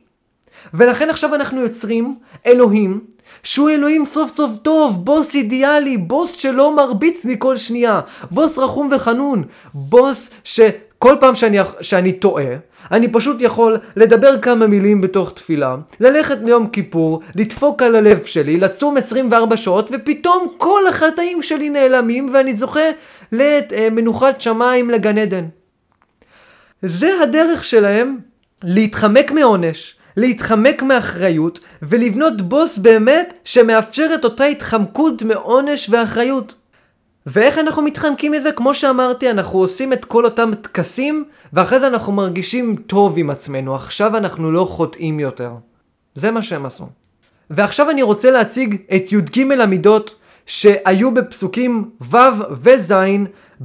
ולכן 0.74 1.10
עכשיו 1.10 1.34
אנחנו 1.34 1.60
יוצרים 1.60 2.16
אלוהים 2.46 3.00
שהוא 3.42 3.70
אלוהים 3.70 4.04
סוף 4.04 4.30
סוף 4.30 4.50
טוב, 4.62 5.04
בוס 5.04 5.34
אידיאלי, 5.34 5.96
בוס 5.98 6.32
שלא 6.32 6.76
מרביץ 6.76 7.24
לי 7.24 7.36
כל 7.38 7.56
שנייה, 7.56 8.00
בוס 8.30 8.58
רחום 8.58 8.88
וחנון, 8.92 9.44
בוס 9.74 10.30
שכל 10.44 11.16
פעם 11.20 11.34
שאני, 11.34 11.58
שאני 11.80 12.12
טועה, 12.12 12.44
אני 12.90 13.08
פשוט 13.08 13.36
יכול 13.40 13.76
לדבר 13.96 14.40
כמה 14.40 14.66
מילים 14.66 15.00
בתוך 15.00 15.32
תפילה, 15.32 15.76
ללכת 16.00 16.38
ליום 16.44 16.66
כיפור, 16.68 17.20
לדפוק 17.34 17.82
על 17.82 17.96
הלב 17.96 18.24
שלי, 18.24 18.56
לצום 18.56 18.96
24 18.96 19.56
שעות, 19.56 19.90
ופתאום 19.92 20.48
כל 20.56 20.86
החטאים 20.88 21.42
שלי 21.42 21.70
נעלמים 21.70 22.30
ואני 22.32 22.54
זוכה 22.54 22.90
למנוחת 23.32 24.40
שמיים 24.40 24.90
לגן 24.90 25.18
עדן. 25.18 25.44
זה 26.82 27.10
הדרך 27.22 27.64
שלהם 27.64 28.18
להתחמק 28.62 29.32
מעונש, 29.32 29.96
להתחמק 30.16 30.82
מאחריות 30.82 31.60
ולבנות 31.82 32.42
בוס 32.42 32.78
באמת 32.78 33.34
שמאפשר 33.44 34.10
את 34.14 34.24
אותה 34.24 34.44
התחמקות 34.44 35.22
מעונש 35.22 35.88
ואחריות. 35.90 36.54
ואיך 37.26 37.58
אנחנו 37.58 37.82
מתחמקים 37.82 38.32
מזה? 38.32 38.52
כמו 38.52 38.74
שאמרתי, 38.74 39.30
אנחנו 39.30 39.58
עושים 39.58 39.92
את 39.92 40.04
כל 40.04 40.24
אותם 40.24 40.50
טקסים 40.62 41.24
ואחרי 41.52 41.80
זה 41.80 41.86
אנחנו 41.86 42.12
מרגישים 42.12 42.76
טוב 42.76 43.14
עם 43.18 43.30
עצמנו. 43.30 43.74
עכשיו 43.74 44.16
אנחנו 44.16 44.52
לא 44.52 44.64
חוטאים 44.64 45.20
יותר. 45.20 45.54
זה 46.14 46.30
מה 46.30 46.42
שהם 46.42 46.66
עשו. 46.66 46.86
ועכשיו 47.50 47.90
אני 47.90 48.02
רוצה 48.02 48.30
להציג 48.30 48.76
את 48.96 49.12
י"ג 49.12 49.52
המידות 49.60 50.14
שהיו 50.46 51.14
בפסוקים 51.14 51.90
ו' 52.00 52.16
וז' 52.50 52.94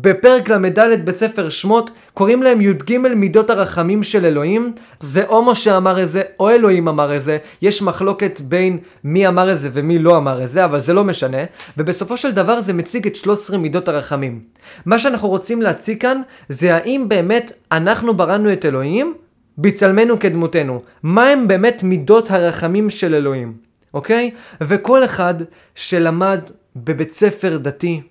בפרק 0.02 0.50
ל"ד 0.50 1.06
בספר 1.06 1.50
שמות 1.50 1.92
קוראים 2.14 2.44
להם 2.44 2.62
י"ג 2.62 2.98
מידות 2.98 3.50
הרחמים 3.50 4.04
של 4.04 4.26
אלוהים. 4.26 4.74
זה 5.00 5.26
או 5.26 5.46
משה 5.46 5.78
אמר 5.78 6.04
את 6.04 6.10
זה 6.10 6.22
או 6.40 6.50
אלוהים 6.50 6.88
אמר 6.88 7.16
את 7.16 7.24
זה. 7.24 7.38
יש 7.62 7.82
מחלוקת 7.82 8.42
בין 8.42 8.78
מי 9.04 9.28
אמר 9.28 9.52
את 9.52 9.60
זה 9.60 9.70
ומי 9.74 10.00
לא 10.00 10.18
אמר 10.18 10.44
את 10.44 10.50
זה 10.50 10.66
אבל 10.66 10.80
זה 10.80 10.94
לא 10.94 11.04
משנה. 11.04 11.38
ובסופו 11.78 12.18
של 12.18 12.32
דבר 12.32 12.62
זה 12.62 12.74
מציג 12.74 13.08
את 13.08 13.16
13 13.16 13.58
מידות 13.58 13.88
הרחמים. 13.88 14.40
מה 14.86 15.00
שאנחנו 15.00 15.28
רוצים 15.28 15.62
להציג 15.62 16.02
כאן 16.02 16.22
זה 16.50 16.76
האם 16.76 17.06
באמת 17.08 17.52
אנחנו 17.72 18.14
בראנו 18.14 18.54
את 18.54 18.66
אלוהים 18.66 19.14
בצלמנו 19.58 20.20
כדמותנו. 20.20 20.82
מה 21.04 21.28
הם 21.28 21.48
באמת 21.48 21.84
מידות 21.84 22.32
הרחמים 22.32 22.90
של 22.90 23.16
אלוהים? 23.16 23.54
אוקיי? 23.94 24.32
וכל 24.62 25.04
אחד 25.04 25.34
שלמד 25.76 26.40
בבית 26.76 27.12
ספר 27.12 27.58
דתי 27.58 28.02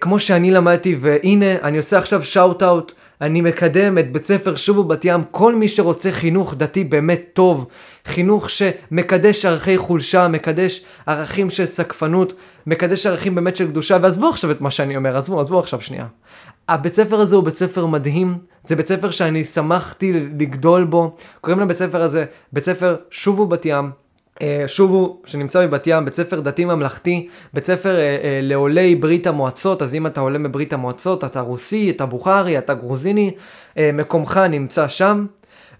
כמו 0.00 0.18
שאני 0.18 0.50
למדתי, 0.50 0.96
והנה, 1.00 1.56
אני 1.62 1.78
עושה 1.78 1.98
עכשיו 1.98 2.24
שאוט 2.24 2.62
אאוט 2.62 2.92
אני 3.20 3.40
מקדם 3.40 3.98
את 3.98 4.12
בית 4.12 4.24
ספר 4.24 4.56
שובו 4.56 4.84
בת 4.84 5.04
ים, 5.04 5.22
כל 5.30 5.54
מי 5.54 5.68
שרוצה 5.68 6.12
חינוך 6.12 6.54
דתי 6.54 6.84
באמת 6.84 7.22
טוב, 7.32 7.66
חינוך 8.06 8.50
שמקדש 8.50 9.44
ערכי 9.44 9.78
חולשה, 9.78 10.28
מקדש 10.28 10.84
ערכים 11.06 11.50
של 11.50 11.66
סקפנות, 11.66 12.32
מקדש 12.66 13.06
ערכים 13.06 13.34
באמת 13.34 13.56
של 13.56 13.66
קדושה, 13.66 13.98
ועזבו 14.02 14.28
עכשיו 14.28 14.50
את 14.50 14.60
מה 14.60 14.70
שאני 14.70 14.96
אומר, 14.96 15.16
עזבו, 15.16 15.40
עזבו 15.40 15.58
עכשיו 15.58 15.80
שנייה. 15.80 16.06
הבית 16.68 16.94
ספר 16.94 17.20
הזה 17.20 17.36
הוא 17.36 17.44
בית 17.44 17.56
ספר 17.56 17.86
מדהים, 17.86 18.38
זה 18.64 18.76
בית 18.76 18.88
ספר 18.88 19.10
שאני 19.10 19.44
שמחתי 19.44 20.12
לגדול 20.12 20.84
בו, 20.84 21.16
קוראים 21.40 21.60
לבית 21.60 21.76
ספר 21.76 22.02
הזה 22.02 22.24
בית 22.52 22.64
ספר 22.64 22.96
שובו 23.10 23.46
בת 23.46 23.66
ים, 23.66 23.90
שובו, 24.66 25.22
שנמצא 25.26 25.66
בבת 25.66 25.86
ים, 25.86 26.04
בית 26.04 26.14
ספר 26.14 26.40
דתי 26.40 26.64
ממלכתי, 26.64 27.28
בית 27.52 27.64
ספר 27.64 27.96
אה, 27.96 28.00
אה, 28.00 28.40
לעולי 28.42 28.94
ברית 28.94 29.26
המועצות, 29.26 29.82
אז 29.82 29.94
אם 29.94 30.06
אתה 30.06 30.20
עולה 30.20 30.38
מברית 30.38 30.72
המועצות, 30.72 31.24
אתה 31.24 31.40
רוסי, 31.40 31.90
אתה 31.90 32.06
בוכרי, 32.06 32.58
אתה 32.58 32.74
גרוזיני, 32.74 33.34
אה, 33.78 33.90
מקומך 33.92 34.40
נמצא 34.50 34.88
שם, 34.88 35.26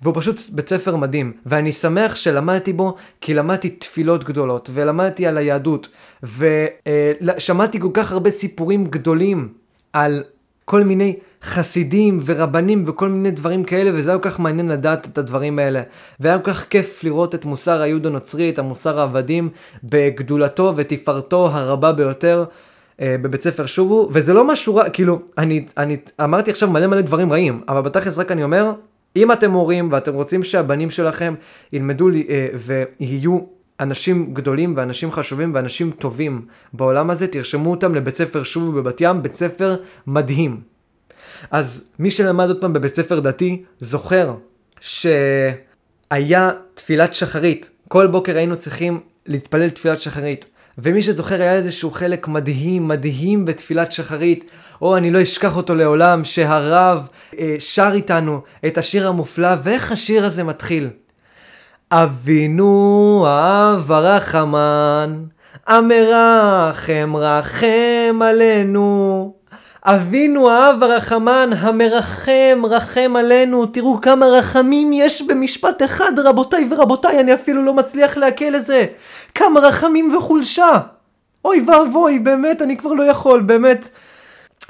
והוא 0.03 0.15
פשוט 0.17 0.41
בית 0.51 0.69
ספר 0.69 0.97
מדהים, 0.97 1.33
ואני 1.47 1.73
שמח 1.73 2.17
שלמדתי 2.17 2.73
בו, 2.73 2.95
כי 3.21 3.35
למדתי 3.35 3.71
תפילות 3.71 4.25
גדולות, 4.25 4.71
ולמדתי 4.75 5.27
על 5.27 5.39
היהדות, 5.39 5.89
ושמעתי 6.23 7.81
כל 7.81 7.91
כך 7.95 8.13
הרבה 8.13 8.31
סיפורים 8.31 8.85
גדולים 8.85 9.49
על 9.93 10.23
כל 10.65 10.85
מיני 10.85 11.17
חסידים 11.43 12.19
ורבנים 12.25 12.85
וכל 12.87 13.09
מיני 13.09 13.31
דברים 13.31 13.65
כאלה, 13.65 13.91
וזה 13.95 14.11
היה 14.11 14.19
כל 14.19 14.31
כך 14.31 14.41
מעניין 14.41 14.69
לדעת 14.69 15.07
את 15.07 15.19
הדברים 15.19 15.59
האלה. 15.59 15.83
והיה 16.21 16.39
כל 16.39 16.53
כך 16.53 16.65
כיף 16.69 17.05
לראות 17.05 17.35
את 17.35 17.45
מוסר 17.45 17.83
היהוד 17.83 18.07
הנוצרי, 18.07 18.51
את 18.51 18.59
המוסר 18.59 19.01
העבדים, 19.01 19.49
בגדולתו 19.85 20.73
ותפארתו 20.77 21.49
הרבה 21.53 21.93
ביותר. 21.93 22.45
אה, 23.01 23.17
בבית 23.23 23.43
ספר 23.43 23.67
שובו, 23.67 24.09
וזה 24.12 24.35
לא 24.35 24.45
משהו 24.45 24.75
רע, 24.75 24.89
כאילו, 24.89 25.19
אני, 25.39 25.65
אני 25.77 25.97
אמרתי 26.25 26.51
עכשיו 26.51 26.71
מלא 26.71 26.87
מלא 26.87 27.01
דברים 27.01 27.33
רעים, 27.33 27.62
אבל 27.69 27.81
בתכלס 27.81 28.19
רק 28.19 28.33
אני 28.33 28.45
אומר, 28.45 28.73
אם 29.17 29.33
אתם 29.33 29.53
הורים 29.53 29.89
ואתם 29.93 30.15
רוצים 30.15 30.43
שהבנים 30.43 30.91
שלכם 30.91 31.35
ילמדו 31.73 32.09
אה, 32.09 32.49
ויהיו 32.55 33.39
אנשים 33.85 34.35
גדולים 34.35 34.72
ואנשים 34.76 35.12
חשובים 35.12 35.55
ואנשים 35.55 35.91
טובים 35.91 36.47
בעולם 36.72 37.11
הזה, 37.11 37.26
תרשמו 37.26 37.70
אותם 37.70 37.95
לבית 37.95 38.16
ספר 38.16 38.43
שובו 38.43 38.72
בבת 38.72 39.01
ים, 39.01 39.22
בית 39.22 39.35
ספר 39.35 39.76
מדהים. 40.07 40.61
אז 41.51 41.85
מי 41.99 42.11
שלמד 42.11 42.49
עוד 42.49 42.61
פעם 42.61 42.72
בבית 42.72 42.95
ספר 42.95 43.20
דתי, 43.20 43.62
זוכר 43.80 44.35
שהיה 44.80 46.51
תפילת 46.74 47.14
שחרית. 47.14 47.70
כל 47.89 48.07
בוקר 48.07 48.37
היינו 48.37 48.57
צריכים 48.57 49.01
להתפלל 49.26 49.70
תפילת 49.70 50.01
שחרית. 50.01 50.47
ומי 50.78 51.03
שזוכר 51.03 51.41
היה 51.41 51.53
איזשהו 51.53 51.91
חלק 51.91 52.28
מדהים, 52.28 52.89
מדהים 52.89 53.45
בתפילת 53.45 53.93
שחרית, 53.93 54.45
או 54.82 54.97
אני 54.97 55.11
לא 55.11 55.22
אשכח 55.22 55.57
אותו 55.57 55.74
לעולם, 55.74 56.24
שהרב 56.24 57.09
אה, 57.39 57.57
שר 57.59 57.91
איתנו 57.95 58.41
את 58.66 58.78
השיר 58.78 59.09
המופלא, 59.09 59.49
ואיך 59.62 59.93
השיר 59.93 60.24
הזה 60.24 60.45
מתחיל? 60.45 60.89
אבינו 61.93 63.26
אב 63.28 63.93
הרחמן, 63.93 65.14
המרחם 65.66 67.16
רחם 67.16 68.20
עלינו. 68.22 69.32
אבינו 69.85 70.51
האב 70.51 70.82
הרחמן 70.82 71.51
המרחם 71.59 72.62
רחם 72.64 73.14
עלינו. 73.16 73.66
תראו 73.66 74.01
כמה 74.01 74.26
רחמים 74.26 74.93
יש 74.93 75.22
במשפט 75.22 75.82
אחד 75.82 76.18
רבותיי 76.18 76.68
ורבותיי 76.70 77.20
אני 77.20 77.35
אפילו 77.35 77.62
לא 77.62 77.74
מצליח 77.74 78.16
לעכל 78.16 78.45
לזה. 78.45 78.87
כמה 79.35 79.61
רחמים 79.61 80.16
וחולשה. 80.16 80.72
אוי 81.45 81.64
ואבוי 81.66 82.18
באמת 82.18 82.62
אני 82.62 82.76
כבר 82.76 82.93
לא 82.93 83.03
יכול 83.03 83.43
באמת 83.43 83.89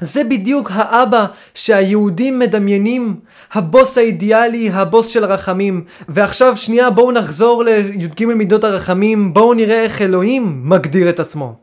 זה 0.01 0.23
בדיוק 0.23 0.71
האבא 0.73 1.25
שהיהודים 1.53 2.39
מדמיינים, 2.39 3.15
הבוס 3.53 3.97
האידיאלי, 3.97 4.69
הבוס 4.73 5.07
של 5.07 5.23
הרחמים. 5.23 5.83
ועכשיו 6.09 6.57
שנייה 6.57 6.89
בואו 6.89 7.11
נחזור 7.11 7.63
לי"ג 7.63 8.25
מידות 8.25 8.63
הרחמים, 8.63 9.33
בואו 9.33 9.53
נראה 9.53 9.81
איך 9.81 10.01
אלוהים 10.01 10.61
מגדיר 10.69 11.09
את 11.09 11.19
עצמו. 11.19 11.55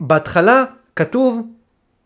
בהתחלה 0.00 0.64
כתוב 0.96 1.46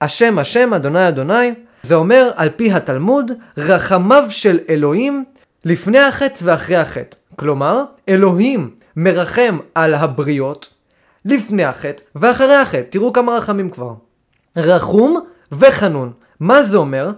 השם 0.00 0.38
השם 0.38 0.74
אדוני 0.74 1.08
אדוני, 1.08 1.52
זה 1.82 1.94
אומר 1.94 2.30
על 2.36 2.48
פי 2.56 2.72
התלמוד, 2.72 3.32
רחמיו 3.58 4.24
של 4.28 4.58
אלוהים 4.68 5.24
לפני 5.64 5.98
החטא 5.98 6.36
ואחרי 6.42 6.76
החטא. 6.76 7.16
כלומר, 7.36 7.84
אלוהים 8.08 8.70
מרחם 8.96 9.58
על 9.74 9.94
הבריות 9.94 10.68
לפני 11.24 11.64
החטא 11.64 12.02
ואחרי 12.14 12.54
החטא. 12.54 12.82
תראו 12.90 13.12
כמה 13.12 13.36
רחמים 13.36 13.70
כבר. 13.70 13.92
רחום 14.56 15.20
וחנון. 15.52 16.12
מה 16.40 16.62
זה 16.62 16.76
אומר? 16.76 17.10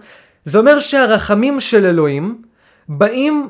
זה 0.45 0.59
אומר 0.59 0.79
שהרחמים 0.79 1.61
של 1.61 1.87
אלוהים 1.87 2.43
באים 2.89 3.49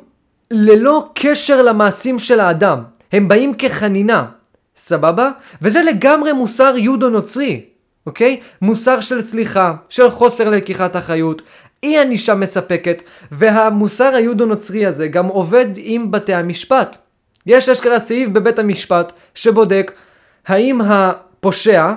ללא 0.50 1.08
קשר 1.14 1.62
למעשים 1.62 2.18
של 2.18 2.40
האדם. 2.40 2.82
הם 3.12 3.28
באים 3.28 3.54
כחנינה. 3.54 4.26
סבבה? 4.76 5.30
וזה 5.62 5.82
לגמרי 5.82 6.32
מוסר 6.32 6.74
יהודו 6.76 7.10
נוצרי. 7.10 7.64
אוקיי? 8.06 8.40
מוסר 8.62 9.00
של 9.00 9.22
סליחה, 9.22 9.74
של 9.88 10.10
חוסר 10.10 10.48
לקיחת 10.48 10.96
אחריות, 10.96 11.42
אי 11.82 11.98
ענישה 11.98 12.34
מספקת, 12.34 13.02
והמוסר 13.32 14.14
היהודו-נוצרי 14.14 14.86
הזה 14.86 15.08
גם 15.08 15.26
עובד 15.26 15.66
עם 15.76 16.10
בתי 16.10 16.34
המשפט. 16.34 16.96
יש 17.46 17.68
אשכרה 17.68 18.00
סעיף 18.00 18.28
בבית 18.28 18.58
המשפט 18.58 19.12
שבודק 19.34 19.92
האם 20.46 20.80
הפושע 20.80 21.92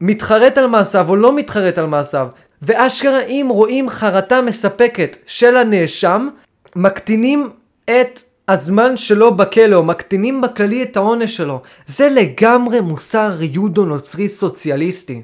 מתחרט 0.00 0.58
על 0.58 0.66
מעשיו 0.66 1.08
או 1.08 1.16
לא 1.16 1.36
מתחרט 1.36 1.78
על 1.78 1.86
מעשיו, 1.86 2.28
ואשכרה 2.62 3.20
אם 3.20 3.46
רואים 3.50 3.90
חרטה 3.90 4.42
מספקת 4.42 5.16
של 5.26 5.56
הנאשם, 5.56 6.28
מקטינים 6.76 7.50
את 7.84 8.20
הזמן 8.48 8.96
שלו 8.96 9.34
בכלא, 9.34 9.76
או 9.76 9.82
מקטינים 9.82 10.40
בכללי 10.40 10.82
את 10.82 10.96
העונש 10.96 11.36
שלו. 11.36 11.62
זה 11.86 12.08
לגמרי 12.08 12.80
מוסר 12.80 13.36
יהודו 13.40 13.84
נוצרי 13.84 14.28
סוציאליסטי. 14.28 15.22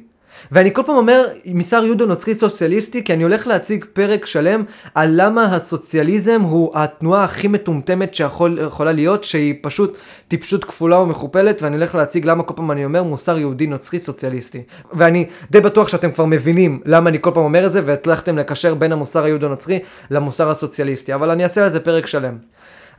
ואני 0.52 0.74
כל 0.74 0.82
פעם 0.86 0.96
אומר 0.96 1.26
משר 1.46 1.84
יהודו 1.84 2.06
נוצרי 2.06 2.34
סוציאליסטי 2.34 3.04
כי 3.04 3.12
אני 3.12 3.22
הולך 3.22 3.46
להציג 3.46 3.84
פרק 3.92 4.26
שלם 4.26 4.64
על 4.94 5.10
למה 5.12 5.56
הסוציאליזם 5.56 6.40
הוא 6.40 6.70
התנועה 6.74 7.24
הכי 7.24 7.48
מטומטמת 7.48 8.14
שיכולה 8.14 8.92
להיות 8.92 9.24
שהיא 9.24 9.54
פשוט 9.62 9.98
טיפשות 10.28 10.64
כפולה 10.64 10.98
ומכופלת 10.98 11.62
ואני 11.62 11.76
הולך 11.76 11.94
להציג 11.94 12.24
למה 12.24 12.42
כל 12.42 12.54
פעם 12.56 12.70
אני 12.70 12.84
אומר 12.84 13.02
מוסר 13.02 13.38
יהודי 13.38 13.66
נוצרי 13.66 13.98
סוציאליסטי 13.98 14.62
ואני 14.92 15.26
די 15.50 15.60
בטוח 15.60 15.88
שאתם 15.88 16.12
כבר 16.12 16.24
מבינים 16.24 16.80
למה 16.84 17.10
אני 17.10 17.18
כל 17.20 17.30
פעם 17.34 17.44
אומר 17.44 17.66
את 17.66 17.72
זה 17.72 17.82
והצלחתם 17.84 18.38
לקשר 18.38 18.74
בין 18.74 18.92
המוסר 18.92 19.24
היהודו 19.24 19.48
נוצרי 19.48 19.78
למוסר 20.10 20.50
הסוציאליסטי 20.50 21.14
אבל 21.14 21.30
אני 21.30 21.44
אעשה 21.44 21.64
על 21.64 21.70
זה 21.70 21.80
פרק 21.80 22.06
שלם. 22.06 22.36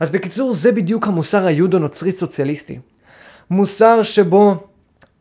אז 0.00 0.10
בקיצור 0.10 0.54
זה 0.54 0.72
בדיוק 0.72 1.06
המוסר 1.06 1.46
היהודו 1.46 1.78
נוצרי 1.78 2.12
סוציאליסטי. 2.12 2.78
מוסר 3.50 4.02
שבו 4.02 4.71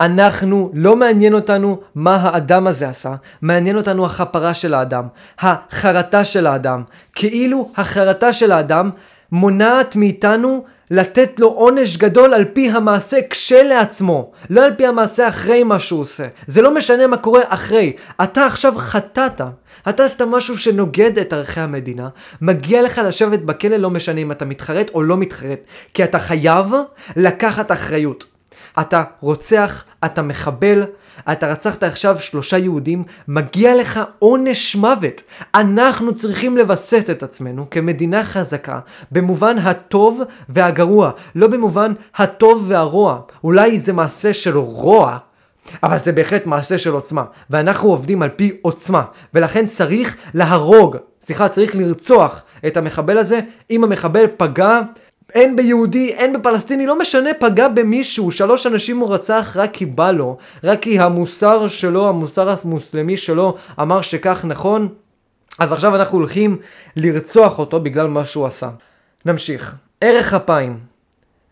אנחנו, 0.01 0.71
לא 0.73 0.95
מעניין 0.95 1.33
אותנו 1.33 1.79
מה 1.95 2.15
האדם 2.15 2.67
הזה 2.67 2.89
עשה, 2.89 3.15
מעניין 3.41 3.77
אותנו 3.77 4.05
החפרה 4.05 4.53
של 4.53 4.73
האדם, 4.73 5.07
החרטה 5.39 6.23
של 6.23 6.47
האדם. 6.47 6.83
כאילו 7.15 7.71
החרטה 7.77 8.33
של 8.33 8.51
האדם 8.51 8.89
מונעת 9.31 9.95
מאיתנו 9.95 10.65
לתת 10.91 11.39
לו 11.39 11.47
עונש 11.47 11.97
גדול 11.97 12.33
על 12.33 12.45
פי 12.45 12.69
המעשה 12.69 13.17
כשלעצמו, 13.29 14.31
לא 14.49 14.65
על 14.65 14.73
פי 14.77 14.87
המעשה 14.87 15.27
אחרי 15.27 15.63
מה 15.63 15.79
שהוא 15.79 16.01
עושה. 16.01 16.27
זה 16.47 16.61
לא 16.61 16.75
משנה 16.75 17.07
מה 17.07 17.17
קורה 17.17 17.41
אחרי. 17.47 17.93
אתה 18.23 18.45
עכשיו 18.45 18.73
חטאת. 18.77 19.41
אתה 19.89 20.05
עשית 20.05 20.21
משהו 20.21 20.57
שנוגד 20.57 21.19
את 21.19 21.33
ערכי 21.33 21.59
המדינה, 21.59 22.09
מגיע 22.41 22.81
לך 22.81 23.01
לשבת 23.05 23.39
בכלא 23.39 23.77
לא 23.77 23.89
משנה 23.89 24.21
אם 24.21 24.31
אתה 24.31 24.45
מתחרט 24.45 24.89
או 24.93 25.03
לא 25.03 25.17
מתחרט, 25.17 25.59
כי 25.93 26.03
אתה 26.03 26.19
חייב 26.19 26.67
לקחת 27.15 27.71
אחריות. 27.71 28.25
אתה 28.79 29.03
רוצח, 29.19 29.83
אתה 30.05 30.21
מחבל, 30.21 30.83
אתה 31.31 31.51
רצחת 31.51 31.83
עכשיו 31.83 32.19
שלושה 32.19 32.57
יהודים, 32.57 33.03
מגיע 33.27 33.75
לך 33.75 33.99
עונש 34.19 34.75
מוות. 34.75 35.23
אנחנו 35.55 36.15
צריכים 36.15 36.57
לווסת 36.57 37.05
את 37.11 37.23
עצמנו 37.23 37.69
כמדינה 37.69 38.23
חזקה, 38.23 38.79
במובן 39.11 39.57
הטוב 39.57 40.21
והגרוע, 40.49 41.11
לא 41.35 41.47
במובן 41.47 41.93
הטוב 42.15 42.65
והרוע. 42.67 43.19
אולי 43.43 43.79
זה 43.79 43.93
מעשה 43.93 44.33
של 44.33 44.57
רוע, 44.57 45.17
אבל 45.83 45.99
זה 45.99 46.11
בהחלט 46.11 46.45
מעשה 46.45 46.77
של 46.77 46.91
עוצמה, 46.91 47.23
ואנחנו 47.49 47.89
עובדים 47.89 48.21
על 48.21 48.29
פי 48.29 48.57
עוצמה, 48.61 49.03
ולכן 49.33 49.67
צריך 49.67 50.17
להרוג, 50.33 50.97
סליחה, 51.21 51.49
צריך 51.49 51.75
לרצוח 51.75 52.43
את 52.67 52.77
המחבל 52.77 53.17
הזה, 53.17 53.39
אם 53.71 53.83
המחבל 53.83 54.25
פגע 54.37 54.81
אין 55.33 55.55
ביהודי, 55.55 56.13
אין 56.13 56.33
בפלסטיני, 56.33 56.85
לא 56.85 56.99
משנה, 56.99 57.29
פגע 57.39 57.67
במישהו, 57.67 58.31
שלוש 58.31 58.67
אנשים 58.67 58.97
הוא 58.97 59.13
רצח 59.13 59.53
רק 59.55 59.69
כי 59.73 59.85
בא 59.85 60.11
לו, 60.11 60.37
רק 60.63 60.81
כי 60.81 60.99
המוסר 60.99 61.67
שלו, 61.67 62.09
המוסר 62.09 62.49
המוסלמי 62.49 63.17
שלו 63.17 63.55
אמר 63.81 64.01
שכך 64.01 64.45
נכון, 64.47 64.87
אז 65.59 65.73
עכשיו 65.73 65.95
אנחנו 65.95 66.17
הולכים 66.17 66.57
לרצוח 66.95 67.59
אותו 67.59 67.79
בגלל 67.79 68.07
מה 68.07 68.25
שהוא 68.25 68.45
עשה. 68.45 68.69
נמשיך. 69.25 69.75
ערך 70.01 70.33
אפיים. 70.33 70.79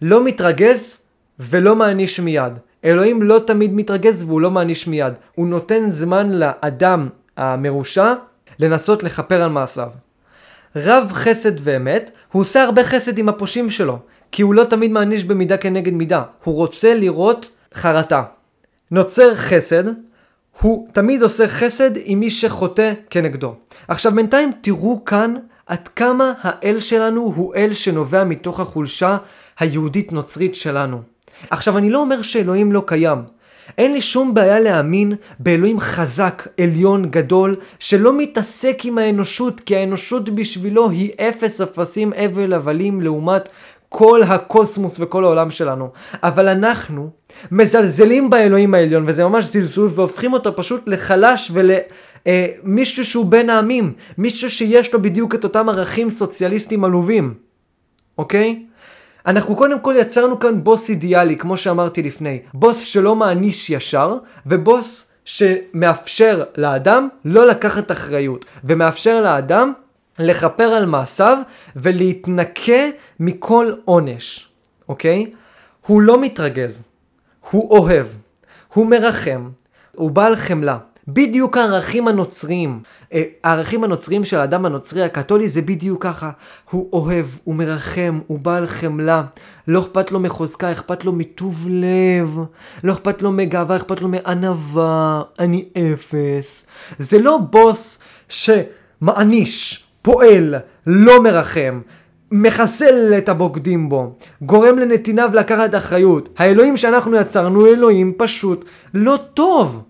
לא 0.01 0.23
מתרגז 0.23 0.99
ולא 1.39 1.75
מעניש 1.75 2.19
מיד. 2.19 2.53
אלוהים 2.85 3.21
לא 3.21 3.39
תמיד 3.47 3.73
מתרגז 3.73 4.23
והוא 4.23 4.41
לא 4.41 4.51
מעניש 4.51 4.87
מיד. 4.87 5.13
הוא 5.35 5.47
נותן 5.47 5.91
זמן 5.91 6.29
לאדם 6.29 7.09
המרושע 7.37 8.13
לנסות 8.59 9.03
לכפר 9.03 9.41
על 9.41 9.49
מעשיו. 9.49 9.89
רב 10.75 11.11
חסד 11.13 11.51
ואמת, 11.59 12.11
הוא 12.31 12.41
עושה 12.41 12.63
הרבה 12.63 12.83
חסד 12.83 13.17
עם 13.17 13.29
הפושעים 13.29 13.69
שלו, 13.69 13.99
כי 14.31 14.41
הוא 14.41 14.53
לא 14.53 14.63
תמיד 14.63 14.91
מעניש 14.91 15.23
במידה 15.23 15.57
כנגד 15.57 15.93
מידה, 15.93 16.23
הוא 16.43 16.55
רוצה 16.55 16.95
לראות 16.95 17.49
חרטה. 17.73 18.23
נוצר 18.91 19.35
חסד, 19.35 19.83
הוא 20.61 20.87
תמיד 20.93 21.23
עושה 21.23 21.47
חסד 21.47 21.91
עם 22.03 22.19
מי 22.19 22.29
שחוטא 22.29 22.93
כנגדו. 23.09 23.55
עכשיו 23.87 24.11
בינתיים 24.11 24.51
תראו 24.61 25.05
כאן 25.05 25.35
עד 25.65 25.87
כמה 25.87 26.33
האל 26.41 26.79
שלנו 26.79 27.33
הוא 27.35 27.55
אל 27.55 27.73
שנובע 27.73 28.23
מתוך 28.23 28.59
החולשה 28.59 29.17
היהודית 29.59 30.11
נוצרית 30.11 30.55
שלנו. 30.55 31.01
עכשיו 31.49 31.77
אני 31.77 31.89
לא 31.89 31.99
אומר 31.99 32.21
שאלוהים 32.21 32.71
לא 32.71 32.83
קיים. 32.85 33.19
אין 33.77 33.93
לי 33.93 34.01
שום 34.01 34.33
בעיה 34.33 34.59
להאמין 34.59 35.13
באלוהים 35.39 35.79
חזק, 35.79 36.47
עליון, 36.61 37.05
גדול, 37.09 37.55
שלא 37.79 38.17
מתעסק 38.17 38.85
עם 38.85 38.97
האנושות, 38.97 39.59
כי 39.59 39.75
האנושות 39.75 40.29
בשבילו 40.29 40.89
היא 40.89 41.11
אפס 41.19 41.61
אפסים 41.61 42.13
הבל 42.15 42.53
הבלים 42.53 43.01
לעומת 43.01 43.49
כל 43.89 44.21
הקוסמוס 44.23 44.97
וכל 44.99 45.23
העולם 45.23 45.51
שלנו. 45.51 45.89
אבל 46.23 46.47
אנחנו 46.47 47.09
מזלזלים 47.51 48.29
באלוהים 48.29 48.73
העליון, 48.73 49.03
וזה 49.07 49.23
ממש 49.23 49.45
זלזול, 49.45 49.89
והופכים 49.95 50.33
אותו 50.33 50.55
פשוט 50.55 50.83
לחלש 50.87 51.51
ולמישהו 51.53 53.01
אה, 53.01 53.05
שהוא 53.05 53.25
בין 53.25 53.49
העמים, 53.49 53.93
מישהו 54.17 54.49
שיש 54.49 54.93
לו 54.93 55.01
בדיוק 55.01 55.35
את 55.35 55.43
אותם 55.43 55.69
ערכים 55.69 56.09
סוציאליסטיים 56.09 56.83
עלובים, 56.83 57.33
אוקיי? 58.17 58.63
אנחנו 59.25 59.55
קודם 59.55 59.79
כל 59.79 59.93
יצרנו 59.97 60.39
כאן 60.39 60.63
בוס 60.63 60.89
אידיאלי, 60.89 61.37
כמו 61.37 61.57
שאמרתי 61.57 62.03
לפני. 62.03 62.39
בוס 62.53 62.79
שלא 62.81 63.15
מעניש 63.15 63.69
ישר, 63.69 64.17
ובוס 64.45 65.05
שמאפשר 65.25 66.43
לאדם 66.57 67.07
לא 67.25 67.47
לקחת 67.47 67.91
אחריות, 67.91 68.45
ומאפשר 68.63 69.21
לאדם 69.21 69.73
לכפר 70.19 70.63
על 70.63 70.85
מעשיו 70.85 71.37
ולהתנקה 71.75 72.83
מכל 73.19 73.73
עונש, 73.85 74.49
אוקיי? 74.89 75.31
הוא 75.85 76.01
לא 76.01 76.21
מתרגז, 76.21 76.81
הוא 77.51 77.71
אוהב, 77.71 78.07
הוא 78.73 78.85
מרחם, 78.85 79.49
הוא 79.95 80.11
בעל 80.11 80.35
חמלה. 80.35 80.77
בדיוק 81.13 81.57
הערכים 81.57 82.07
הנוצריים. 82.07 82.79
אה, 83.13 83.23
הערכים 83.43 83.83
הנוצריים 83.83 84.23
של 84.23 84.37
האדם 84.37 84.65
הנוצרי 84.65 85.03
הקתולי 85.03 85.49
זה 85.49 85.61
בדיוק 85.61 86.03
ככה. 86.03 86.31
הוא 86.71 86.89
אוהב, 86.93 87.25
הוא 87.43 87.55
מרחם, 87.55 88.19
הוא 88.27 88.39
בעל 88.39 88.67
חמלה. 88.67 89.23
לא 89.67 89.79
אכפת 89.79 90.11
לו 90.11 90.19
מחוזקה, 90.19 90.71
אכפת 90.71 91.05
לו 91.05 91.11
מטוב 91.11 91.67
לב. 91.69 92.39
לא 92.83 92.93
אכפת 92.93 93.21
לו 93.21 93.31
מגאווה, 93.31 93.75
אכפת 93.75 94.01
לו 94.01 94.07
מענווה. 94.07 95.21
אני 95.39 95.65
אפס. 95.77 96.65
זה 96.99 97.19
לא 97.19 97.37
בוס 97.37 97.99
שמעניש, 98.29 99.85
פועל, 100.01 100.55
לא 100.87 101.23
מרחם. 101.23 101.81
מחסל 102.31 103.13
את 103.17 103.29
הבוגדים 103.29 103.89
בו, 103.89 104.13
גורם 104.41 104.79
לנתיניו 104.79 105.29
לקחת 105.33 105.75
אחריות. 105.75 106.29
האלוהים 106.37 106.77
שאנחנו 106.77 107.15
יצרנו 107.15 107.65
אלוהים 107.67 108.13
פשוט 108.17 108.65
לא 108.93 109.19
טוב. 109.33 109.83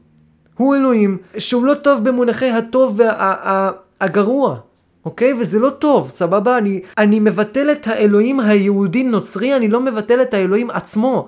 הוא 0.60 0.76
אלוהים 0.76 1.18
שהוא 1.38 1.66
לא 1.66 1.74
טוב 1.74 2.04
במונחי 2.04 2.50
הטוב 2.50 3.00
והגרוע. 3.00 4.50
וה, 4.50 4.58
אוקיי? 5.06 5.34
וזה 5.34 5.60
לא 5.60 5.70
טוב, 5.70 6.10
סבבה? 6.10 6.58
אני, 6.58 6.82
אני 6.98 7.20
מבטל 7.20 7.72
את 7.72 7.88
האלוהים 7.88 8.40
היהודי 8.40 9.04
נוצרי, 9.04 9.56
אני 9.56 9.68
לא 9.68 9.80
מבטל 9.80 10.22
את 10.22 10.34
האלוהים 10.34 10.70
עצמו. 10.70 11.28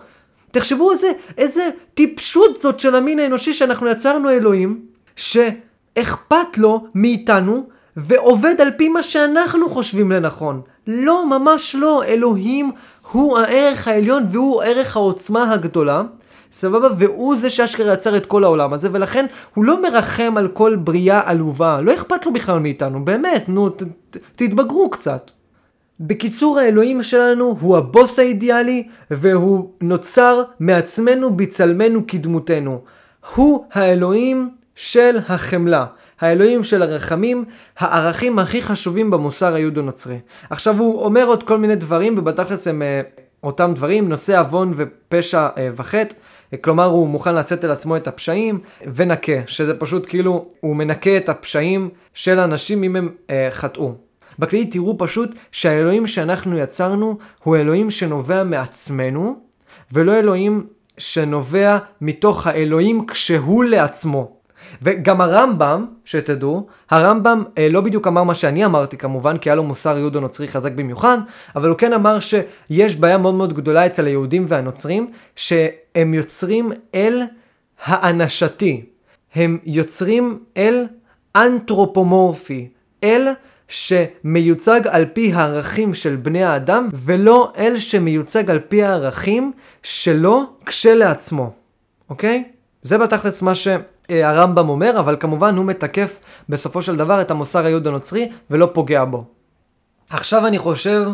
תחשבו 0.52 0.92
איזה, 0.92 1.12
איזה 1.38 1.70
טיפשות 1.94 2.58
זאת 2.58 2.80
של 2.80 2.96
המין 2.96 3.20
האנושי 3.20 3.54
שאנחנו 3.54 3.88
יצרנו 3.88 4.30
אלוהים, 4.30 4.80
שאכפת 5.16 6.58
לו 6.58 6.86
מאיתנו 6.96 7.64
ועובד 7.98 8.62
על 8.62 8.72
פי 8.78 8.90
מה 8.90 9.04
שאנחנו 9.04 9.70
חושבים 9.70 10.12
לנכון. 10.12 10.62
לא, 10.88 11.30
ממש 11.30 11.76
לא. 11.76 12.04
אלוהים 12.04 12.72
הוא 13.12 13.38
הערך 13.38 13.88
העליון 13.88 14.24
והוא 14.30 14.64
ערך 14.64 14.96
העוצמה 14.96 15.54
הגדולה. 15.54 16.04
סבבה? 16.52 16.88
והוא 16.98 17.36
זה 17.38 17.50
שאשכרה 17.50 17.94
יצר 17.94 18.18
את 18.18 18.26
כל 18.26 18.44
העולם 18.44 18.74
הזה, 18.74 18.90
ולכן 18.92 19.26
הוא 19.54 19.66
לא 19.66 19.82
מרחם 19.82 20.34
על 20.38 20.48
כל 20.48 20.76
בריאה 20.76 21.22
עלובה. 21.26 21.82
לא 21.82 21.94
אכפת 21.94 22.26
לו 22.26 22.34
בכלל 22.34 22.60
מאיתנו, 22.60 23.06
באמת, 23.06 23.50
נו, 23.50 23.70
ת, 23.70 23.84
ת, 24.10 24.18
תתבגרו 24.36 24.90
קצת. 24.90 25.32
בקיצור, 26.00 26.60
האלוהים 26.60 27.04
שלנו 27.04 27.58
הוא 27.62 27.78
הבוס 27.78 28.20
האידיאלי, 28.20 28.88
והוא 29.12 29.70
נוצר 29.82 30.44
מעצמנו 30.60 31.36
בצלמנו 31.36 32.08
כדמותנו. 32.08 32.82
הוא 33.36 33.66
האלוהים 33.74 34.50
של 34.76 35.20
החמלה. 35.30 35.86
האלוהים 36.22 36.64
של 36.64 36.82
הרחמים, 36.82 37.46
הערכים 37.78 38.40
הכי 38.40 38.62
חשובים 38.62 39.12
במוסר 39.12 39.54
היהודו-נוצרי. 39.54 40.20
עכשיו 40.50 40.80
הוא 40.80 41.02
אומר 41.02 41.26
עוד 41.26 41.44
כל 41.44 41.58
מיני 41.58 41.76
דברים, 41.76 42.18
ובתכלס 42.18 42.68
הם 42.68 42.82
אה, 42.82 43.02
אותם 43.44 43.72
דברים, 43.76 44.10
נושא 44.10 44.40
עוון 44.40 44.74
ופשע 44.76 45.48
אה, 45.58 45.70
וחטא. 45.76 46.16
כלומר 46.62 46.86
הוא 46.86 47.08
מוכן 47.08 47.36
לשאת 47.36 47.64
על 47.64 47.72
עצמו 47.72 47.98
את 47.98 48.08
הפשעים 48.08 48.60
ונקה, 48.96 49.32
שזה 49.48 49.74
פשוט 49.74 50.06
כאילו 50.10 50.46
הוא 50.60 50.76
מנקה 50.76 51.18
את 51.18 51.30
הפשעים 51.30 51.90
של 52.14 52.40
אנשים 52.40 52.84
אם 52.84 52.96
הם 52.96 53.10
אה, 53.30 53.48
חטאו. 53.52 53.94
בכללי 54.40 54.66
תראו 54.66 54.96
פשוט 54.98 55.36
שהאלוהים 55.52 56.08
שאנחנו 56.08 56.58
יצרנו 56.58 57.18
הוא 57.44 57.56
אלוהים 57.56 57.90
שנובע 57.90 58.44
מעצמנו 58.44 59.36
ולא 59.92 60.20
אלוהים 60.20 60.66
שנובע 60.98 61.78
מתוך 62.02 62.48
האלוהים 62.48 63.06
כשהוא 63.06 63.64
לעצמו. 63.64 64.42
וגם 64.82 65.22
הרמב"ם, 65.22 65.86
שתדעו, 66.06 66.68
הרמב"ם 66.90 67.44
אה, 67.58 67.68
לא 67.72 67.82
בדיוק 67.82 68.08
אמר 68.08 68.24
מה 68.24 68.36
שאני 68.36 68.66
אמרתי 68.66 68.98
כמובן, 68.98 69.38
כי 69.38 69.50
היה 69.50 69.56
לו 69.56 69.64
מוסר 69.64 69.98
יהודו 69.98 70.20
נוצרי 70.20 70.48
חזק 70.48 70.72
במיוחד, 70.72 71.18
אבל 71.56 71.70
הוא 71.70 71.78
כן 71.78 71.94
אמר 71.94 72.20
שיש 72.20 72.96
בעיה 72.96 73.18
מאוד 73.18 73.34
מאוד 73.34 73.54
גדולה 73.54 73.86
אצל 73.86 74.06
היהודים 74.06 74.46
והנוצרים, 74.48 75.12
שהם 75.94 76.14
יוצרים 76.14 76.72
אל 76.96 77.24
האנשתי. 77.84 78.86
הם 79.36 79.58
יוצרים 79.66 80.40
אל 80.58 80.86
אנתרופומורפי, 81.36 82.70
אל 83.04 83.28
שמיוצג 83.68 84.82
על 84.88 85.06
פי 85.14 85.34
הערכים 85.34 85.94
של 85.94 86.16
בני 86.16 86.44
האדם, 86.44 86.88
ולא 86.94 87.54
אל 87.58 87.78
שמיוצג 87.78 88.50
על 88.50 88.60
פי 88.60 88.84
הערכים 88.84 89.52
שלו 89.84 90.44
כשלעצמו, 90.66 91.52
אוקיי? 92.10 92.44
זה 92.82 92.98
בתכלס 92.98 93.42
מה 93.42 93.54
שהרמב"ם 93.56 94.70
אומר, 94.70 95.00
אבל 95.00 95.18
כמובן 95.20 95.56
הוא 95.56 95.66
מתקף 95.66 96.20
בסופו 96.50 96.82
של 96.82 96.96
דבר 96.96 97.22
את 97.22 97.32
המוסר 97.32 97.66
היהוד 97.66 97.88
הנוצרי 97.88 98.30
ולא 98.50 98.70
פוגע 98.74 99.06
בו. 99.06 99.26
עכשיו 100.10 100.48
אני 100.48 100.60
חושב 100.60 101.08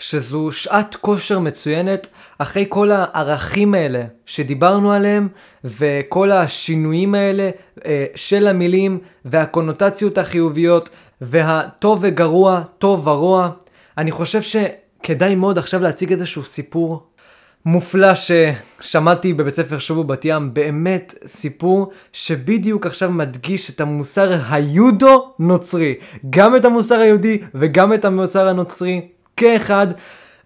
שזו 0.00 0.52
שעת 0.52 0.96
כושר 1.00 1.38
מצוינת 1.38 2.08
אחרי 2.38 2.66
כל 2.68 2.90
הערכים 2.92 3.74
האלה 3.74 4.02
שדיברנו 4.26 4.92
עליהם 4.92 5.28
וכל 5.64 6.32
השינויים 6.32 7.14
האלה 7.14 7.50
אה, 7.86 8.04
של 8.14 8.48
המילים 8.48 8.98
והקונוטציות 9.24 10.18
החיוביות 10.18 10.90
והטוב 11.20 11.98
וגרוע, 12.02 12.62
טוב 12.78 13.06
ורוע. 13.06 13.50
אני 13.98 14.10
חושב 14.10 14.42
שכדאי 14.42 15.34
מאוד 15.34 15.58
עכשיו 15.58 15.82
להציג 15.82 16.12
איזשהו 16.12 16.44
סיפור 16.44 17.06
מופלא 17.66 18.12
ששמעתי 18.14 19.34
בבית 19.34 19.54
ספר 19.54 19.78
שובו 19.78 20.04
בת 20.04 20.24
ים, 20.24 20.54
באמת 20.54 21.14
סיפור 21.26 21.90
שבדיוק 22.12 22.86
עכשיו 22.86 23.10
מדגיש 23.10 23.70
את 23.70 23.80
המוסר 23.80 24.38
היודו 24.50 25.32
נוצרי, 25.38 25.94
גם 26.30 26.56
את 26.56 26.64
המוסר 26.64 26.94
היהודי 26.94 27.38
וגם 27.54 27.92
את 27.92 28.04
המוסר 28.04 28.48
הנוצרי 28.48 29.00
כאחד. 29.40 29.86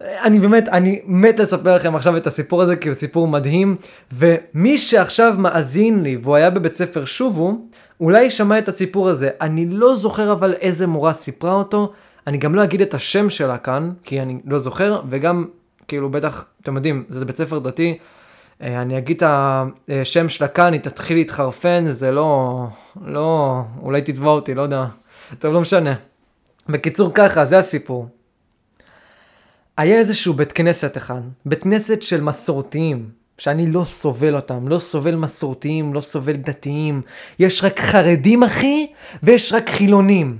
אני 0.01 0.39
באמת, 0.39 0.69
אני 0.69 1.01
מת 1.05 1.39
לספר 1.39 1.75
לכם 1.75 1.95
עכשיו 1.95 2.17
את 2.17 2.27
הסיפור 2.27 2.63
הזה 2.63 2.77
כי 2.77 2.89
הוא 2.89 2.95
סיפור 2.95 3.29
מדהים 3.29 3.77
ומי 4.13 4.79
שעכשיו 4.79 5.35
מאזין 5.39 6.03
לי 6.03 6.17
והוא 6.17 6.37
היה 6.37 6.51
בבית 6.51 6.75
ספר 6.75 7.05
שובו, 7.05 7.59
אולי 8.01 8.31
שמע 8.31 8.59
את 8.59 8.69
הסיפור 8.69 9.09
הזה. 9.09 9.31
אני 9.41 9.67
לא 9.67 9.97
זוכר 9.97 10.33
אבל 10.33 10.53
איזה 10.53 10.87
מורה 10.87 11.15
סיפרה 11.15 11.55
אותו, 11.55 11.93
אני 12.27 12.39
גם 12.39 12.55
לא 12.55 12.65
אגיד 12.65 12.81
את 12.81 12.95
השם 12.95 13.31
שלה 13.31 13.59
כאן, 13.59 13.91
כי 14.05 14.21
אני 14.21 14.39
לא 14.45 14.59
זוכר, 14.59 15.03
וגם 15.09 15.45
כאילו 15.89 16.11
בטח, 16.11 16.45
אתם 16.63 16.77
יודעים, 16.77 17.05
זה 17.09 17.25
בית 17.25 17.37
ספר 17.37 17.59
דתי, 17.59 17.99
אה, 18.63 18.83
אני 18.83 18.99
אגיד 18.99 19.23
את 19.23 19.31
השם 19.89 20.29
שלה 20.29 20.49
כאן, 20.49 20.73
היא 20.73 20.81
תתחיל 20.81 21.17
להתחרפן, 21.17 21.85
זה 21.89 22.13
לא, 22.13 22.67
לא, 23.07 23.61
אולי 23.83 24.03
תתבע 24.03 24.31
אותי, 24.31 24.55
לא 24.55 24.63
יודע. 24.63 24.85
טוב, 25.39 25.55
לא 25.55 25.61
משנה. 25.61 25.95
בקיצור 26.69 27.11
ככה, 27.15 27.45
זה 27.45 27.59
הסיפור. 27.59 28.09
היה 29.77 29.99
איזשהו 29.99 30.35
בית 30.35 30.53
כנסת 30.53 30.97
אחד, 30.97 31.21
בית 31.47 31.63
כנסת 31.63 32.03
של 32.03 32.21
מסורתיים, 32.21 33.09
שאני 33.39 33.73
לא 33.73 33.85
סובל 33.85 34.37
אותם, 34.37 34.69
לא 34.69 34.79
סובל 34.79 35.15
מסורתיים, 35.15 35.95
לא 35.95 36.01
סובל 36.01 36.33
דתיים. 36.33 37.03
יש 37.39 37.65
רק 37.65 37.81
חרדים 37.81 38.43
אחי, 38.43 38.87
ויש 39.23 39.53
רק 39.53 39.71
חילונים. 39.71 40.39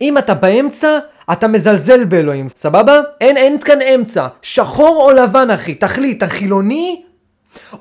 אם 0.00 0.18
אתה 0.18 0.34
באמצע, 0.34 0.98
אתה 1.32 1.48
מזלזל 1.48 2.04
באלוהים, 2.04 2.48
סבבה? 2.48 3.00
אין, 3.20 3.36
אין 3.36 3.60
כאן 3.60 3.82
אמצע. 3.82 4.26
שחור 4.42 4.96
או 5.02 5.12
לבן, 5.12 5.50
אחי. 5.50 5.74
תחליט, 5.74 6.18
אתה 6.18 6.28
חילוני 6.28 7.02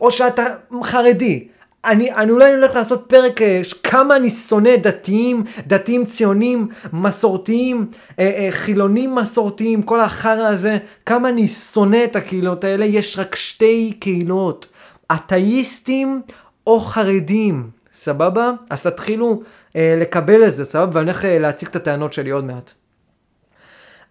או 0.01 0.11
שאתה 0.11 0.43
חרדי. 0.83 1.47
אני, 1.85 2.13
אני 2.13 2.31
אולי 2.31 2.53
הולך 2.53 2.75
לעשות 2.75 3.03
פרק 3.07 3.41
אה, 3.41 3.61
כמה 3.83 4.15
אני 4.15 4.29
שונא 4.29 4.75
דתיים, 4.75 5.43
דתיים 5.67 6.05
ציונים, 6.05 6.67
מסורתיים, 6.93 7.87
אה, 8.19 8.31
אה, 8.37 8.47
חילונים 8.51 9.15
מסורתיים, 9.15 9.83
כל 9.83 9.99
החרא 9.99 10.47
הזה, 10.47 10.77
כמה 11.05 11.29
אני 11.29 11.47
שונא 11.47 12.03
את 12.03 12.15
הקהילות 12.15 12.63
האלה, 12.63 12.85
יש 12.85 13.19
רק 13.19 13.35
שתי 13.35 13.93
קהילות, 13.99 14.65
אתאיסטים 15.11 16.21
או 16.67 16.79
חרדים, 16.79 17.69
סבבה? 17.93 18.51
אז 18.69 18.83
תתחילו 18.83 19.43
לקבל 19.75 20.43
את 20.43 20.53
זה, 20.53 20.65
סבבה? 20.65 20.99
ואני 20.99 21.11
הולך 21.11 21.25
להציג 21.29 21.69
את 21.69 21.75
הטענות 21.75 22.13
שלי 22.13 22.29
עוד 22.29 22.45
מעט. 22.45 22.73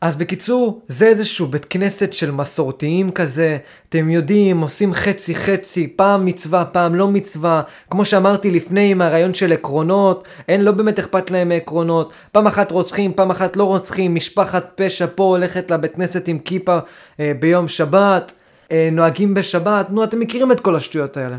אז 0.03 0.17
בקיצור, 0.17 0.81
זה 0.89 1.07
איזשהו 1.07 1.47
בית 1.47 1.65
כנסת 1.65 2.13
של 2.13 2.31
מסורתיים 2.31 3.11
כזה, 3.11 3.59
אתם 3.89 4.11
יודעים, 4.11 4.61
עושים 4.61 4.95
חצי 4.95 5.35
חצי, 5.35 5.87
פעם 5.97 6.25
מצווה, 6.25 6.65
פעם 6.65 6.95
לא 6.95 7.09
מצווה, 7.09 7.63
כמו 7.91 8.05
שאמרתי 8.05 8.51
לפני 8.51 8.91
עם 8.91 9.03
הרעיון 9.03 9.35
של 9.35 9.53
עקרונות, 9.53 10.25
אין, 10.49 10.65
לא 10.65 10.73
באמת 10.73 10.99
אכפת 10.99 11.31
להם 11.31 11.49
מעקרונות, 11.49 12.13
פעם 12.33 12.47
אחת 12.47 12.71
רוצחים, 12.71 13.13
פעם 13.13 13.31
אחת 13.31 13.57
לא 13.57 13.65
רוצחים, 13.65 14.15
משפחת 14.15 14.73
פשע 14.75 15.07
פה 15.15 15.23
הולכת 15.23 15.71
לבית 15.71 15.95
כנסת 15.95 16.29
עם 16.29 16.39
כיפה 16.39 16.79
אה, 17.21 17.33
ביום 17.41 17.69
שבת, 17.69 18.33
אה, 18.73 18.89
נוהגים 18.93 19.35
בשבת, 19.35 19.87
נו 19.91 20.05
אתם 20.05 20.21
מכירים 20.21 20.53
את 20.53 20.61
כל 20.61 20.77
השטויות 20.77 21.17
האלה. 21.17 21.37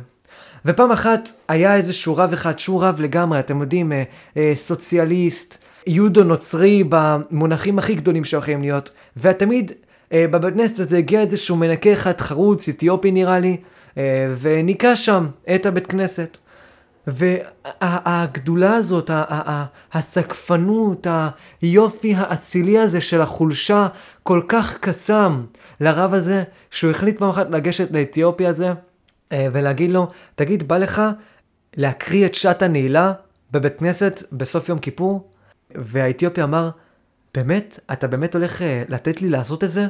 ופעם 0.66 0.92
אחת 0.92 1.30
היה 1.48 1.76
איזשהו 1.76 2.18
רב 2.18 2.34
אחד 2.34 2.60
שהוא 2.60 2.84
רב 2.84 3.02
לגמרי, 3.02 3.40
אתם 3.40 3.62
יודעים, 3.62 3.92
אה, 3.92 4.04
אה, 4.38 4.54
סוציאליסט, 4.56 5.63
יהודו 5.88 6.24
נוצרי 6.24 6.84
במונחים 6.90 7.80
הכי 7.80 7.96
גדולים 7.96 8.24
שיכולים 8.24 8.62
להיות, 8.62 8.92
ותמיד 9.18 9.72
אה, 10.14 10.26
בבית 10.28 10.54
כנסת 10.54 10.80
הזה 10.80 10.98
הגיע 10.98 11.22
איזשהו 11.22 11.56
מנקה 11.56 11.94
אחד 11.94 12.22
חרוץ, 12.22 12.70
אתיופי 12.70 13.12
נראה 13.12 13.40
לי, 13.40 13.58
אה, 13.98 14.34
וניקה 14.42 14.96
שם 14.96 15.28
את 15.56 15.66
הבית 15.66 15.88
כנסת. 15.88 16.38
והגדולה 17.08 18.76
הזאת, 18.76 19.12
הסקפנות, 19.94 21.08
היופי 21.62 22.16
האצילי 22.16 22.80
הזה 22.80 23.02
של 23.02 23.22
החולשה, 23.22 23.88
כל 24.24 24.42
כך 24.48 24.78
קסם 24.78 25.44
לרב 25.80 26.14
הזה, 26.14 26.44
שהוא 26.72 26.92
החליט 26.92 27.20
פעם 27.20 27.30
אחת 27.30 27.52
לגשת 27.52 27.92
לאתיופי 27.92 28.48
הזה, 28.48 28.74
אה, 29.32 29.48
ולהגיד 29.52 29.92
לו, 29.92 30.08
תגיד, 30.36 30.68
בא 30.68 30.78
לך 30.78 31.02
להקריא 31.78 32.26
את 32.26 32.36
שעת 32.36 32.62
הנעילה 32.62 33.14
בבית 33.52 33.80
כנסת 33.80 34.24
בסוף 34.32 34.70
יום 34.70 34.80
כיפור? 34.80 35.30
והאתיופי 35.76 36.44
אמר, 36.44 36.70
באמת? 37.36 37.80
אתה 37.92 38.08
באמת 38.08 38.36
הולך 38.36 38.62
אה, 38.62 38.84
לתת 38.90 39.22
לי 39.22 39.30
לעשות 39.30 39.64
את 39.64 39.72
זה? 39.72 39.88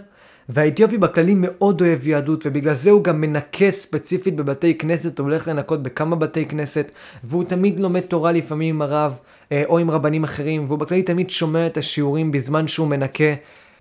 והאתיופי 0.50 0.98
בכללי 0.98 1.34
מאוד 1.38 1.82
אוהב 1.82 2.08
יהדות, 2.08 2.46
ובגלל 2.46 2.74
זה 2.74 2.90
הוא 2.90 3.04
גם 3.04 3.22
מנקה 3.22 3.72
ספציפית 3.72 4.36
בבתי 4.36 4.78
כנסת, 4.78 5.20
הוא 5.20 5.24
הולך 5.24 5.48
לנקות 5.48 5.84
בכמה 5.84 6.16
בתי 6.16 6.46
כנסת, 6.46 6.92
והוא 7.24 7.44
תמיד 7.44 7.80
לומד 7.80 8.02
תורה 8.02 8.32
לפעמים 8.32 8.76
עם 8.76 8.82
הרב, 8.82 9.14
אה, 9.52 9.64
או 9.66 9.80
עם 9.80 9.92
רבנים 9.92 10.24
אחרים, 10.24 10.66
והוא 10.68 10.80
בכללי 10.80 11.04
תמיד 11.04 11.30
שומע 11.30 11.68
את 11.68 11.78
השיעורים 11.78 12.32
בזמן 12.32 12.68
שהוא 12.68 12.88
מנקה, 12.88 13.34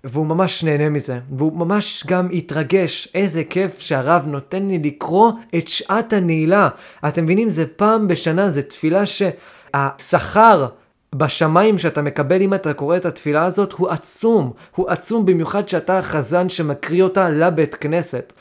והוא 0.03 0.25
ממש 0.25 0.63
נהנה 0.63 0.89
מזה, 0.89 1.19
והוא 1.37 1.53
ממש 1.53 2.03
גם 2.07 2.27
התרגש, 2.33 3.07
איזה 3.15 3.43
כיף 3.43 3.79
שהרב 3.79 4.25
נותן 4.27 4.67
לי 4.67 4.79
לקרוא 4.83 5.31
את 5.55 5.67
שעת 5.67 6.13
הנעילה. 6.13 6.69
אתם 7.07 7.23
מבינים, 7.23 7.49
זה 7.49 7.65
פעם 7.75 8.07
בשנה, 8.07 8.51
זה 8.51 8.61
תפילה 8.61 9.03
שהשכר 9.05 10.67
בשמיים 11.13 11.77
שאתה 11.77 12.01
מקבל 12.01 12.41
אם 12.41 12.53
אתה 12.53 12.73
קורא 12.73 12.97
את 12.97 13.05
התפילה 13.05 13.45
הזאת 13.45 13.73
הוא 13.73 13.89
עצום, 13.89 14.53
הוא 14.75 14.89
עצום 14.89 15.25
במיוחד 15.25 15.69
שאתה 15.69 15.97
החזן 15.97 16.49
שמקריא 16.49 17.03
אותה 17.03 17.29
לבית 17.29 17.75
כנסת. 17.75 18.33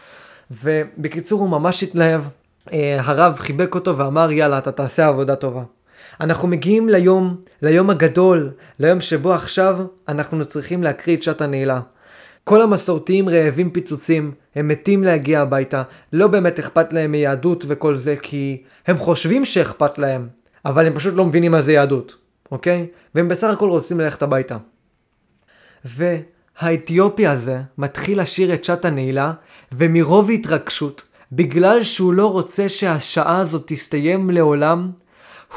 ובקיצור 0.51 1.41
הוא 1.41 1.49
ממש 1.49 1.83
התלהב, 1.83 2.23
אה, 2.73 3.01
הרב 3.01 3.35
חיבק 3.39 3.75
אותו 3.75 3.99
ואמר 3.99 4.33
יאללה 4.33 4.59
אתה 4.59 4.73
תעשה 4.73 5.07
עבודה 5.07 5.37
טובה. 5.37 5.63
אנחנו 6.21 6.49
מגיעים 6.49 6.89
ליום, 6.89 7.37
ליום 7.63 7.91
הגדול, 7.91 8.51
ליום 8.79 9.01
שבו 9.01 9.33
עכשיו 9.33 9.79
אנחנו 10.09 10.45
צריכים 10.45 10.83
להקריא 10.83 11.17
את 11.17 11.23
שעת 11.23 11.41
הנעילה. 11.41 11.81
כל 12.45 12.63
המסורתיים 12.63 13.29
רעבים 13.29 13.71
פיצוצים, 13.71 14.33
הם 14.55 14.69
מתים 14.69 15.05
להגיע 15.05 15.41
הביתה, 15.41 15.83
לא 16.13 16.27
באמת 16.27 16.59
אכפת 16.59 16.93
להם 16.93 17.13
מיהדות 17.13 17.65
וכל 17.67 17.95
זה, 17.95 18.17
כי 18.23 18.63
הם 18.87 18.99
חושבים 18.99 19.45
שאכפת 19.45 19.99
להם, 19.99 20.29
אבל 20.65 20.87
הם 20.87 20.95
פשוט 20.95 21.15
לא 21.15 21.25
מבינים 21.25 21.53
מה 21.53 21.63
זה 21.63 21.73
יהדות, 21.73 22.17
אוקיי? 22.53 22.87
והם 23.15 23.29
בסך 23.29 23.49
הכל 23.49 23.71
רוצים 23.71 24.01
ללכת 24.01 24.23
הביתה. 24.23 24.57
והאתיופי 25.85 27.27
הזה 27.27 27.61
מתחיל 27.79 28.21
לשיר 28.21 28.55
את 28.55 28.65
שעת 28.65 28.85
הנעילה, 28.85 29.33
ומרוב 29.73 30.31
התרגשות, 30.31 31.03
בגלל 31.33 31.83
שהוא 31.83 32.13
לא 32.13 32.33
רוצה 32.33 32.69
שהשעה 32.69 33.39
הזאת 33.39 33.63
תסתיים 33.67 34.31
לעולם, 34.31 34.91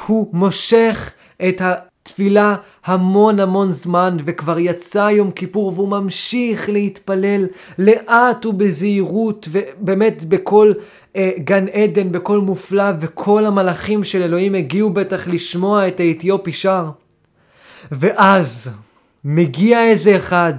הוא 0.08 0.30
מושך 0.34 1.12
את 1.50 1.62
התפילה 1.62 2.56
המון 2.86 3.40
המון 3.40 3.72
זמן, 3.72 4.18
וכבר 4.26 4.60
יצא 4.60 5.10
יום 5.12 5.32
כיפור, 5.32 5.74
והוא 5.76 5.90
ממשיך 5.90 6.70
להתפלל 6.70 7.48
לאט 7.80 8.46
ובזהירות, 8.46 9.48
ובאמת 9.52 10.26
בכל 10.26 10.74
גן 11.38 11.68
עדן, 11.68 12.12
בקול 12.12 12.40
מופלא, 12.40 12.92
וכל 13.00 13.46
המלאכים 13.46 14.04
של 14.04 14.22
אלוהים 14.22 14.56
הגיעו 14.56 14.90
בטח 14.90 15.28
לשמוע 15.28 15.88
את 15.88 16.00
האתיופי 16.00 16.54
שר. 16.54 16.90
ואז 17.92 18.72
מגיע 19.24 19.84
איזה 19.84 20.18
אחד, 20.18 20.54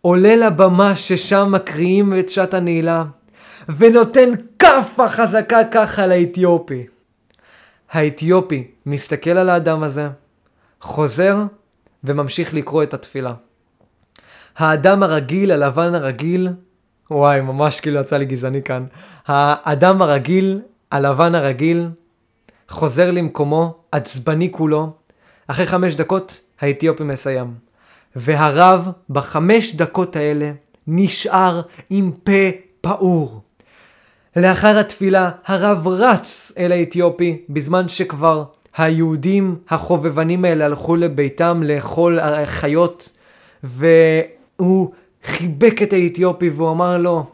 עולה 0.00 0.36
לבמה 0.36 0.94
ששם 0.94 1.48
מקריאים 1.52 2.18
את 2.18 2.30
שעת 2.30 2.54
הנעילה, 2.54 3.04
ונותן 3.68 4.30
כאפה 4.58 5.08
חזקה 5.08 5.60
ככה 5.72 6.06
לאתיופי. 6.06 6.86
האתיופי 7.90 8.70
מסתכל 8.86 9.30
על 9.30 9.48
האדם 9.48 9.82
הזה, 9.82 10.08
חוזר 10.80 11.36
וממשיך 12.04 12.54
לקרוא 12.54 12.82
את 12.82 12.94
התפילה. 12.94 13.34
האדם 14.56 15.02
הרגיל, 15.02 15.50
הלבן 15.50 15.94
הרגיל, 15.94 16.48
וואי, 17.10 17.40
ממש 17.40 17.80
כאילו 17.80 18.00
יצא 18.00 18.16
לי 18.16 18.24
גזעני 18.24 18.62
כאן. 18.62 18.84
האדם 19.26 20.02
הרגיל, 20.02 20.60
הלבן 20.90 21.34
הרגיל, 21.34 21.88
חוזר 22.68 23.10
למקומו, 23.10 23.74
עצבני 23.92 24.52
כולו. 24.52 24.92
אחרי 25.46 25.66
חמש 25.66 25.94
דקות, 25.94 26.40
האתיופי 26.60 27.04
מסיים. 27.04 27.54
והרב, 28.16 28.88
בחמש 29.10 29.74
דקות 29.74 30.16
האלה, 30.16 30.52
נשאר 30.86 31.62
עם 31.90 32.12
פה 32.24 32.50
פעור. 32.80 33.42
לאחר 34.36 34.78
התפילה 34.78 35.30
הרב 35.46 35.88
רץ 35.88 36.52
אל 36.58 36.72
האתיופי 36.72 37.42
בזמן 37.48 37.88
שכבר 37.88 38.44
היהודים 38.76 39.56
החובבנים 39.68 40.44
האלה 40.44 40.64
הלכו 40.64 40.96
לביתם 40.96 41.62
לאכול 41.64 42.18
חיות 42.44 43.12
והוא 43.64 44.92
חיבק 45.24 45.82
את 45.82 45.92
האתיופי 45.92 46.50
והוא 46.50 46.70
אמר 46.70 46.98
לו 46.98 47.26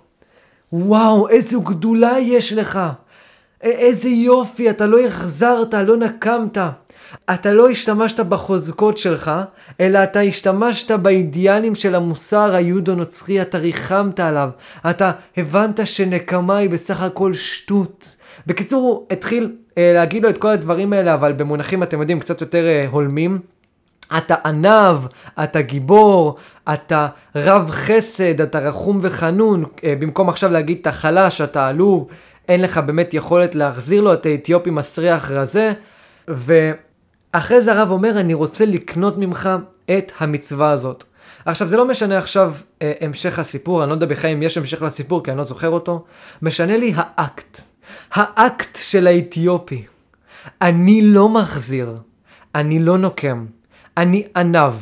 וואו 0.72 1.28
איזו 1.28 1.60
גדולה 1.60 2.18
יש 2.20 2.52
לך 2.52 2.80
איזה 3.62 4.08
יופי 4.08 4.70
אתה 4.70 4.86
לא 4.86 5.00
החזרת 5.00 5.74
לא 5.74 5.96
נקמת 5.96 6.58
אתה 7.30 7.52
לא 7.52 7.70
השתמשת 7.70 8.20
בחוזקות 8.20 8.98
שלך, 8.98 9.30
אלא 9.80 10.02
אתה 10.02 10.20
השתמשת 10.20 10.90
באידיאלים 10.90 11.74
של 11.74 11.94
המוסר 11.94 12.54
היהודו-נוצרי, 12.54 13.42
אתה 13.42 13.58
ריחמת 13.58 14.20
עליו. 14.20 14.50
אתה 14.90 15.10
הבנת 15.36 15.80
שנקמה 15.84 16.56
היא 16.56 16.70
בסך 16.70 17.02
הכל 17.02 17.32
שטות. 17.32 18.16
בקיצור, 18.46 18.82
הוא 18.82 19.06
התחיל 19.10 19.56
אה, 19.78 19.92
להגיד 19.94 20.22
לו 20.22 20.28
את 20.28 20.38
כל 20.38 20.48
הדברים 20.48 20.92
האלה, 20.92 21.14
אבל 21.14 21.32
במונחים, 21.32 21.82
אתם 21.82 22.00
יודעים, 22.00 22.20
קצת 22.20 22.40
יותר 22.40 22.66
אה, 22.66 22.86
הולמים. 22.90 23.38
אתה 24.16 24.34
ענב, 24.44 24.96
אתה 25.42 25.62
גיבור, 25.62 26.36
אתה 26.74 27.08
רב 27.36 27.70
חסד, 27.70 28.40
אתה 28.40 28.58
רחום 28.58 28.98
וחנון, 29.02 29.64
אה, 29.84 29.94
במקום 29.98 30.28
עכשיו 30.28 30.50
להגיד 30.50 30.78
אתה 30.80 30.92
חלש, 30.92 31.40
אתה 31.40 31.66
עלוב, 31.66 32.08
אין 32.48 32.62
לך 32.62 32.78
באמת 32.78 33.14
יכולת 33.14 33.54
להחזיר 33.54 34.00
לו 34.00 34.12
את 34.12 34.26
האתיופי 34.26 34.70
מסריח 34.70 35.30
רזה, 35.30 35.72
ו... 36.30 36.70
אחרי 37.32 37.60
זה 37.60 37.72
הרב 37.72 37.90
אומר, 37.90 38.20
אני 38.20 38.34
רוצה 38.34 38.64
לקנות 38.64 39.18
ממך 39.18 39.50
את 39.90 40.12
המצווה 40.18 40.70
הזאת. 40.70 41.04
עכשיו, 41.44 41.68
זה 41.68 41.76
לא 41.76 41.88
משנה 41.88 42.18
עכשיו 42.18 42.54
אה, 42.82 42.92
המשך 43.00 43.38
הסיפור, 43.38 43.82
אני 43.82 43.88
לא 43.88 43.94
יודע 43.94 44.06
בכלל 44.06 44.30
אם 44.30 44.42
יש 44.42 44.58
המשך 44.58 44.82
לסיפור, 44.82 45.24
כי 45.24 45.30
אני 45.30 45.38
לא 45.38 45.44
זוכר 45.44 45.68
אותו. 45.68 46.04
משנה 46.42 46.76
לי 46.76 46.92
האקט. 46.96 47.60
האקט 48.12 48.76
של 48.76 49.06
האתיופי. 49.06 49.84
אני 50.62 51.02
לא 51.02 51.28
מחזיר, 51.28 51.96
אני 52.54 52.78
לא 52.78 52.98
נוקם, 52.98 53.46
אני 53.98 54.22
ענב, 54.36 54.72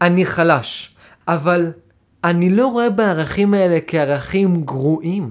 אני 0.00 0.26
חלש, 0.26 0.94
אבל 1.28 1.70
אני 2.24 2.50
לא 2.50 2.66
רואה 2.66 2.90
בערכים 2.90 3.54
האלה 3.54 3.78
כערכים 3.86 4.62
גרועים. 4.62 5.30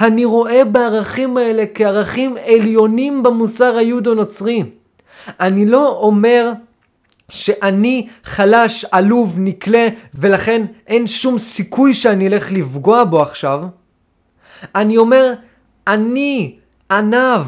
אני 0.00 0.24
רואה 0.24 0.64
בערכים 0.64 1.36
האלה 1.36 1.64
כערכים 1.74 2.36
עליונים 2.46 3.22
במוסר 3.22 3.76
היהודו-נוצרי. 3.76 4.62
אני 5.40 5.66
לא 5.66 5.88
אומר 5.88 6.52
שאני 7.28 8.08
חלש, 8.24 8.84
עלוב, 8.84 9.36
נקלה, 9.38 9.88
ולכן 10.14 10.66
אין 10.86 11.06
שום 11.06 11.38
סיכוי 11.38 11.94
שאני 11.94 12.26
אלך 12.26 12.52
לפגוע 12.52 13.04
בו 13.04 13.22
עכשיו. 13.22 13.64
אני 14.74 14.96
אומר, 14.96 15.32
אני 15.86 16.56
ענב, 16.90 17.46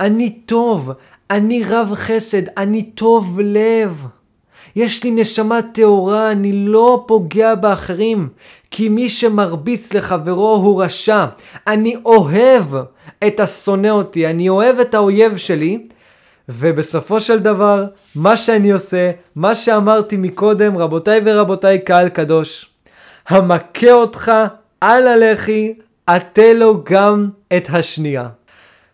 אני 0.00 0.30
טוב, 0.30 0.90
אני 1.30 1.62
רב 1.64 1.94
חסד, 1.94 2.42
אני 2.56 2.82
טוב 2.82 3.40
לב. 3.40 4.06
יש 4.76 5.04
לי 5.04 5.10
נשמה 5.10 5.62
טהורה, 5.62 6.30
אני 6.30 6.52
לא 6.52 7.04
פוגע 7.06 7.54
באחרים, 7.54 8.28
כי 8.70 8.88
מי 8.88 9.08
שמרביץ 9.08 9.92
לחברו 9.92 10.54
הוא 10.54 10.82
רשע. 10.82 11.24
אני 11.66 11.96
אוהב 12.04 12.64
את 13.26 13.40
השונא 13.40 13.88
אותי, 13.88 14.26
אני 14.26 14.48
אוהב 14.48 14.78
את 14.78 14.94
האויב 14.94 15.36
שלי, 15.36 15.78
ובסופו 16.48 17.20
של 17.20 17.38
דבר, 17.38 17.86
מה 18.14 18.36
שאני 18.36 18.70
עושה, 18.70 19.10
מה 19.36 19.54
שאמרתי 19.54 20.16
מקודם, 20.16 20.78
רבותיי 20.78 21.20
ורבותיי, 21.24 21.78
קהל 21.78 22.08
קדוש, 22.08 22.70
המכה 23.28 23.92
אותך 23.92 24.32
על 24.80 25.06
הלחי, 25.06 25.74
עטה 26.06 26.52
לו 26.52 26.84
גם 26.84 27.28
את 27.56 27.68
השנייה. 27.72 28.28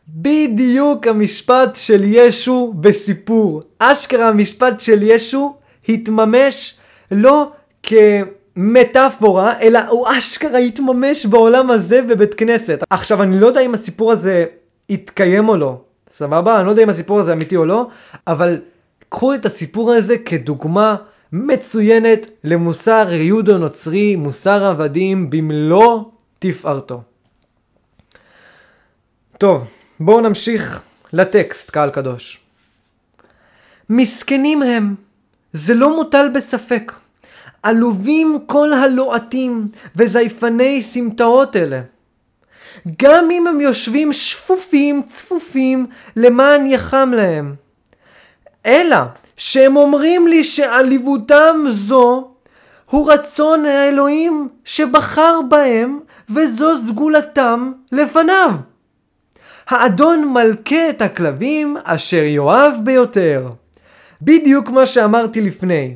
בדיוק 0.08 1.06
המשפט 1.06 1.76
של 1.76 2.02
ישו 2.04 2.72
בסיפור. 2.80 3.62
אשכרה 3.78 4.28
המשפט 4.28 4.80
של 4.80 5.02
ישו 5.02 5.54
התממש 5.88 6.74
לא 7.10 7.52
כמטאפורה, 7.82 9.60
אלא 9.60 9.80
הוא 9.88 10.06
אשכרה 10.18 10.58
התממש 10.58 11.26
בעולם 11.26 11.70
הזה 11.70 12.02
בבית 12.02 12.34
כנסת. 12.34 12.82
עכשיו, 12.90 13.22
אני 13.22 13.40
לא 13.40 13.46
יודע 13.46 13.60
אם 13.60 13.74
הסיפור 13.74 14.12
הזה 14.12 14.44
יתקיים 14.88 15.48
או 15.48 15.56
לא, 15.56 15.80
סבבה? 16.10 16.58
אני 16.58 16.66
לא 16.66 16.70
יודע 16.70 16.82
אם 16.82 16.88
הסיפור 16.88 17.20
הזה 17.20 17.32
אמיתי 17.32 17.56
או 17.56 17.66
לא, 17.66 17.86
אבל 18.26 18.60
קחו 19.08 19.34
את 19.34 19.46
הסיפור 19.46 19.92
הזה 19.92 20.18
כדוגמה 20.18 20.96
מצוינת 21.32 22.26
למוסר 22.44 23.08
יהודו 23.12 23.58
נוצרי, 23.58 24.16
מוסר 24.16 24.64
עבדים 24.64 25.30
במלוא 25.30 26.02
תפארתו. 26.38 27.02
טוב, 29.38 29.64
בואו 30.00 30.20
נמשיך 30.20 30.82
לטקסט, 31.12 31.70
קהל 31.70 31.90
קדוש. 31.90 32.38
מסכנים 33.90 34.62
הם, 34.62 34.94
זה 35.52 35.74
לא 35.74 35.96
מוטל 35.96 36.28
בספק. 36.28 36.92
עלובים 37.62 38.38
כל 38.46 38.72
הלועטים 38.72 39.68
וזייפני 39.96 40.82
סמטאות 40.82 41.56
אלה. 41.56 41.80
גם 43.02 43.30
אם 43.30 43.46
הם 43.46 43.60
יושבים 43.60 44.12
שפופים 44.12 45.02
צפופים 45.02 45.86
למען 46.16 46.66
יחם 46.66 47.12
להם. 47.16 47.54
אלא 48.66 48.96
שהם 49.36 49.76
אומרים 49.76 50.28
לי 50.28 50.44
שעליבותם 50.44 51.64
זו 51.68 52.28
הוא 52.90 53.12
רצון 53.12 53.66
האלוהים 53.66 54.48
שבחר 54.64 55.40
בהם 55.48 56.00
וזו 56.30 56.78
סגולתם 56.78 57.72
לפניו. 57.92 58.50
האדון 59.68 60.28
מלכה 60.28 60.90
את 60.90 61.02
הכלבים 61.02 61.76
אשר 61.84 62.22
יאהב 62.22 62.74
ביותר. 62.84 63.48
בדיוק 64.24 64.70
מה 64.70 64.86
שאמרתי 64.86 65.40
לפני. 65.40 65.94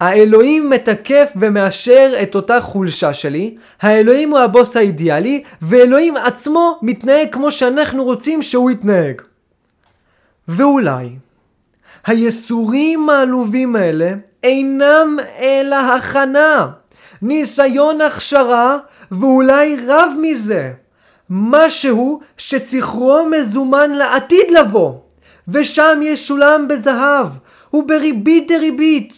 האלוהים 0.00 0.70
מתקף 0.70 1.32
ומאשר 1.36 2.12
את 2.22 2.34
אותה 2.34 2.60
חולשה 2.60 3.14
שלי, 3.14 3.56
האלוהים 3.82 4.30
הוא 4.30 4.38
הבוס 4.38 4.76
האידיאלי, 4.76 5.42
ואלוהים 5.62 6.16
עצמו 6.16 6.78
מתנהג 6.82 7.28
כמו 7.32 7.50
שאנחנו 7.50 8.04
רוצים 8.04 8.42
שהוא 8.42 8.70
יתנהג. 8.70 9.20
ואולי, 10.48 11.08
היסורים 12.06 13.10
העלובים 13.10 13.76
האלה 13.76 14.12
אינם 14.42 15.16
אלא 15.40 15.76
הכנה, 15.76 16.70
ניסיון 17.22 18.00
הכשרה, 18.00 18.78
ואולי 19.10 19.76
רב 19.86 20.10
מזה. 20.22 20.72
משהו 21.30 22.20
שצחרו 22.36 23.26
מזומן 23.30 23.90
לעתיד 23.90 24.50
לבוא, 24.50 24.92
ושם 25.48 26.00
ישולם 26.02 26.68
בזהב, 26.68 27.26
ובריבית 27.74 28.48
דריבית, 28.48 29.16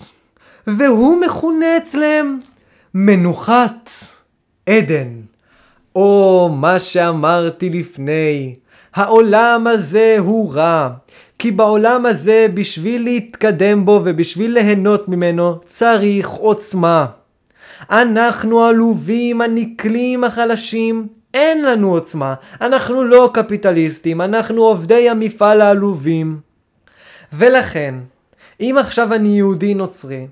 והוא 0.66 1.20
מכונה 1.20 1.76
אצלם 1.76 2.38
מנוחת 2.94 3.90
עדן. 4.66 5.08
או 5.96 6.48
מה 6.52 6.78
שאמרתי 6.78 7.70
לפני, 7.70 8.54
העולם 8.94 9.66
הזה 9.66 10.16
הוא 10.18 10.54
רע, 10.54 10.88
כי 11.38 11.50
בעולם 11.50 12.06
הזה 12.06 12.46
בשביל 12.54 13.04
להתקדם 13.04 13.84
בו 13.84 14.00
ובשביל 14.04 14.50
ליהנות 14.50 15.08
ממנו 15.08 15.60
צריך 15.66 16.28
עוצמה. 16.28 17.06
אנחנו 17.90 18.64
עלובים, 18.64 19.40
הנקלים, 19.40 20.24
החלשים, 20.24 21.06
אין 21.34 21.64
לנו 21.64 21.90
עוצמה. 21.90 22.34
אנחנו 22.60 23.04
לא 23.04 23.30
קפיטליסטים, 23.34 24.20
אנחנו 24.20 24.62
עובדי 24.62 25.10
המפעל 25.10 25.60
העלובים. 25.60 26.38
ולכן, 27.32 27.94
אם 28.60 28.76
עכשיו 28.78 29.14
אני 29.14 29.28
יהודי 29.28 29.74
נוצרי, 29.74 30.26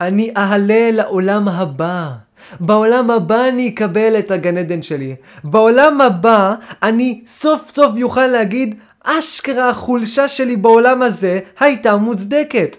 אני 0.00 0.32
אעלה 0.36 0.90
לעולם 0.92 1.48
הבא. 1.48 2.08
בעולם 2.60 3.10
הבא 3.10 3.48
אני 3.48 3.68
אקבל 3.68 4.18
את 4.18 4.30
הגן 4.30 4.58
עדן 4.58 4.82
שלי. 4.82 5.16
בעולם 5.44 6.00
הבא 6.00 6.54
אני 6.82 7.20
סוף 7.26 7.68
סוף 7.68 7.92
יוכל 7.96 8.26
להגיד, 8.26 8.74
אשכרה 9.04 9.68
החולשה 9.68 10.28
שלי 10.28 10.56
בעולם 10.56 11.02
הזה 11.02 11.40
הייתה 11.60 11.96
מוצדקת. 11.96 12.76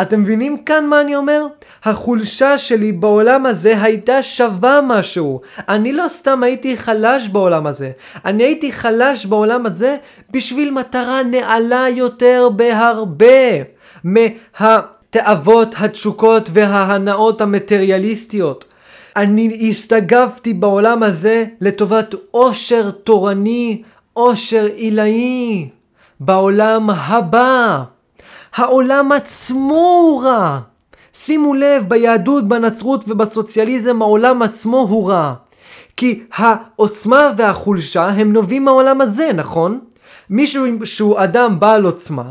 אתם 0.00 0.22
מבינים 0.22 0.58
כאן 0.62 0.86
מה 0.86 1.00
אני 1.00 1.16
אומר? 1.16 1.46
החולשה 1.84 2.58
שלי 2.58 2.92
בעולם 2.92 3.46
הזה 3.46 3.82
הייתה 3.82 4.22
שווה 4.22 4.80
משהו. 4.82 5.40
אני 5.68 5.92
לא 5.92 6.04
סתם 6.08 6.42
הייתי 6.42 6.76
חלש 6.76 7.28
בעולם 7.28 7.66
הזה. 7.66 7.90
אני 8.24 8.42
הייתי 8.44 8.72
חלש 8.72 9.26
בעולם 9.26 9.66
הזה 9.66 9.96
בשביל 10.30 10.70
מטרה 10.70 11.22
נעלה 11.22 11.86
יותר 11.88 12.48
בהרבה 12.56 13.62
מהתאוות, 14.06 15.74
התשוקות 15.78 16.48
וההנאות 16.52 17.40
המטריאליסטיות. 17.40 18.64
אני 19.16 19.68
הסתגבתי 19.70 20.54
בעולם 20.54 21.02
הזה 21.02 21.44
לטובת 21.60 22.14
עושר 22.30 22.90
תורני, 22.90 23.82
עושר 24.12 24.66
עילאי. 24.74 25.68
בעולם 26.20 26.90
הבא. 26.90 27.82
העולם 28.54 29.12
עצמו 29.12 29.74
הוא 29.74 30.24
רע. 30.24 30.60
שימו 31.12 31.54
לב, 31.54 31.84
ביהדות, 31.88 32.48
בנצרות 32.48 33.04
ובסוציאליזם 33.08 34.02
העולם 34.02 34.42
עצמו 34.42 34.78
הוא 34.78 35.10
רע. 35.10 35.34
כי 35.96 36.22
העוצמה 36.34 37.30
והחולשה 37.36 38.06
הם 38.06 38.32
נובעים 38.32 38.64
מהעולם 38.64 39.00
הזה, 39.00 39.30
נכון? 39.34 39.80
מישהו 40.30 40.66
שהוא 40.84 41.18
אדם 41.18 41.60
בעל 41.60 41.84
עוצמה, 41.84 42.30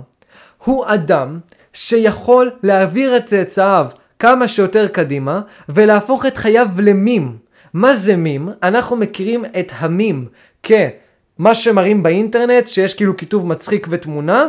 הוא 0.64 0.86
אדם 0.88 1.40
שיכול 1.76 2.52
להעביר 2.64 3.18
את 3.18 3.26
צאצאיו 3.26 3.86
כמה 4.20 4.48
שיותר 4.48 4.88
קדימה 4.88 5.42
ולהפוך 5.70 6.26
את 6.26 6.38
חייו 6.38 6.68
למים. 6.78 7.38
מה 7.74 7.96
זה 7.96 8.16
מים? 8.16 8.50
אנחנו 8.64 8.96
מכירים 8.96 9.46
את 9.46 9.72
המים 9.76 10.28
כמה 10.64 11.56
שמראים 11.56 12.04
באינטרנט 12.04 12.68
שיש 12.68 12.94
כאילו 12.94 13.18
כיתוב 13.18 13.48
מצחיק 13.48 13.88
ותמונה 13.90 14.48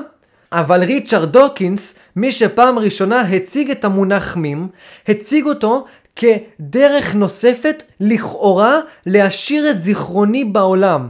אבל 0.53 0.83
ריצ'רד 0.83 1.33
דוקינס, 1.33 1.95
מי 2.16 2.33
שפעם 2.33 2.79
ראשונה 2.79 3.20
הציג 3.20 3.70
את 3.70 3.85
המונח 3.85 4.37
מים, 4.37 4.68
הציג 5.09 5.47
אותו 5.47 5.85
כדרך 6.16 7.14
נוספת 7.14 7.83
לכאורה 8.01 8.81
להשאיר 9.07 9.70
את 9.70 9.83
זיכרוני 9.83 10.45
בעולם. 10.45 11.09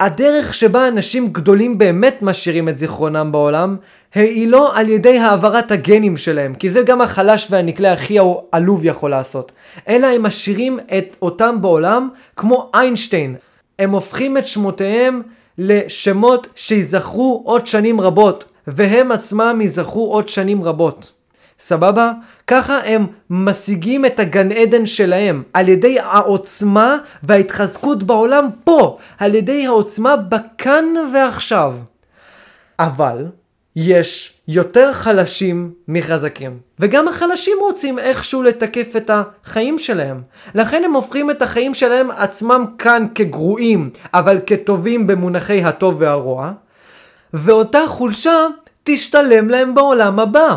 הדרך 0.00 0.54
שבה 0.54 0.88
אנשים 0.88 1.28
גדולים 1.32 1.78
באמת 1.78 2.22
משאירים 2.22 2.68
את 2.68 2.76
זיכרונם 2.76 3.28
בעולם, 3.32 3.76
היא 4.14 4.48
לא 4.48 4.76
על 4.76 4.88
ידי 4.88 5.18
העברת 5.18 5.70
הגנים 5.70 6.16
שלהם, 6.16 6.54
כי 6.54 6.70
זה 6.70 6.82
גם 6.82 7.00
החלש 7.00 7.46
והנקלה 7.50 7.92
הכי 7.92 8.18
עלוב 8.52 8.84
יכול 8.84 9.10
לעשות, 9.10 9.52
אלא 9.88 10.06
הם 10.06 10.22
משאירים 10.22 10.78
את 10.98 11.16
אותם 11.22 11.60
בעולם 11.60 12.08
כמו 12.36 12.70
איינשטיין. 12.74 13.36
הם 13.78 13.90
הופכים 13.90 14.38
את 14.38 14.46
שמותיהם 14.46 15.22
לשמות 15.58 16.46
שיזכרו 16.54 17.42
עוד 17.44 17.66
שנים 17.66 18.00
רבות. 18.00 18.44
והם 18.66 19.12
עצמם 19.12 19.58
ייזכרו 19.60 20.12
עוד 20.12 20.28
שנים 20.28 20.64
רבות. 20.64 21.12
סבבה? 21.58 22.12
ככה 22.46 22.78
הם 22.84 23.06
משיגים 23.30 24.04
את 24.04 24.20
הגן 24.20 24.52
עדן 24.52 24.86
שלהם 24.86 25.42
על 25.52 25.68
ידי 25.68 26.00
העוצמה 26.00 26.96
וההתחזקות 27.22 28.02
בעולם 28.02 28.48
פה, 28.64 28.98
על 29.18 29.34
ידי 29.34 29.66
העוצמה 29.66 30.16
בכאן 30.16 30.84
ועכשיו. 31.12 31.74
אבל 32.78 33.26
יש 33.76 34.40
יותר 34.48 34.92
חלשים 34.92 35.72
מחזקים, 35.88 36.58
וגם 36.80 37.08
החלשים 37.08 37.56
רוצים 37.60 37.98
איכשהו 37.98 38.42
לתקף 38.42 38.96
את 38.96 39.10
החיים 39.14 39.78
שלהם. 39.78 40.22
לכן 40.54 40.84
הם 40.84 40.92
הופכים 40.92 41.30
את 41.30 41.42
החיים 41.42 41.74
שלהם 41.74 42.10
עצמם 42.10 42.64
כאן 42.78 43.06
כגרועים, 43.14 43.90
אבל 44.14 44.38
כטובים 44.46 45.06
במונחי 45.06 45.64
הטוב 45.64 45.96
והרוע, 45.98 46.52
ואותה 47.34 47.80
חולשה 47.88 48.46
תשתלם 48.84 49.48
להם 49.48 49.74
בעולם 49.74 50.20
הבא. 50.20 50.56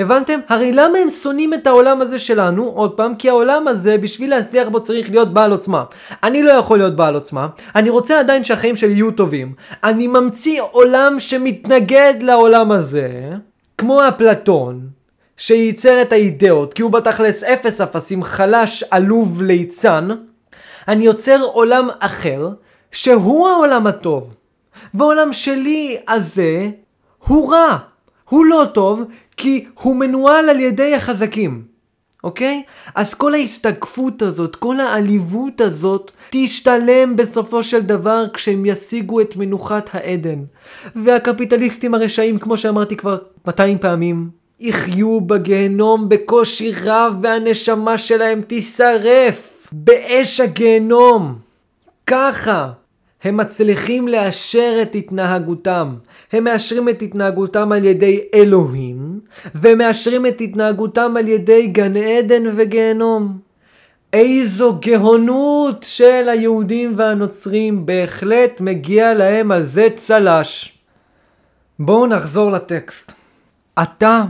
הבנתם? 0.00 0.40
הרי 0.48 0.72
למה 0.72 0.98
הם 0.98 1.10
שונאים 1.10 1.54
את 1.54 1.66
העולם 1.66 2.00
הזה 2.00 2.18
שלנו? 2.18 2.64
עוד 2.64 2.92
פעם, 2.96 3.14
כי 3.14 3.28
העולם 3.28 3.68
הזה, 3.68 3.98
בשביל 3.98 4.30
להצליח 4.30 4.68
בו 4.68 4.80
צריך 4.80 5.10
להיות 5.10 5.32
בעל 5.32 5.50
עוצמה. 5.50 5.84
אני 6.22 6.42
לא 6.42 6.52
יכול 6.52 6.78
להיות 6.78 6.96
בעל 6.96 7.14
עוצמה, 7.14 7.48
אני 7.74 7.90
רוצה 7.90 8.20
עדיין 8.20 8.44
שהחיים 8.44 8.76
שלי 8.76 8.92
יהיו 8.92 9.10
טובים. 9.10 9.52
אני 9.84 10.06
ממציא 10.06 10.62
עולם 10.70 11.16
שמתנגד 11.18 12.14
לעולם 12.20 12.72
הזה, 12.72 13.30
כמו 13.78 14.08
אפלטון, 14.08 14.88
שייצר 15.36 16.02
את 16.02 16.12
האידאות, 16.12 16.74
כי 16.74 16.82
הוא 16.82 16.90
בתכלס 16.90 17.44
אפס 17.44 17.80
אפסים, 17.80 18.22
חלש, 18.22 18.84
עלוב, 18.90 19.42
ליצן. 19.42 20.08
אני 20.88 21.04
יוצר 21.04 21.42
עולם 21.42 21.88
אחר, 21.98 22.48
שהוא 22.92 23.48
העולם 23.48 23.86
הטוב. 23.86 24.34
והעולם 24.94 25.32
שלי 25.32 26.00
הזה 26.08 26.70
הוא 27.18 27.52
רע. 27.52 27.76
הוא 28.28 28.44
לא 28.44 28.64
טוב, 28.74 29.04
כי 29.40 29.64
הוא 29.74 29.96
מנוהל 29.96 30.48
על 30.48 30.60
ידי 30.60 30.94
החזקים, 30.94 31.62
אוקיי? 32.24 32.62
אז 32.94 33.14
כל 33.14 33.34
ההסתגפות 33.34 34.22
הזאת, 34.22 34.56
כל 34.56 34.80
העליבות 34.80 35.60
הזאת, 35.60 36.10
תשתלם 36.30 37.16
בסופו 37.16 37.62
של 37.62 37.80
דבר 37.80 38.24
כשהם 38.34 38.66
ישיגו 38.66 39.20
את 39.20 39.36
מנוחת 39.36 39.90
העדן. 39.92 40.38
והקפיטליסטים 40.96 41.94
הרשעים, 41.94 42.38
כמו 42.38 42.56
שאמרתי 42.56 42.96
כבר 42.96 43.18
200 43.46 43.78
פעמים, 43.78 44.30
יחיו 44.60 45.20
בגיהנום 45.20 46.08
בקושי 46.08 46.72
רב 46.84 47.14
והנשמה 47.22 47.98
שלהם 47.98 48.40
תישרף 48.42 49.68
באש 49.72 50.40
הגיהנום. 50.40 51.38
ככה. 52.06 52.79
הם 53.22 53.36
מצליחים 53.36 54.08
לאשר 54.08 54.78
את 54.82 54.94
התנהגותם. 54.94 55.94
הם 56.32 56.44
מאשרים 56.44 56.88
את 56.88 57.02
התנהגותם 57.02 57.72
על 57.72 57.84
ידי 57.84 58.20
אלוהים, 58.34 59.20
ומאשרים 59.54 60.26
את 60.26 60.40
התנהגותם 60.40 61.14
על 61.16 61.28
ידי 61.28 61.66
גן 61.66 61.96
עדן 61.96 62.42
וגיהנום. 62.56 63.38
איזו 64.12 64.78
גאונות 64.80 65.86
של 65.88 66.28
היהודים 66.28 66.92
והנוצרים, 66.96 67.86
בהחלט 67.86 68.60
מגיע 68.60 69.14
להם 69.14 69.52
על 69.52 69.62
זה 69.62 69.88
צל"ש. 69.94 70.78
בואו 71.78 72.06
נחזור 72.06 72.50
לטקסט. 72.50 73.12
עתה 73.76 74.24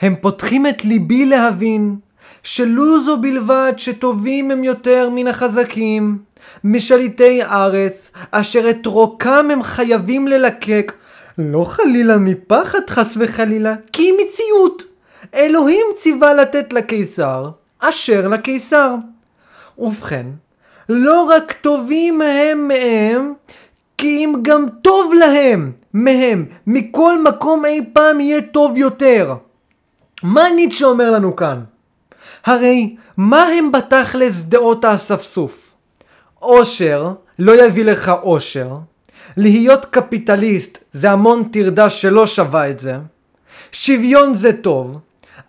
הם 0.00 0.14
פותחים 0.20 0.66
את 0.66 0.84
ליבי 0.84 1.26
להבין 1.26 1.96
שלו 2.42 3.00
זו 3.00 3.16
בלבד 3.20 3.72
שטובים 3.76 4.50
הם 4.50 4.64
יותר 4.64 5.10
מן 5.14 5.26
החזקים, 5.26 6.18
משליטי 6.64 7.42
ארץ, 7.42 8.12
אשר 8.30 8.70
את 8.70 8.86
רוקם 8.86 9.48
הם 9.52 9.62
חייבים 9.62 10.28
ללקק, 10.28 10.92
לא 11.38 11.64
חלילה 11.64 12.16
מפחד 12.16 12.90
חס 12.90 13.14
וחלילה, 13.16 13.74
כי 13.92 14.12
מציאות. 14.12 14.82
אלוהים 15.34 15.86
ציווה 15.96 16.34
לתת 16.34 16.72
לקיסר, 16.72 17.50
אשר 17.78 18.28
לקיסר. 18.28 18.94
ובכן, 19.78 20.26
לא 20.88 21.22
רק 21.22 21.52
טובים 21.52 22.22
הם 22.22 22.68
מהם, 22.68 23.32
כי 23.98 24.24
אם 24.24 24.34
גם 24.42 24.66
טוב 24.82 25.12
להם 25.14 25.72
מהם, 25.94 26.44
מכל 26.66 27.22
מקום 27.22 27.64
אי 27.64 27.80
פעם 27.92 28.20
יהיה 28.20 28.42
טוב 28.42 28.76
יותר. 28.76 29.34
מה 30.22 30.44
ניטשה 30.56 30.86
אומר 30.86 31.10
לנו 31.10 31.36
כאן? 31.36 31.60
הרי 32.44 32.96
מה 33.16 33.42
הם 33.42 33.72
בתכלס 33.72 34.34
דעות 34.34 34.84
האספסוף? 34.84 35.63
עושר 36.44 37.12
לא 37.38 37.64
יביא 37.66 37.84
לך 37.84 38.08
עושר, 38.08 38.76
להיות 39.36 39.84
קפיטליסט 39.84 40.78
זה 40.92 41.10
המון 41.10 41.44
טרדה 41.52 41.90
שלא 41.90 42.26
שווה 42.26 42.70
את 42.70 42.78
זה, 42.78 42.96
שוויון 43.72 44.34
זה 44.34 44.62
טוב, 44.62 44.98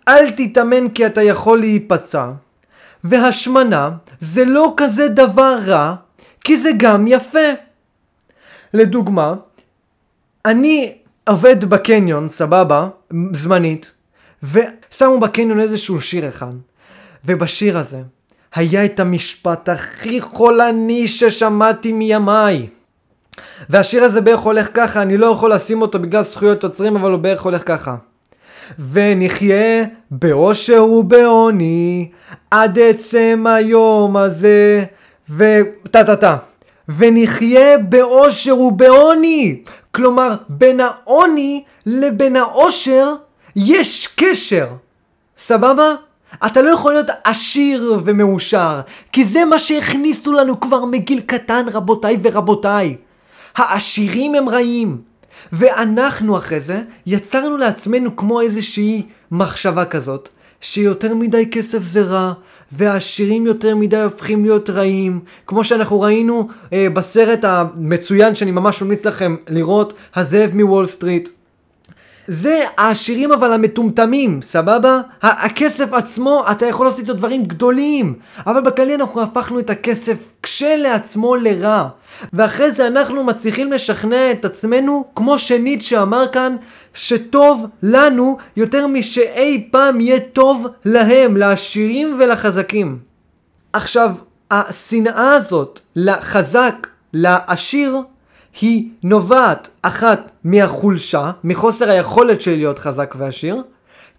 אל 0.08 0.30
תתאמן 0.30 0.88
כי 0.88 1.06
אתה 1.06 1.22
יכול 1.22 1.58
להיפצע, 1.58 2.30
והשמנה 3.04 3.90
זה 4.20 4.44
לא 4.44 4.74
כזה 4.76 5.08
דבר 5.08 5.58
רע, 5.66 5.94
כי 6.44 6.60
זה 6.60 6.70
גם 6.76 7.04
יפה. 7.08 7.48
לדוגמה, 8.74 9.34
אני 10.44 10.94
עובד 11.28 11.64
בקניון, 11.64 12.28
סבבה, 12.28 12.88
זמנית, 13.32 13.92
ושמו 14.42 15.20
בקניון 15.20 15.60
איזשהו 15.60 16.00
שיר 16.00 16.28
אחד. 16.28 16.52
ובשיר 17.24 17.78
הזה 17.78 18.02
היה 18.56 18.84
את 18.84 19.00
המשפט 19.00 19.68
הכי 19.68 20.20
חולני 20.20 21.08
ששמעתי 21.08 21.92
מימיי. 21.92 22.66
והשיר 23.70 24.04
הזה 24.04 24.20
בערך 24.20 24.40
הולך 24.40 24.68
ככה, 24.74 25.02
אני 25.02 25.16
לא 25.16 25.26
יכול 25.26 25.52
לשים 25.52 25.82
אותו 25.82 25.98
בגלל 25.98 26.22
זכויות 26.22 26.62
יוצרים, 26.62 26.96
אבל 26.96 27.10
הוא 27.10 27.18
בערך 27.18 27.42
הולך 27.42 27.62
ככה. 27.66 27.96
ונחיה 28.92 29.84
באושר 30.10 30.84
ובעוני 30.84 32.10
עד 32.50 32.78
עצם 32.78 33.44
היום 33.48 34.16
הזה 34.16 34.84
וטה 35.30 36.04
טה 36.04 36.16
טה 36.16 36.36
ונחיה 36.88 37.78
באושר 37.78 38.58
ובעוני 38.58 39.62
כלומר 39.92 40.34
בין 40.48 40.80
העוני 40.80 41.64
לבין 41.86 42.36
האושר 42.36 43.14
יש 43.56 44.06
קשר 44.16 44.66
סבבה? 45.38 45.94
אתה 46.46 46.62
לא 46.62 46.70
יכול 46.70 46.92
להיות 46.92 47.10
עשיר 47.24 48.00
ומאושר, 48.04 48.80
כי 49.12 49.24
זה 49.24 49.44
מה 49.44 49.58
שהכניסו 49.58 50.32
לנו 50.32 50.60
כבר 50.60 50.84
מגיל 50.84 51.20
קטן, 51.20 51.66
רבותיי 51.72 52.16
ורבותיי. 52.22 52.96
העשירים 53.56 54.34
הם 54.34 54.48
רעים. 54.48 54.98
ואנחנו 55.52 56.38
אחרי 56.38 56.60
זה 56.60 56.82
יצרנו 57.06 57.56
לעצמנו 57.56 58.16
כמו 58.16 58.40
איזושהי 58.40 59.02
מחשבה 59.30 59.84
כזאת, 59.84 60.28
שיותר 60.60 61.14
מדי 61.14 61.50
כסף 61.50 61.82
זה 61.82 62.02
רע, 62.02 62.32
והעשירים 62.72 63.46
יותר 63.46 63.76
מדי 63.76 64.00
הופכים 64.00 64.44
להיות 64.44 64.70
רעים, 64.70 65.20
כמו 65.46 65.64
שאנחנו 65.64 66.00
ראינו 66.00 66.48
אה, 66.72 66.86
בסרט 66.92 67.44
המצוין 67.44 68.34
שאני 68.34 68.50
ממש 68.50 68.82
ממליץ 68.82 69.06
לכם 69.06 69.36
לראות, 69.48 69.92
הזאב 70.14 70.50
מוול 70.54 70.86
סטריט. 70.86 71.28
זה 72.28 72.64
העשירים 72.76 73.32
אבל 73.32 73.52
המטומטמים, 73.52 74.42
סבבה? 74.42 75.00
הכסף 75.22 75.92
עצמו, 75.92 76.44
אתה 76.50 76.66
יכול 76.66 76.86
לעשות 76.86 77.00
איתו 77.00 77.12
דברים 77.12 77.42
גדולים, 77.42 78.14
אבל 78.46 78.60
בכללי 78.60 78.94
אנחנו 78.94 79.22
הפכנו 79.22 79.58
את 79.58 79.70
הכסף 79.70 80.16
כשלעצמו 80.42 81.36
לרע. 81.36 81.88
ואחרי 82.32 82.70
זה 82.70 82.86
אנחנו 82.86 83.24
מצליחים 83.24 83.72
לשכנע 83.72 84.30
את 84.30 84.44
עצמנו, 84.44 85.04
כמו 85.14 85.38
שניטשה 85.38 86.02
אמר 86.02 86.28
כאן, 86.32 86.56
שטוב 86.94 87.66
לנו 87.82 88.38
יותר 88.56 88.86
משאי 88.86 89.68
פעם 89.70 90.00
יהיה 90.00 90.20
טוב 90.20 90.66
להם, 90.84 91.36
לעשירים 91.36 92.16
ולחזקים. 92.18 92.98
עכשיו, 93.72 94.10
השנאה 94.50 95.32
הזאת 95.32 95.80
לחזק, 95.96 96.86
לעשיר, 97.12 97.96
היא 98.60 98.88
נובעת 99.02 99.68
אחת 99.82 100.30
מהחולשה, 100.44 101.30
מחוסר 101.44 101.90
היכולת 101.90 102.40
שלי 102.40 102.56
להיות 102.56 102.78
חזק 102.78 103.14
ועשיר, 103.18 103.62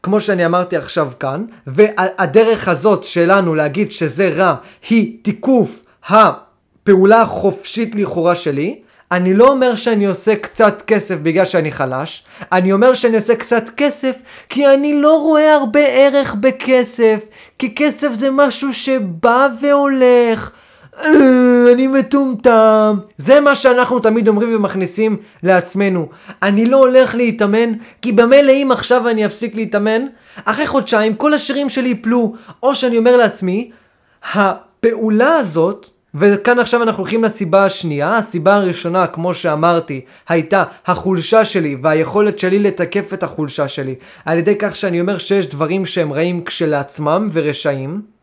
כמו 0.03 0.21
שאני 0.21 0.45
אמרתי 0.45 0.77
עכשיו 0.77 1.11
כאן, 1.19 1.45
והדרך 1.67 2.67
הזאת 2.67 3.03
שלנו 3.03 3.55
להגיד 3.55 3.91
שזה 3.91 4.29
רע 4.35 4.55
היא 4.89 5.17
תיקוף 5.21 5.83
הפעולה 6.07 7.21
החופשית 7.21 7.95
לכאורה 7.95 8.35
שלי. 8.35 8.79
אני 9.11 9.33
לא 9.33 9.47
אומר 9.47 9.75
שאני 9.75 10.05
עושה 10.05 10.35
קצת 10.35 10.83
כסף 10.87 11.15
בגלל 11.15 11.45
שאני 11.45 11.71
חלש, 11.71 12.23
אני 12.51 12.73
אומר 12.73 12.93
שאני 12.93 13.17
עושה 13.17 13.35
קצת 13.35 13.69
כסף 13.77 14.15
כי 14.49 14.67
אני 14.67 15.01
לא 15.01 15.21
רואה 15.21 15.53
הרבה 15.53 15.79
ערך 15.79 16.35
בכסף, 16.35 17.25
כי 17.59 17.75
כסף 17.75 18.13
זה 18.13 18.29
משהו 18.31 18.73
שבא 18.73 19.47
והולך. 19.61 20.51
אה, 21.03 21.71
אני 21.73 21.87
מטומטם. 21.87 22.99
זה 23.17 23.39
מה 23.39 23.55
שאנחנו 23.55 23.99
תמיד 23.99 24.27
אומרים 24.27 24.55
ומכניסים 24.55 25.17
לעצמנו. 25.43 26.09
אני 26.43 26.65
לא 26.65 26.77
הולך 26.77 27.15
להתאמן, 27.15 27.73
כי 28.01 28.11
במילא 28.11 28.51
אם 28.51 28.69
עכשיו 28.71 29.09
אני 29.09 29.25
אפסיק 29.25 29.55
להתאמן, 29.55 30.05
אחרי 30.45 30.67
חודשיים 30.67 31.15
כל 31.15 31.33
השירים 31.33 31.69
שלי 31.69 31.89
יפלו. 31.89 32.33
או 32.63 32.75
שאני 32.75 32.97
אומר 32.97 33.17
לעצמי, 33.17 33.71
הפעולה 34.33 35.37
הזאת, 35.37 35.89
וכאן 36.15 36.59
עכשיו 36.59 36.83
אנחנו 36.83 37.03
הולכים 37.03 37.23
לסיבה 37.23 37.65
השנייה, 37.65 38.17
הסיבה 38.17 38.55
הראשונה, 38.55 39.07
כמו 39.07 39.33
שאמרתי, 39.33 40.01
הייתה 40.29 40.63
החולשה 40.85 41.45
שלי 41.45 41.77
והיכולת 41.83 42.39
שלי 42.39 42.59
לתקף 42.59 43.13
את 43.13 43.23
החולשה 43.23 43.67
שלי, 43.67 43.95
על 44.25 44.37
ידי 44.37 44.55
כך 44.59 44.75
שאני 44.75 45.01
אומר 45.01 45.17
שיש 45.17 45.47
דברים 45.47 45.85
שהם 45.85 46.13
רעים 46.13 46.43
כשלעצמם 46.43 47.29
ורשעים. 47.33 48.16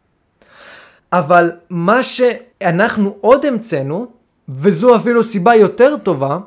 אבל 1.15 1.51
מה 1.71 2.03
שאנחנו 2.03 3.17
עוד 3.21 3.47
המצאנו, 3.47 4.07
וזו 4.49 4.97
אפילו 4.97 5.25
סיבה 5.25 5.55
יותר 5.55 5.97
טובה, 6.03 6.39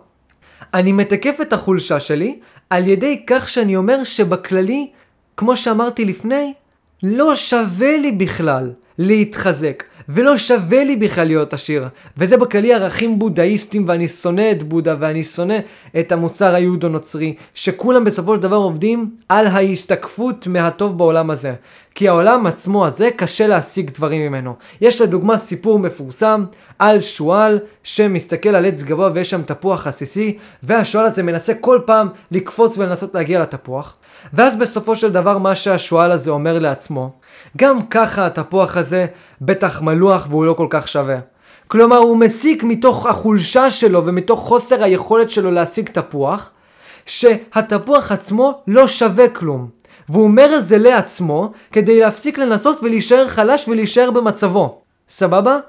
אני 0.73 0.91
מתקף 0.91 1.37
את 1.41 1.53
החולשה 1.53 1.99
שלי 1.99 2.39
על 2.69 2.87
ידי 2.87 3.23
כך 3.27 3.49
שאני 3.49 3.75
אומר 3.75 4.03
שבכללי, 4.03 4.89
כמו 5.37 5.55
שאמרתי 5.55 6.05
לפני, 6.05 6.53
לא 7.03 7.35
שווה 7.35 7.97
לי 7.97 8.11
בכלל 8.11 8.71
להתחזק. 8.97 9.83
ולא 10.09 10.37
שווה 10.37 10.83
לי 10.83 10.95
בכלל 10.95 11.27
להיות 11.27 11.53
עשיר. 11.53 11.87
וזה 12.17 12.37
בכללי 12.37 12.73
ערכים 12.73 13.19
בודהיסטיים, 13.19 13.83
ואני 13.87 14.07
שונא 14.07 14.51
את 14.51 14.63
בודה, 14.63 14.95
ואני 14.99 15.23
שונא 15.23 15.57
את 15.99 16.11
המוסר 16.11 16.55
היהודו-נוצרי, 16.55 17.35
שכולם 17.53 18.03
בסופו 18.03 18.35
של 18.35 18.41
דבר 18.41 18.55
עובדים 18.55 19.11
על 19.29 19.47
ההשתקפות 19.47 20.47
מהטוב 20.47 20.97
בעולם 20.97 21.29
הזה. 21.29 21.53
כי 21.95 22.07
העולם 22.07 22.45
עצמו 22.45 22.87
הזה 22.87 23.09
קשה 23.15 23.47
להשיג 23.47 23.91
דברים 23.91 24.21
ממנו. 24.21 24.55
יש 24.81 25.01
לדוגמה 25.01 25.37
סיפור 25.37 25.79
מפורסם 25.79 26.45
על 26.79 27.01
שועל 27.01 27.59
שמסתכל 27.83 28.49
על 28.49 28.65
עץ 28.65 28.83
גבוה 28.83 29.09
ויש 29.13 29.29
שם 29.29 29.41
תפוח 29.41 29.87
עסיסי, 29.87 30.37
והשועל 30.63 31.05
הזה 31.05 31.23
מנסה 31.23 31.53
כל 31.53 31.79
פעם 31.85 32.09
לקפוץ 32.31 32.77
ולנסות 32.77 33.15
להגיע 33.15 33.39
לתפוח. 33.39 33.97
ואז 34.33 34.55
בסופו 34.55 34.95
של 34.95 35.11
דבר 35.11 35.37
מה 35.37 35.55
שהשועל 35.55 36.11
הזה 36.11 36.31
אומר 36.31 36.59
לעצמו, 36.59 37.11
גם 37.57 37.81
ככה 37.81 38.25
התפוח 38.25 38.77
הזה 38.77 39.05
בטח 39.41 39.81
מלוח 39.81 40.27
והוא 40.29 40.45
לא 40.45 40.53
כל 40.53 40.67
כך 40.69 40.87
שווה. 40.87 41.17
כלומר 41.67 41.97
הוא 41.97 42.17
מסיק 42.17 42.63
מתוך 42.63 43.05
החולשה 43.05 43.69
שלו 43.69 44.05
ומתוך 44.05 44.39
חוסר 44.39 44.83
היכולת 44.83 45.29
שלו 45.29 45.51
להשיג 45.51 45.89
תפוח, 45.89 46.51
שהתפוח 47.05 48.11
עצמו 48.11 48.61
לא 48.67 48.87
שווה 48.87 49.29
כלום. 49.29 49.69
והוא 50.09 50.23
אומר 50.23 50.55
את 50.57 50.65
זה 50.65 50.77
לעצמו 50.77 51.51
כדי 51.71 51.99
להפסיק 51.99 52.37
לנסות 52.37 52.83
ולהישאר 52.83 53.27
חלש 53.27 53.67
ולהישאר 53.67 54.11
במצבו. 54.11 54.81
סבבה? 55.09 55.59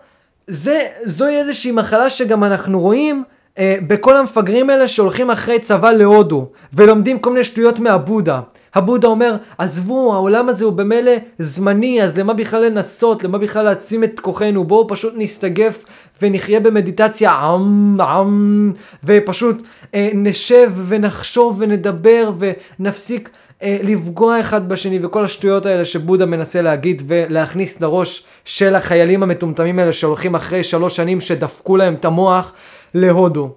זה, 0.46 0.80
זוהי 1.04 1.38
איזושהי 1.38 1.72
מחלה 1.72 2.10
שגם 2.10 2.44
אנחנו 2.44 2.80
רואים 2.80 3.24
אה, 3.58 3.76
בכל 3.86 4.16
המפגרים 4.16 4.70
האלה 4.70 4.88
שהולכים 4.88 5.30
אחרי 5.30 5.58
צבא 5.58 5.92
להודו 5.92 6.48
ולומדים 6.72 7.18
כל 7.18 7.30
מיני 7.30 7.44
שטויות 7.44 7.78
מהבודה. 7.78 8.40
הבודה 8.74 9.08
אומר, 9.08 9.36
עזבו, 9.58 10.14
העולם 10.14 10.48
הזה 10.48 10.64
הוא 10.64 10.72
במילא 10.72 11.12
זמני, 11.38 12.02
אז 12.02 12.18
למה 12.18 12.34
בכלל 12.34 12.64
לנסות, 12.64 13.24
למה 13.24 13.38
בכלל 13.38 13.64
להעצים 13.64 14.04
את 14.04 14.20
כוחנו, 14.20 14.64
בואו 14.64 14.88
פשוט 14.88 15.14
נסתגף 15.16 15.84
ונחיה 16.22 16.60
במדיטציה. 16.60 17.32
עם, 17.32 18.00
עם, 18.00 18.72
ופשוט 19.04 19.62
אה, 19.94 20.10
נשב 20.14 20.72
ונחשוב 20.88 21.56
ונדבר 21.58 22.30
ונפסיק 22.38 23.30
אה, 23.62 23.78
לפגוע 23.82 24.40
אחד 24.40 24.68
בשני 24.68 24.98
וכל 25.02 25.24
השטויות 25.24 25.66
האלה 25.66 25.84
שבודה 25.84 26.26
מנסה 26.26 26.62
להגיד 26.62 27.02
ולהכניס 27.06 27.80
לראש 27.80 28.24
של 28.44 28.74
החיילים 28.74 29.22
המטומטמים 29.22 29.78
האלה 29.78 29.92
שהולכים 29.92 30.34
אחרי 30.34 30.64
שלוש 30.64 30.96
שנים 30.96 31.20
שדפקו 31.20 31.76
להם 31.76 31.94
את 31.94 32.04
המוח 32.04 32.52
להודו. 32.94 33.50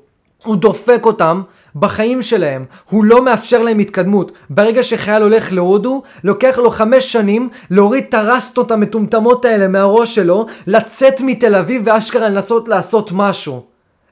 הוא 0.45 0.55
דופק 0.55 1.01
אותם 1.05 1.41
בחיים 1.75 2.21
שלהם, 2.21 2.65
הוא 2.89 3.05
לא 3.05 3.25
מאפשר 3.25 3.61
להם 3.61 3.79
התקדמות. 3.79 4.31
ברגע 4.49 4.83
שחייל 4.83 5.23
הולך 5.23 5.53
להודו, 5.53 6.01
לוקח 6.23 6.59
לו 6.59 6.69
חמש 6.69 7.11
שנים 7.11 7.49
להוריד 7.71 8.03
את 8.09 8.13
הרסטות 8.13 8.71
המטומטמות 8.71 9.45
האלה 9.45 9.67
מהראש 9.67 10.15
שלו, 10.15 10.45
לצאת 10.67 11.21
מתל 11.21 11.55
אביב 11.55 11.81
ואשכרה 11.85 12.29
לנסות 12.29 12.67
לעשות 12.67 13.11
משהו. 13.13 13.63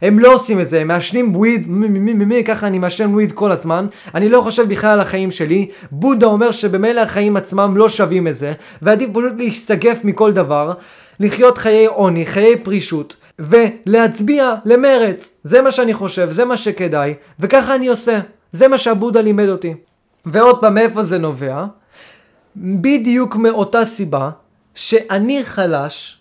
הם 0.02 0.20
לא 0.20 0.34
עושים 0.34 0.60
את 0.60 0.68
זה, 0.68 0.82
הם 0.82 0.88
מעשנים 0.88 1.36
וויד, 1.36 1.68
ככה 2.48 2.68
אני 2.68 2.80
מעשן 2.80 3.14
וויד 3.14 3.32
כל 3.32 3.52
הזמן, 3.52 3.88
אני 4.16 4.30
לא 4.30 4.42
חושב 4.42 4.70
בכלל 4.70 4.90
על 4.90 5.00
החיים 5.00 5.32
שלי, 5.32 5.70
בודה 5.92 6.26
אומר 6.26 6.52
שבמילא 6.52 7.02
החיים 7.02 7.38
עצמם 7.38 7.74
לא 7.78 7.90
שווים 7.90 8.28
את 8.28 8.36
זה, 8.36 8.54
ועדיף 8.82 9.10
פשוט 9.10 9.34
להסתגף 9.38 10.00
מכל 10.04 10.32
דבר, 10.32 10.74
לחיות 11.20 11.58
חיי 11.58 11.86
עוני, 11.86 12.26
חיי 12.26 12.58
פרישות, 12.64 13.16
ולהצביע 13.40 14.56
למרץ. 14.66 15.38
זה 15.44 15.62
מה 15.62 15.72
שאני 15.72 15.94
חושב, 15.94 16.30
זה 16.32 16.46
מה 16.46 16.58
שכדאי, 16.58 17.14
וככה 17.40 17.76
אני 17.76 17.88
עושה. 17.88 18.20
זה 18.54 18.68
מה 18.68 18.78
שהבודה 18.78 19.22
לימד 19.22 19.50
אותי. 19.50 19.76
ועוד 20.26 20.62
פעם, 20.62 20.74
מאיפה 20.74 21.04
זה 21.04 21.18
נובע? 21.18 21.66
בדיוק 22.56 23.36
מאותה 23.36 23.86
סיבה 23.86 24.30
שאני 24.76 25.46
חלש, 25.46 26.18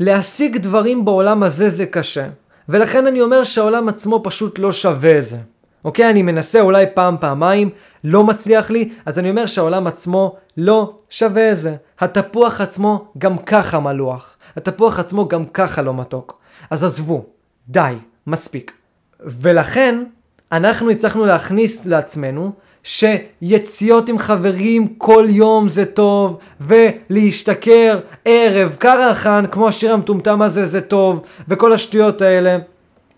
להשיג 0.00 0.56
דברים 0.56 1.04
בעולם 1.04 1.42
הזה 1.42 1.70
זה 1.70 1.86
קשה. 1.86 2.26
ולכן 2.68 3.06
אני 3.06 3.20
אומר 3.20 3.44
שהעולם 3.44 3.88
עצמו 3.88 4.20
פשוט 4.24 4.58
לא 4.58 4.72
שווה 4.72 5.22
זה. 5.22 5.36
אוקיי? 5.84 6.10
אני 6.10 6.22
מנסה 6.22 6.60
אולי 6.60 6.86
פעם, 6.94 7.16
פעמיים, 7.20 7.70
לא 8.04 8.24
מצליח 8.24 8.70
לי, 8.70 8.88
אז 9.06 9.18
אני 9.18 9.30
אומר 9.30 9.46
שהעולם 9.46 9.86
עצמו 9.86 10.36
לא 10.56 10.96
שווה 11.08 11.54
זה. 11.54 11.76
התפוח 12.00 12.60
עצמו 12.60 13.12
גם 13.18 13.38
ככה 13.38 13.80
מלוח. 13.80 14.36
התפוח 14.56 14.98
עצמו 14.98 15.28
גם 15.28 15.44
ככה 15.46 15.82
לא 15.82 15.94
מתוק. 15.94 16.41
אז 16.72 16.84
עזבו, 16.84 17.24
די, 17.68 17.94
מספיק. 18.26 18.72
ולכן, 19.20 20.04
אנחנו 20.52 20.90
הצלחנו 20.90 21.26
להכניס 21.26 21.86
לעצמנו 21.86 22.52
שיציאות 22.82 24.08
עם 24.08 24.18
חברים 24.18 24.88
כל 24.98 25.26
יום 25.28 25.68
זה 25.68 25.84
טוב, 25.84 26.38
ולהשתכר 26.60 28.00
ערב 28.24 28.76
קרחן, 28.78 29.44
כמו 29.50 29.68
השיר 29.68 29.92
המטומטם 29.92 30.42
הזה 30.42 30.66
זה 30.66 30.80
טוב, 30.80 31.22
וכל 31.48 31.72
השטויות 31.72 32.22
האלה. 32.22 32.58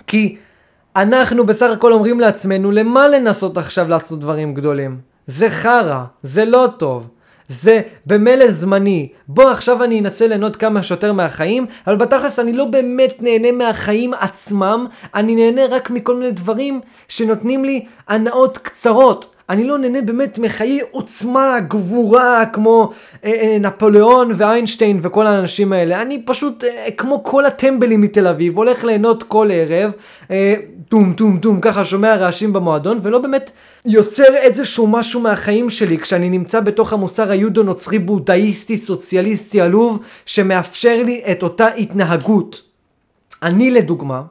כי 0.07 0.37
אנחנו 0.97 1.47
בסך 1.47 1.71
הכל 1.73 1.93
אומרים 1.93 2.21
לעצמנו, 2.21 2.71
למה 2.71 3.09
לנסות 3.09 3.57
עכשיו 3.57 3.89
לעשות 3.89 4.21
דברים 4.21 4.55
גדולים? 4.55 4.99
זה 5.27 5.51
חרא, 5.51 6.05
זה 6.23 6.45
לא 6.45 6.69
טוב. 6.79 7.09
זה 7.49 7.81
במילא 8.07 8.51
זמני. 8.51 9.09
בוא 9.29 9.51
עכשיו 9.51 9.85
אני 9.85 10.01
אנסה 10.01 10.27
ליהנות 10.27 10.57
כמה 10.57 10.83
שיותר 10.83 11.13
מהחיים, 11.13 11.67
אבל 11.87 11.97
בתכלס 11.97 12.39
אני 12.39 12.53
לא 12.53 12.65
באמת 12.65 13.17
נהנה 13.21 13.53
מהחיים 13.53 14.15
עצמם, 14.15 14.87
אני 15.15 15.35
נהנה 15.35 15.77
רק 15.77 15.91
מכל 15.91 16.17
מיני 16.17 16.31
דברים 16.31 16.81
שנותנים 17.09 17.65
לי 17.65 17.85
הנאות 18.09 18.59
קצרות. 18.59 19.34
אני 19.51 19.65
לא 19.65 19.79
נהנה 19.79 20.03
באמת 20.03 20.39
מחיי 20.39 20.81
עוצמה, 20.91 21.61
גבורה, 21.69 22.47
כמו 22.47 22.91
אה, 23.25 23.31
אה, 23.31 23.57
נפוליאון 23.61 24.33
ואיינשטיין 24.37 25.01
וכל 25.03 25.27
האנשים 25.27 25.73
האלה. 25.73 26.03
אני 26.03 26.23
פשוט, 26.27 26.65
אה, 26.65 26.89
כמו 26.97 27.25
כל 27.25 27.47
הטמבלים 27.47 28.01
מתל 28.01 28.27
אביב, 28.27 28.57
הולך 28.57 28.85
ליהנות 28.85 29.23
כל 29.23 29.51
ערב, 29.53 29.93
אה, 30.31 30.55
טום 30.89 31.13
טום 31.13 31.39
טום, 31.39 31.61
ככה 31.61 31.85
שומע 31.85 32.17
רעשים 32.17 32.53
במועדון, 32.53 32.99
ולא 33.03 33.19
באמת 33.19 33.51
יוצר 33.85 34.35
איזשהו 34.35 34.87
משהו 34.87 35.21
מהחיים 35.21 35.71
שלי 35.71 35.99
כשאני 35.99 36.31
נמצא 36.31 36.61
בתוך 36.61 36.93
המוסר 36.93 37.31
היודו-נוצרי 37.31 37.99
בודהיסטי 37.99 38.79
סוציאליסטי 38.79 39.61
עלוב, 39.61 39.99
שמאפשר 40.27 41.03
לי 41.05 41.23
את 41.31 41.43
אותה 41.43 41.67
התנהגות. 41.67 42.63
אני 43.43 43.71
לדוגמה, 43.71 44.23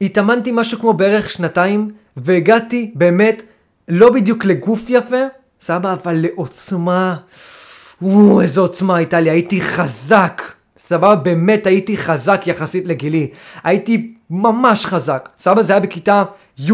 התאמנתי 0.00 0.50
משהו 0.52 0.78
כמו 0.78 0.92
בערך 0.92 1.30
שנתיים, 1.30 1.90
והגעתי 2.16 2.90
באמת 2.94 3.42
לא 3.88 4.10
בדיוק 4.10 4.44
לגוף 4.44 4.82
יפה, 4.88 5.22
סבבה, 5.60 5.92
אבל 5.92 6.16
לעוצמה. 6.22 7.16
וואו, 8.02 8.40
איזו 8.40 8.60
עוצמה 8.62 8.96
הייתה 8.96 9.20
לי, 9.20 9.30
הייתי 9.30 9.60
חזק. 9.60 10.42
סבבה, 10.76 11.16
באמת 11.16 11.66
הייתי 11.66 11.96
חזק 11.96 12.42
יחסית 12.46 12.86
לגילי. 12.86 13.30
הייתי 13.64 14.14
ממש 14.30 14.86
חזק. 14.86 15.28
סבבה, 15.38 15.62
זה 15.62 15.72
היה 15.72 15.80
בכיתה 15.80 16.24
י'. 16.58 16.72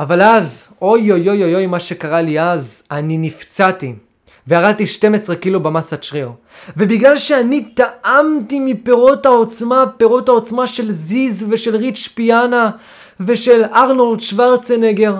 אבל 0.00 0.22
אז, 0.22 0.68
אוי 0.82 1.12
אוי 1.12 1.28
אוי 1.28 1.42
אוי 1.44 1.54
אוי, 1.54 1.66
מה 1.66 1.80
שקרה 1.80 2.20
לי 2.20 2.40
אז, 2.40 2.82
אני 2.90 3.18
נפצעתי. 3.18 3.94
וירדתי 4.46 4.86
12 4.86 5.36
קילו 5.36 5.60
במסת 5.60 6.02
שריר. 6.02 6.30
ובגלל 6.76 7.16
שאני 7.16 7.64
טעמתי 7.64 8.60
מפירות 8.60 9.26
העוצמה, 9.26 9.84
פירות 9.96 10.28
העוצמה 10.28 10.66
של 10.66 10.92
זיז 10.92 11.46
ושל 11.48 11.76
ריץ' 11.76 12.08
פיאנה 12.14 12.70
ושל 13.20 13.64
ארנולד 13.74 14.20
שוורצנגר, 14.20 15.14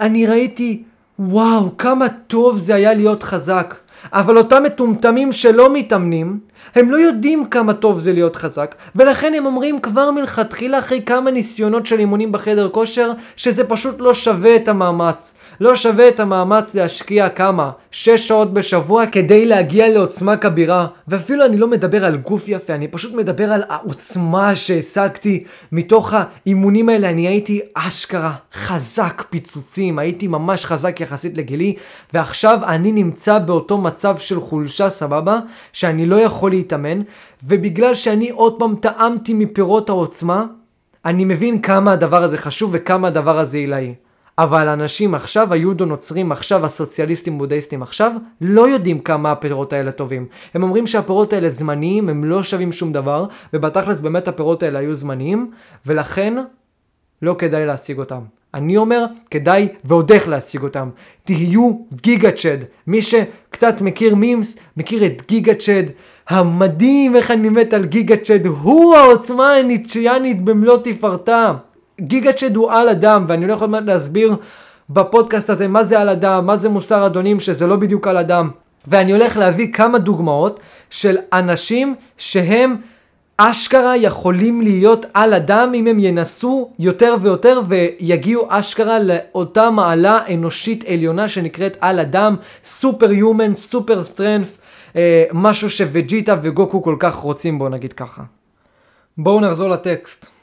אני 0.00 0.26
ראיתי, 0.26 0.82
וואו, 1.18 1.78
כמה 1.78 2.08
טוב 2.08 2.58
זה 2.58 2.74
היה 2.74 2.94
להיות 2.94 3.22
חזק. 3.22 3.74
אבל 4.12 4.38
אותם 4.38 4.62
מטומטמים 4.62 5.32
שלא 5.32 5.72
מתאמנים, 5.72 6.38
הם 6.74 6.90
לא 6.90 6.96
יודעים 6.96 7.46
כמה 7.46 7.74
טוב 7.74 8.00
זה 8.00 8.12
להיות 8.12 8.36
חזק, 8.36 8.74
ולכן 8.96 9.34
הם 9.34 9.46
אומרים 9.46 9.80
כבר 9.80 10.10
מלכתחילה 10.10 10.78
אחרי 10.78 11.02
כמה 11.02 11.30
ניסיונות 11.30 11.86
של 11.86 11.98
אימונים 11.98 12.32
בחדר 12.32 12.68
כושר, 12.68 13.12
שזה 13.36 13.64
פשוט 13.64 13.96
לא 13.98 14.14
שווה 14.14 14.56
את 14.56 14.68
המאמץ. 14.68 15.34
לא 15.60 15.76
שווה 15.76 16.08
את 16.08 16.20
המאמץ 16.20 16.74
להשקיע 16.74 17.28
כמה? 17.28 17.70
שש 17.90 18.28
שעות 18.28 18.54
בשבוע 18.54 19.06
כדי 19.06 19.46
להגיע 19.46 19.88
לעוצמה 19.88 20.36
כבירה. 20.36 20.86
ואפילו 21.08 21.44
אני 21.44 21.56
לא 21.56 21.68
מדבר 21.68 22.04
על 22.04 22.16
גוף 22.16 22.48
יפה, 22.48 22.74
אני 22.74 22.88
פשוט 22.88 23.14
מדבר 23.14 23.52
על 23.52 23.62
העוצמה 23.68 24.54
שהשגתי 24.54 25.44
מתוך 25.72 26.14
האימונים 26.14 26.88
האלה. 26.88 27.10
אני 27.10 27.28
הייתי 27.28 27.60
אשכרה 27.74 28.34
חזק 28.52 29.24
פיצוצים, 29.30 29.98
הייתי 29.98 30.26
ממש 30.26 30.64
חזק 30.64 31.00
יחסית 31.00 31.36
לגילי, 31.36 31.74
ועכשיו 32.14 32.58
אני 32.66 32.92
נמצא 32.92 33.38
באותו 33.38 33.78
מצב 33.78 34.18
של 34.18 34.40
חולשה 34.40 34.90
סבבה, 34.90 35.38
שאני 35.72 36.06
לא 36.06 36.16
יכול 36.16 36.50
להתאמן, 36.50 37.02
ובגלל 37.42 37.94
שאני 37.94 38.30
עוד 38.30 38.58
פעם 38.58 38.74
טעמתי 38.80 39.34
מפירות 39.34 39.88
העוצמה, 39.88 40.44
אני 41.04 41.24
מבין 41.24 41.62
כמה 41.62 41.92
הדבר 41.92 42.22
הזה 42.22 42.38
חשוב 42.38 42.70
וכמה 42.72 43.08
הדבר 43.08 43.38
הזה 43.38 43.58
עילאי. 43.58 43.94
אבל 44.38 44.68
אנשים 44.68 45.14
עכשיו, 45.14 45.52
היודו 45.52 45.84
נוצרים 45.84 46.32
עכשיו, 46.32 46.66
הסוציאליסטים 46.66 47.38
בודהיסטים 47.38 47.82
עכשיו, 47.82 48.12
לא 48.40 48.68
יודעים 48.68 48.98
כמה 48.98 49.32
הפירות 49.32 49.72
האלה 49.72 49.92
טובים. 49.92 50.26
הם 50.54 50.62
אומרים 50.62 50.86
שהפירות 50.86 51.32
האלה 51.32 51.50
זמניים, 51.50 52.08
הם 52.08 52.24
לא 52.24 52.42
שווים 52.42 52.72
שום 52.72 52.92
דבר, 52.92 53.26
ובתכלס 53.52 54.00
באמת 54.00 54.28
הפירות 54.28 54.62
האלה 54.62 54.78
היו 54.78 54.94
זמניים, 54.94 55.50
ולכן 55.86 56.34
לא 57.22 57.36
כדאי 57.38 57.66
להשיג 57.66 57.98
אותם. 57.98 58.20
אני 58.54 58.76
אומר, 58.76 59.04
כדאי 59.30 59.68
ועוד 59.84 60.12
איך 60.12 60.28
להשיג 60.28 60.62
אותם. 60.62 60.90
תהיו 61.24 61.78
גיגה 62.02 62.30
צ'ד. 62.30 62.58
מי 62.86 63.02
שקצת 63.02 63.80
מכיר 63.80 64.14
מימס, 64.14 64.58
מכיר 64.76 65.06
את 65.06 65.22
גיגה 65.28 65.54
צ'ד. 65.54 65.84
המדהים 66.28 67.16
איך 67.16 67.30
אני 67.30 67.48
מת 67.48 67.72
על 67.72 67.84
גיגה 67.84 68.16
צ'ד, 68.16 68.46
הוא 68.46 68.96
העוצמה 68.96 69.54
הניטשיאנית 69.54 70.44
במלוא 70.44 70.78
תפארתה. 70.84 71.52
גיגה 72.00 72.32
צ'ד 72.32 72.56
הוא 72.56 72.72
על 72.72 72.88
אדם, 72.88 73.24
ואני 73.28 73.46
לא 73.46 73.52
יכול 73.52 73.78
להסביר 73.78 74.36
בפודקאסט 74.90 75.50
הזה 75.50 75.68
מה 75.68 75.84
זה 75.84 76.00
על 76.00 76.08
אדם, 76.08 76.46
מה 76.46 76.56
זה 76.56 76.68
מוסר 76.68 77.06
אדונים, 77.06 77.40
שזה 77.40 77.66
לא 77.66 77.76
בדיוק 77.76 78.06
על 78.08 78.16
אדם. 78.16 78.50
ואני 78.86 79.12
הולך 79.12 79.36
להביא 79.36 79.72
כמה 79.72 79.98
דוגמאות 79.98 80.60
של 80.90 81.16
אנשים 81.32 81.94
שהם 82.18 82.76
אשכרה 83.36 83.96
יכולים 83.96 84.62
להיות 84.62 85.06
על 85.14 85.34
אדם 85.34 85.72
אם 85.74 85.86
הם 85.86 85.98
ינסו 85.98 86.70
יותר 86.78 87.16
ויותר 87.22 87.60
ויגיעו 87.68 88.46
אשכרה 88.48 88.98
לאותה 88.98 89.70
מעלה 89.70 90.18
אנושית 90.34 90.84
עליונה 90.88 91.28
שנקראת 91.28 91.76
על 91.80 92.00
אדם, 92.00 92.36
סופר 92.64 93.12
יומן, 93.12 93.54
סופר 93.54 94.04
סטרנף, 94.04 94.58
אה, 94.96 95.24
משהו 95.32 95.70
שווג'יטה 95.70 96.36
וגוקו 96.42 96.82
כל 96.82 96.96
כך 96.98 97.14
רוצים 97.14 97.58
בוא 97.58 97.68
נגיד 97.68 97.92
ככה. 97.92 98.22
בואו 99.18 99.40
נחזור 99.40 99.68
לטקסט. 99.68 100.33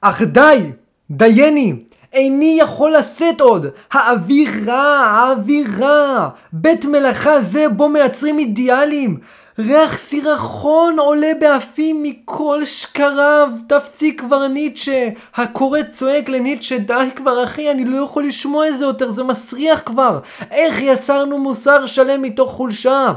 אך 0.00 0.22
די! 0.22 0.72
דייני! 1.10 1.74
איני 2.12 2.56
יכול 2.60 2.96
לשאת 2.96 3.40
עוד. 3.40 3.66
האווירה, 3.92 5.06
האווירה. 5.06 6.28
בית 6.52 6.84
מלאכה 6.84 7.40
זה 7.40 7.68
בו 7.68 7.88
מייצרים 7.88 8.38
אידיאלים. 8.38 9.20
ריח 9.58 9.98
סירחון 9.98 10.98
עולה 10.98 11.32
באפים 11.40 12.02
מכל 12.02 12.64
שקריו. 12.64 13.48
תפסיק 13.68 14.20
כבר 14.20 14.46
ניטשה. 14.46 15.08
הקורא 15.34 15.82
צועק 15.82 16.28
לניטשה, 16.28 16.78
די 16.78 17.08
כבר 17.16 17.44
אחי, 17.44 17.70
אני 17.70 17.84
לא 17.84 18.04
יכול 18.04 18.24
לשמוע 18.24 18.68
את 18.68 18.78
זה 18.78 18.84
יותר, 18.84 19.10
זה 19.10 19.24
מסריח 19.24 19.82
כבר. 19.86 20.18
איך 20.50 20.82
יצרנו 20.82 21.38
מוסר 21.38 21.86
שלם 21.86 22.22
מתוך 22.22 22.50
חולשה? 22.50 23.12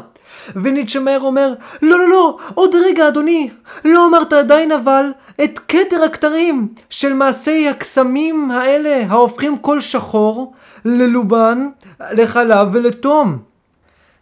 וניטשה 0.55 0.99
מהר 0.99 1.19
אומר, 1.19 1.53
לא 1.81 1.99
לא 1.99 2.09
לא, 2.09 2.37
עוד 2.53 2.75
רגע 2.75 3.07
אדוני, 3.07 3.49
לא 3.85 4.05
אמרת 4.05 4.33
עדיין 4.33 4.71
אבל 4.71 5.05
את 5.43 5.59
כתר 5.67 6.03
הכתרים 6.03 6.67
של 6.89 7.13
מעשי 7.13 7.67
הקסמים 7.67 8.51
האלה 8.51 9.03
ההופכים 9.09 9.57
כל 9.57 9.79
שחור 9.79 10.53
ללובן, 10.85 11.69
לחלב 12.11 12.67
ולתום. 12.71 13.37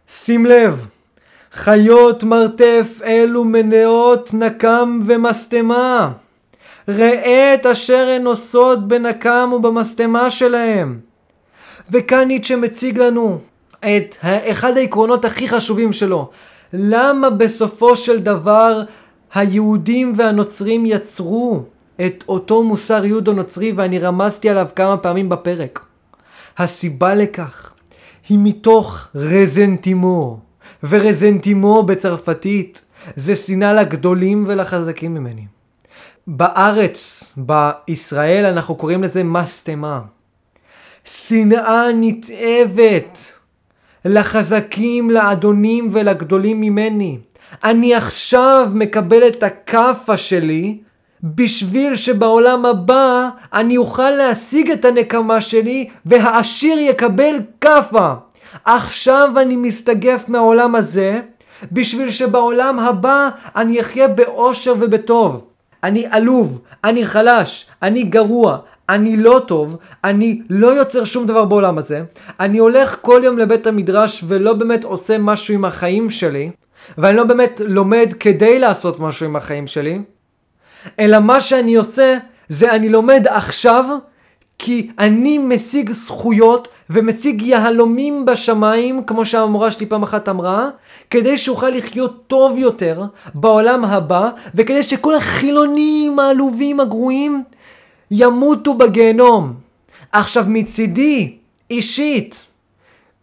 שים 0.07 0.45
לב, 0.45 0.85
חיות 1.51 2.23
מרתף 2.23 2.99
אלו 3.03 3.43
מנעות 3.43 4.33
נקם 4.33 4.99
ומשטמה. 5.05 6.11
ראה 6.89 7.53
את 7.53 7.65
אשר 7.65 8.07
הן 8.15 8.25
עושות 8.25 8.87
בנקם 8.87 9.51
ובמשטמה 9.53 10.29
שלהם. 10.29 10.99
וכאן 11.91 12.27
ניטשה 12.27 12.55
מציג 12.55 12.99
לנו 12.99 13.39
את 13.79 14.15
אחד 14.21 14.77
העקרונות 14.77 15.25
הכי 15.25 15.49
חשובים 15.49 15.93
שלו. 15.93 16.29
למה 16.73 17.29
בסופו 17.29 17.95
של 17.95 18.19
דבר 18.19 18.81
היהודים 19.33 20.13
והנוצרים 20.15 20.85
יצרו 20.85 21.63
את 22.05 22.23
אותו 22.27 22.63
מוסר 22.63 23.05
יהודו 23.05 23.33
נוצרי 23.33 23.71
ואני 23.71 23.99
רמזתי 23.99 24.49
עליו 24.49 24.67
כמה 24.75 24.97
פעמים 24.97 25.29
בפרק. 25.29 25.85
הסיבה 26.57 27.15
לכך 27.15 27.73
היא 28.29 28.37
מתוך 28.41 29.07
רזנטימו, 29.15 30.39
ורזנטימו 30.83 31.83
בצרפתית 31.83 32.81
זה 33.15 33.35
שנאה 33.35 33.73
לגדולים 33.73 34.45
ולחזקים 34.47 35.13
ממני. 35.13 35.45
בארץ, 36.27 37.23
בישראל, 37.37 38.45
אנחנו 38.45 38.75
קוראים 38.75 39.03
לזה 39.03 39.23
משטמה. 39.23 40.01
שנאה 41.03 41.83
נתעבת. 41.95 43.38
לחזקים, 44.05 45.11
לאדונים 45.11 45.89
ולגדולים 45.91 46.61
ממני. 46.61 47.17
אני 47.63 47.95
עכשיו 47.95 48.69
מקבל 48.73 49.27
את 49.27 49.43
הכאפה 49.43 50.17
שלי 50.17 50.77
בשביל 51.23 51.95
שבעולם 51.95 52.65
הבא 52.65 53.29
אני 53.53 53.77
אוכל 53.77 54.09
להשיג 54.09 54.71
את 54.71 54.85
הנקמה 54.85 55.41
שלי 55.41 55.89
והעשיר 56.05 56.79
יקבל 56.79 57.35
כאפה. 57.61 58.13
עכשיו 58.65 59.29
אני 59.41 59.55
מסתגף 59.55 60.23
מהעולם 60.27 60.75
הזה 60.75 61.21
בשביל 61.71 62.11
שבעולם 62.11 62.79
הבא 62.79 63.29
אני 63.55 63.81
אחיה 63.81 64.07
באושר 64.07 64.73
ובטוב. 64.79 65.45
אני 65.83 66.05
עלוב, 66.09 66.61
אני 66.83 67.05
חלש, 67.05 67.65
אני 67.81 68.03
גרוע, 68.03 68.57
אני 68.89 69.17
לא 69.17 69.41
טוב, 69.47 69.77
אני 70.03 70.41
לא 70.49 70.67
יוצר 70.67 71.03
שום 71.03 71.25
דבר 71.25 71.45
בעולם 71.45 71.77
הזה, 71.77 72.01
אני 72.39 72.57
הולך 72.57 72.97
כל 73.01 73.21
יום 73.23 73.37
לבית 73.37 73.67
המדרש 73.67 74.23
ולא 74.27 74.53
באמת 74.53 74.83
עושה 74.83 75.17
משהו 75.17 75.53
עם 75.53 75.65
החיים 75.65 76.09
שלי, 76.09 76.49
ואני 76.97 77.17
לא 77.17 77.23
באמת 77.23 77.61
לומד 77.65 78.13
כדי 78.19 78.59
לעשות 78.59 78.99
משהו 78.99 79.25
עם 79.25 79.35
החיים 79.35 79.67
שלי, 79.67 80.01
אלא 80.99 81.19
מה 81.19 81.39
שאני 81.39 81.75
עושה 81.75 82.17
זה 82.49 82.71
אני 82.71 82.89
לומד 82.89 83.25
עכשיו 83.27 83.85
כי 84.59 84.89
אני 84.99 85.37
משיג 85.37 85.91
זכויות 85.91 86.67
ומשיג 86.89 87.41
יהלומים 87.41 88.25
בשמיים, 88.25 89.03
כמו 89.03 89.25
שהמורה 89.25 89.71
שלי 89.71 89.85
פעם 89.85 90.03
אחת 90.03 90.29
אמרה, 90.29 90.69
כדי 91.09 91.37
שאוכל 91.37 91.69
לחיות 91.69 92.23
טוב 92.27 92.57
יותר 92.57 93.03
בעולם 93.33 93.85
הבא, 93.85 94.29
וכדי 94.55 94.83
שכל 94.83 95.15
החילונים 95.15 96.19
העלובים 96.19 96.79
הגרועים 96.79 97.43
ימותו 98.11 98.73
בגיהנום. 98.73 99.53
עכשיו 100.11 100.45
מצידי, 100.47 101.33
אישית, 101.71 102.45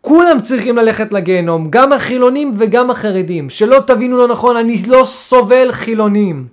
כולם 0.00 0.40
צריכים 0.40 0.76
ללכת 0.76 1.12
לגיהנום, 1.12 1.66
גם 1.70 1.92
החילונים 1.92 2.52
וגם 2.56 2.90
החרדים. 2.90 3.50
שלא 3.50 3.78
תבינו 3.86 4.16
לא 4.16 4.28
נכון, 4.28 4.56
אני 4.56 4.82
לא 4.86 5.04
סובל 5.04 5.72
חילונים. 5.72 6.46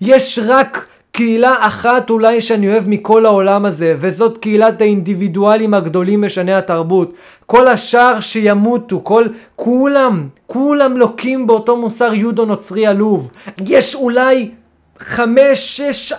יש 0.00 0.38
רק 0.46 0.86
קהילה 1.12 1.66
אחת 1.66 2.10
אולי 2.10 2.40
שאני 2.40 2.68
אוהב 2.68 2.88
מכל 2.88 3.26
העולם 3.26 3.64
הזה, 3.64 3.94
וזאת 3.98 4.38
קהילת 4.38 4.80
האינדיבידואלים 4.80 5.74
הגדולים 5.74 6.24
משני 6.24 6.54
התרבות. 6.54 7.14
כל 7.46 7.68
השאר 7.68 8.20
שימותו, 8.20 9.00
כל, 9.04 9.24
כולם, 9.56 10.28
כולם 10.46 10.96
לוקים 10.96 11.46
באותו 11.46 11.76
מוסר 11.76 12.14
יודו 12.14 12.44
נוצרי 12.44 12.86
עלוב. 12.86 13.30
יש 13.66 13.94
אולי 13.94 14.50
חמש, 14.98 15.80
שש 15.80 16.12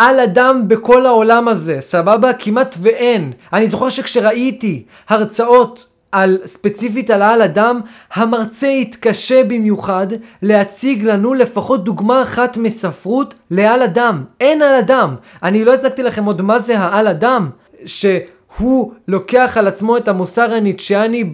על 0.00 0.20
אדם 0.20 0.68
בכל 0.68 1.06
העולם 1.06 1.48
הזה, 1.48 1.76
סבבה? 1.80 2.32
כמעט 2.32 2.74
ואין. 2.80 3.32
אני 3.52 3.68
זוכר 3.68 3.88
שכשראיתי 3.88 4.84
הרצאות 5.08 5.86
על 6.12 6.38
ספציפית 6.46 7.10
על 7.10 7.22
העל 7.22 7.42
אדם, 7.42 7.80
המרצה 8.14 8.68
התקשה 8.68 9.44
במיוחד 9.44 10.06
להציג 10.42 11.04
לנו 11.04 11.34
לפחות 11.34 11.84
דוגמה 11.84 12.22
אחת 12.22 12.56
מספרות 12.56 13.34
לעל 13.50 13.82
אדם. 13.82 14.24
אין 14.40 14.62
על 14.62 14.74
אדם. 14.74 15.14
אני 15.42 15.64
לא 15.64 15.74
הצגתי 15.74 16.02
לכם 16.02 16.24
עוד 16.24 16.42
מה 16.42 16.60
זה 16.60 16.78
העל 16.78 17.08
אדם, 17.08 17.50
שהוא 17.84 18.92
לוקח 19.08 19.56
על 19.58 19.66
עצמו 19.66 19.96
את 19.96 20.08
המוסר 20.08 20.52
הניטשיאני 20.54 21.24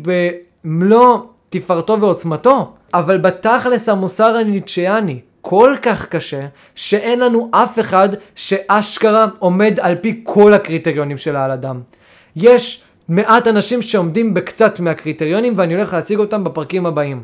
במלוא 0.65 1.19
תפארתו 1.51 2.01
ועוצמתו, 2.01 2.73
אבל 2.95 3.19
בתכלס 3.19 3.89
המוסר 3.89 4.37
הניטשיאני 4.37 5.21
כל 5.49 5.75
כך 5.83 6.07
קשה, 6.07 6.47
שאין 6.75 7.21
לנו 7.21 7.51
אף 7.53 7.79
אחד 7.79 8.09
שאשכרה 8.35 9.27
עומד 9.39 9.81
על 9.81 9.95
פי 9.95 10.21
כל 10.25 10.55
הקריטריונים 10.55 11.19
של 11.19 11.37
העל 11.37 11.51
אדם. 11.51 11.81
יש 12.37 12.83
מעט 13.09 13.47
אנשים 13.47 13.83
שעומדים 13.83 14.35
בקצת 14.35 14.81
מהקריטריונים 14.81 15.53
ואני 15.57 15.75
הולך 15.75 15.93
להציג 15.93 16.19
אותם 16.19 16.45
בפרקים 16.45 16.87
הבאים. 16.87 17.23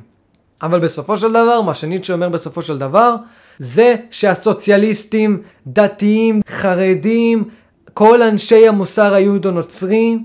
אבל 0.62 0.81
בסופו 0.81 1.16
של 1.16 1.28
דבר, 1.28 1.61
מה 1.61 1.74
שניטשה 1.74 2.12
אומר 2.12 2.28
בסופו 2.28 2.62
של 2.62 2.78
דבר, 2.78 3.15
זה 3.59 3.97
שהסוציאליסטים, 4.11 5.43
דתיים, 5.66 6.40
חרדים, 6.49 7.44
כל 7.94 8.23
אנשי 8.23 8.69
המוסר 8.69 9.15
היהודו-נוצרי, 9.15 10.19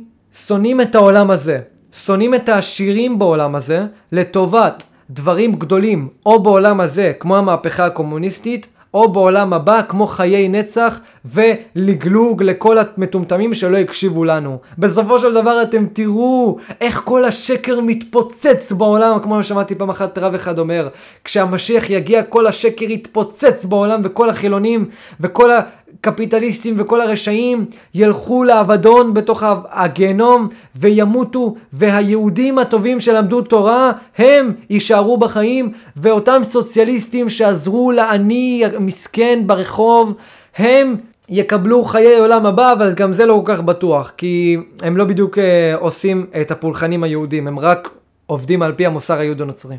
שונאים 0.46 0.82
את 0.82 0.96
העולם 0.96 1.32
הזה. 1.32 1.60
שונאים 1.94 2.36
את 2.36 2.50
העשירים 2.50 3.20
בעולם 3.20 3.56
הזה 3.56 3.86
לטובת 4.12 4.86
דברים 5.10 5.56
גדולים 5.56 6.08
או 6.26 6.44
בעולם 6.44 6.80
הזה 6.80 7.12
כמו 7.20 7.38
המהפכה 7.38 7.86
הקומוניסטית 7.86 8.68
או 8.94 9.12
בעולם 9.12 9.54
הבא 9.54 9.82
כמו 9.88 10.08
חיי 10.08 10.48
נצח 10.48 11.00
ולגלוג 11.26 12.44
לכל 12.44 12.78
המטומטמים 12.78 13.54
שלא 13.54 13.78
הקשיבו 13.78 14.26
לנו. 14.26 14.58
בסופו 14.78 15.20
של 15.20 15.34
דבר 15.34 15.62
אתם 15.62 15.86
תראו 15.94 16.58
איך 16.82 17.02
כל 17.06 17.26
השקר 17.26 17.80
מתפוצץ 17.82 18.72
בעולם 18.72 19.20
כמו 19.20 19.44
ששמעתי 19.44 19.76
פעם 19.76 19.90
אחת 19.90 20.18
רב 20.18 20.34
אחד 20.34 20.60
אומר 20.60 20.90
כשהמשיח 21.24 21.90
יגיע 21.90 22.24
כל 22.24 22.48
השקר 22.48 22.86
יתפוצץ 22.86 23.66
בעולם 23.66 24.02
וכל 24.04 24.30
החילונים 24.30 24.86
וכל 25.20 25.52
הקפיטליסטים 26.00 26.76
וכל 26.78 27.02
הרשעים 27.02 27.66
ילכו 27.94 28.44
לאבדון 28.44 29.14
בתוך 29.14 29.44
הגיהנום 29.70 30.48
וימותו 30.76 31.56
והיהודים 31.74 32.60
הטובים 32.60 33.00
שלמדו 33.00 33.42
תורה 33.42 33.92
הם 34.18 34.54
יישארו 34.70 35.18
בחיים 35.18 35.72
ואותם 35.98 36.42
סוציאליסטים 36.46 37.30
שעזרו 37.30 37.92
לעני 37.92 38.64
מסכן 38.80 39.44
ברחוב 39.46 40.14
הם 40.58 40.96
יקבלו 41.30 41.84
חיי 41.84 42.20
עולם 42.20 42.46
הבא, 42.46 42.74
אבל 42.74 42.94
גם 42.94 43.14
זה 43.14 43.26
לא 43.26 43.42
כל 43.46 43.54
כך 43.54 43.62
בטוח, 43.62 44.14
כי 44.18 44.58
הם 44.82 44.98
לא 44.98 45.06
בדיוק 45.06 45.38
אה, 45.38 45.76
עושים 45.76 46.26
את 46.42 46.52
הפולחנים 46.52 47.04
היהודים, 47.04 47.48
הם 47.48 47.60
רק 47.60 47.90
עובדים 48.26 48.62
על 48.62 48.74
פי 48.74 48.86
המוסר 48.86 49.20
היהודו-נוצרי. 49.20 49.78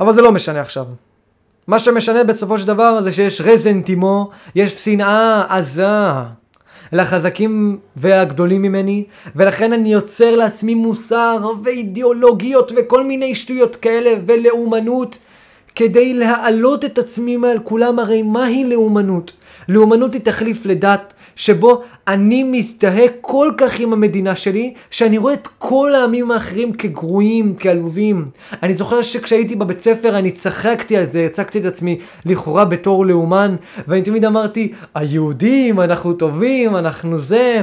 אבל 0.00 0.14
זה 0.14 0.22
לא 0.22 0.32
משנה 0.32 0.60
עכשיו. 0.60 0.84
מה 1.68 1.78
שמשנה 1.78 2.24
בסופו 2.24 2.58
של 2.58 2.66
דבר 2.66 3.02
זה 3.02 3.12
שיש 3.12 3.40
רזנטימו, 3.40 4.30
יש 4.54 4.84
שנאה 4.84 5.44
עזה 5.48 5.86
לחזקים 6.92 7.78
והגדולים 7.96 8.62
ממני, 8.62 9.04
ולכן 9.36 9.72
אני 9.72 9.92
יוצר 9.92 10.36
לעצמי 10.36 10.74
מוסר 10.74 11.50
ואידיאולוגיות 11.62 12.72
וכל 12.76 13.04
מיני 13.04 13.34
שטויות 13.34 13.76
כאלה 13.76 14.10
ולאומנות 14.26 15.18
כדי 15.74 16.14
להעלות 16.14 16.84
את 16.84 16.98
עצמי 16.98 17.36
מעל 17.36 17.58
כולם, 17.64 17.98
הרי 17.98 18.22
מהי 18.22 18.64
לאומנות? 18.64 19.32
לאומנות 19.68 20.14
היא 20.14 20.22
תחליף 20.22 20.66
לדת, 20.66 21.14
שבו 21.38 21.82
אני 22.08 22.42
מזדהה 22.42 23.08
כל 23.20 23.50
כך 23.56 23.80
עם 23.80 23.92
המדינה 23.92 24.36
שלי, 24.36 24.74
שאני 24.90 25.18
רואה 25.18 25.34
את 25.34 25.48
כל 25.58 25.94
העמים 25.94 26.30
האחרים 26.30 26.72
כגרועים, 26.72 27.54
כעלובים. 27.58 28.28
אני 28.62 28.74
זוכר 28.74 29.02
שכשהייתי 29.02 29.56
בבית 29.56 29.78
ספר 29.78 30.18
אני 30.18 30.30
צחקתי 30.30 30.96
על 30.96 31.06
זה, 31.06 31.24
הצגתי 31.24 31.58
את 31.58 31.64
עצמי 31.64 31.98
לכאורה 32.24 32.64
בתור 32.64 33.06
לאומן, 33.06 33.56
ואני 33.88 34.02
תמיד 34.02 34.24
אמרתי, 34.24 34.72
היהודים, 34.94 35.80
אנחנו 35.80 36.12
טובים, 36.12 36.76
אנחנו 36.76 37.20
זה. 37.20 37.62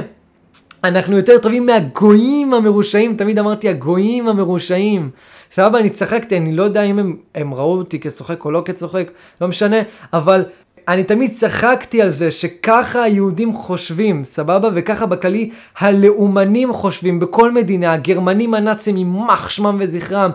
אנחנו 0.84 1.16
יותר 1.16 1.38
טובים 1.38 1.66
מהגויים 1.66 2.54
המרושעים, 2.54 3.16
תמיד 3.16 3.38
אמרתי 3.38 3.68
הגויים 3.68 4.28
המרושעים. 4.28 5.10
סבבה, 5.52 5.78
אני 5.78 5.90
צחקתי, 5.90 6.36
אני 6.36 6.52
לא 6.56 6.62
יודע 6.62 6.82
אם 6.82 6.98
הם, 6.98 7.16
הם 7.34 7.54
ראו 7.54 7.78
אותי 7.78 8.00
כצוחק 8.00 8.44
או 8.44 8.50
לא 8.50 8.62
כצוחק, 8.64 9.10
לא 9.40 9.48
משנה, 9.48 9.76
אבל 10.12 10.44
אני 10.88 11.04
תמיד 11.04 11.32
צחקתי 11.32 12.02
על 12.02 12.10
זה 12.10 12.30
שככה 12.30 13.02
היהודים 13.02 13.52
חושבים, 13.52 14.24
סבבה? 14.24 14.68
וככה 14.74 15.06
בכללי 15.06 15.50
הלאומנים 15.78 16.72
חושבים 16.72 17.20
בכל 17.20 17.52
מדינה, 17.52 17.92
הגרמנים 17.92 18.54
הנאצים 18.54 18.96
יימח 18.96 19.48
שמם 19.48 19.76
וזכרם, 19.80 20.30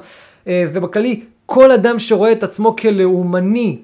אה, 0.48 0.66
ובכללי 0.74 1.22
כל 1.46 1.72
אדם 1.72 2.00
שרואה 2.00 2.32
את 2.32 2.44
עצמו 2.44 2.76
כלאומני 2.76 3.78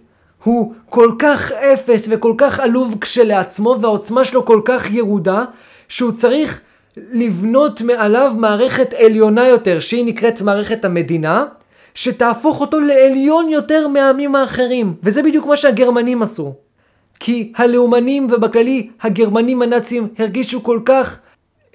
הוא 0.44 0.73
כל 0.89 1.11
כך 1.19 1.52
אפס 1.52 2.07
וכל 2.11 2.34
כך 2.38 2.60
עלוב 2.60 2.95
כשלעצמו 3.02 3.77
והעוצמה 3.81 4.26
שלו 4.26 4.45
כל 4.45 4.61
כך 4.65 4.91
ירודה 4.91 5.44
שהוא 5.88 6.11
צריך 6.11 6.61
לבנות 6.98 7.81
מעליו 7.81 8.34
מערכת 8.38 8.94
עליונה 8.94 9.48
יותר 9.48 9.80
שהיא 9.80 10.06
נקראת 10.06 10.41
מערכת 10.41 10.85
המדינה 10.85 11.45
שתהפוך 11.98 12.61
אותו 12.61 12.80
לעליון 12.80 13.49
יותר 13.49 13.88
מהעמים 13.88 14.36
האחרים. 14.36 14.94
וזה 15.03 15.24
בדיוק 15.24 15.45
מה 15.45 15.57
שהגרמנים 15.57 16.24
עשו. 16.24 16.53
כי 17.19 17.52
הלאומנים 17.56 18.28
ובכללי 18.32 18.90
הגרמנים 19.02 19.61
הנאצים 19.61 20.07
הרגישו 20.18 20.64
כל 20.64 20.80
כך 20.86 21.19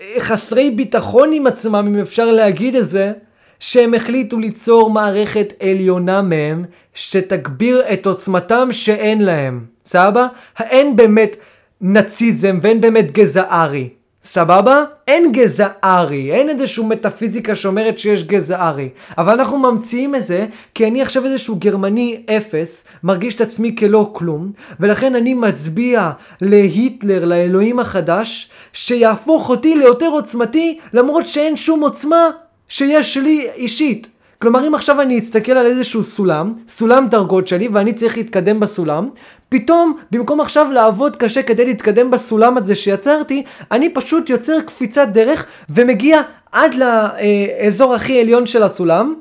אה, 0.01 0.15
חסרי 0.19 0.71
ביטחון 0.71 1.33
עם 1.33 1.47
עצמם, 1.47 1.85
אם 1.89 1.99
אפשר 1.99 2.31
להגיד 2.31 2.77
את 2.77 2.89
זה, 2.89 3.13
שהם 3.61 3.95
החליטו 3.95 4.39
ליצור 4.39 4.91
מערכת 4.91 5.53
עליונה 5.63 6.23
מהם, 6.23 6.65
שתגביר 6.95 7.83
את 7.93 8.07
עוצמתם 8.07 8.69
שאין 8.73 9.25
להם. 9.25 9.65
סבבה? 9.85 10.27
אין 10.61 10.97
באמת 10.97 11.37
נאציזם 11.81 12.59
ואין 12.63 12.81
באמת 12.81 13.13
גזע 13.13 13.45
ארי. 13.51 13.89
סבבה? 14.25 14.85
אין 15.09 15.33
גזע 15.33 15.69
ארי, 15.85 16.33
אין 16.33 16.49
איזושהי 16.49 16.85
מטאפיזיקה 16.85 17.55
שאומרת 17.55 17.99
שיש 17.99 18.25
גזע 18.25 18.69
ארי. 18.69 18.89
אבל 19.19 19.33
אנחנו 19.33 19.59
ממציאים 19.59 20.15
את 20.15 20.23
זה, 20.23 20.47
כי 20.75 20.87
אני 20.87 21.03
עכשיו 21.03 21.25
איזשהו 21.25 21.57
גרמני 21.57 22.23
אפס, 22.37 22.85
מרגיש 23.03 23.35
את 23.35 23.41
עצמי 23.41 23.77
כלא 23.77 24.11
כלום, 24.13 24.53
ולכן 24.81 25.15
אני 25.17 25.35
מצביע 25.35 26.11
להיטלר, 26.41 27.25
לאלוהים 27.25 27.79
החדש, 27.79 28.51
שיהפוך 28.73 29.49
אותי 29.49 29.77
ליותר 29.77 30.09
עוצמתי, 30.09 30.79
למרות 30.93 31.27
שאין 31.27 31.57
שום 31.57 31.81
עוצמה 31.81 32.31
שיש 32.69 33.17
לי 33.17 33.49
אישית. 33.57 34.09
כלומר 34.43 34.67
אם 34.67 34.75
עכשיו 34.75 35.01
אני 35.01 35.19
אסתכל 35.19 35.53
על 35.53 35.67
איזשהו 35.67 36.05
סולם, 36.05 36.53
סולם 36.69 37.09
דרגות 37.09 37.49
שלי 37.49 37.69
ואני 37.69 37.93
צריך 37.93 38.17
להתקדם 38.17 38.61
בסולם, 38.61 39.09
פתאום 39.49 39.97
במקום 40.11 40.41
עכשיו 40.41 40.73
לעבוד 40.73 41.17
קשה 41.17 41.43
כדי 41.43 41.65
להתקדם 41.65 42.11
בסולם 42.11 42.59
הזה 42.59 42.75
שיצרתי, 42.75 43.43
אני 43.71 43.89
פשוט 43.89 44.31
יוצר 44.31 44.61
קפיצת 44.61 45.09
דרך 45.09 45.47
ומגיע 45.71 46.21
עד 46.53 46.75
לאזור 46.75 47.95
הכי 47.95 48.21
עליון 48.21 48.47
של 48.47 48.63
הסולם, 48.63 49.15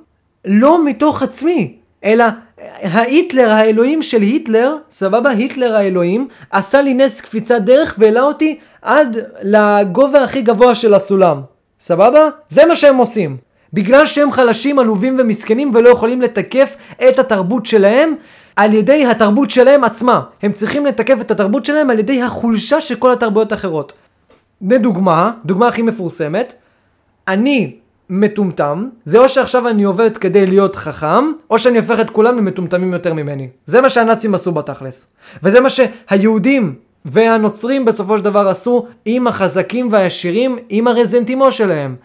לא 0.45 0.85
מתוך 0.85 1.23
עצמי, 1.23 1.75
אלא 2.03 2.25
ההיטלר, 2.81 3.49
האלוהים 3.51 4.01
של 4.01 4.21
היטלר, 4.21 4.75
סבבה, 4.91 5.29
היטלר 5.29 5.75
האלוהים, 5.75 6.27
עשה 6.51 6.81
לי 6.81 6.93
נס 6.93 7.21
קפיצת 7.21 7.61
דרך 7.61 7.95
והעלה 7.97 8.21
אותי 8.21 8.59
עד 8.81 9.17
לגובה 9.43 10.23
הכי 10.23 10.41
גבוה 10.41 10.75
של 10.75 10.93
הסולם. 10.93 11.41
סבבה? 11.79 12.29
זה 12.49 12.65
מה 12.65 12.75
שהם 12.75 12.97
עושים. 12.97 13.50
בגלל 13.73 14.05
שהם 14.05 14.31
חלשים, 14.31 14.79
עלובים 14.79 15.17
ומסכנים 15.19 15.71
ולא 15.73 15.89
יכולים 15.89 16.21
לתקף 16.21 16.75
את 17.09 17.19
התרבות 17.19 17.65
שלהם 17.65 18.13
על 18.55 18.73
ידי 18.73 19.05
התרבות 19.05 19.51
שלהם 19.51 19.83
עצמה. 19.83 20.21
הם 20.43 20.51
צריכים 20.51 20.85
לתקף 20.85 21.21
את 21.21 21.31
התרבות 21.31 21.65
שלהם 21.65 21.89
על 21.89 21.99
ידי 21.99 22.21
החולשה 22.21 22.81
של 22.81 22.95
כל 22.95 23.11
התרבויות 23.11 23.51
האחרות. 23.51 23.93
לדוגמה, 24.61 25.31
דוגמה 25.45 25.67
הכי 25.67 25.81
מפורסמת, 25.81 26.53
אני 27.27 27.75
מטומטם, 28.09 28.89
זה 29.05 29.19
או 29.19 29.29
שעכשיו 29.29 29.67
אני 29.67 29.83
עובד 29.83 30.17
כדי 30.17 30.45
להיות 30.45 30.75
חכם, 30.75 31.31
או 31.49 31.59
שאני 31.59 31.77
הופך 31.77 31.99
את 31.99 32.09
כולם 32.09 32.37
למטומטמים 32.37 32.93
יותר 32.93 33.13
ממני. 33.13 33.47
זה 33.65 33.81
מה 33.81 33.89
שהנאצים 33.89 34.35
עשו 34.35 34.51
בתכלס. 34.51 35.07
וזה 35.43 35.59
מה 35.59 35.69
שהיהודים 35.69 36.75
והנוצרים 37.05 37.85
בסופו 37.85 38.17
של 38.17 38.23
דבר 38.23 38.47
עשו 38.47 38.85
עם 39.05 39.27
החזקים 39.27 39.91
והעשירים, 39.91 40.57
עם 40.69 40.87
הרזנטימו 40.87 41.51
שלהם. 41.51 41.95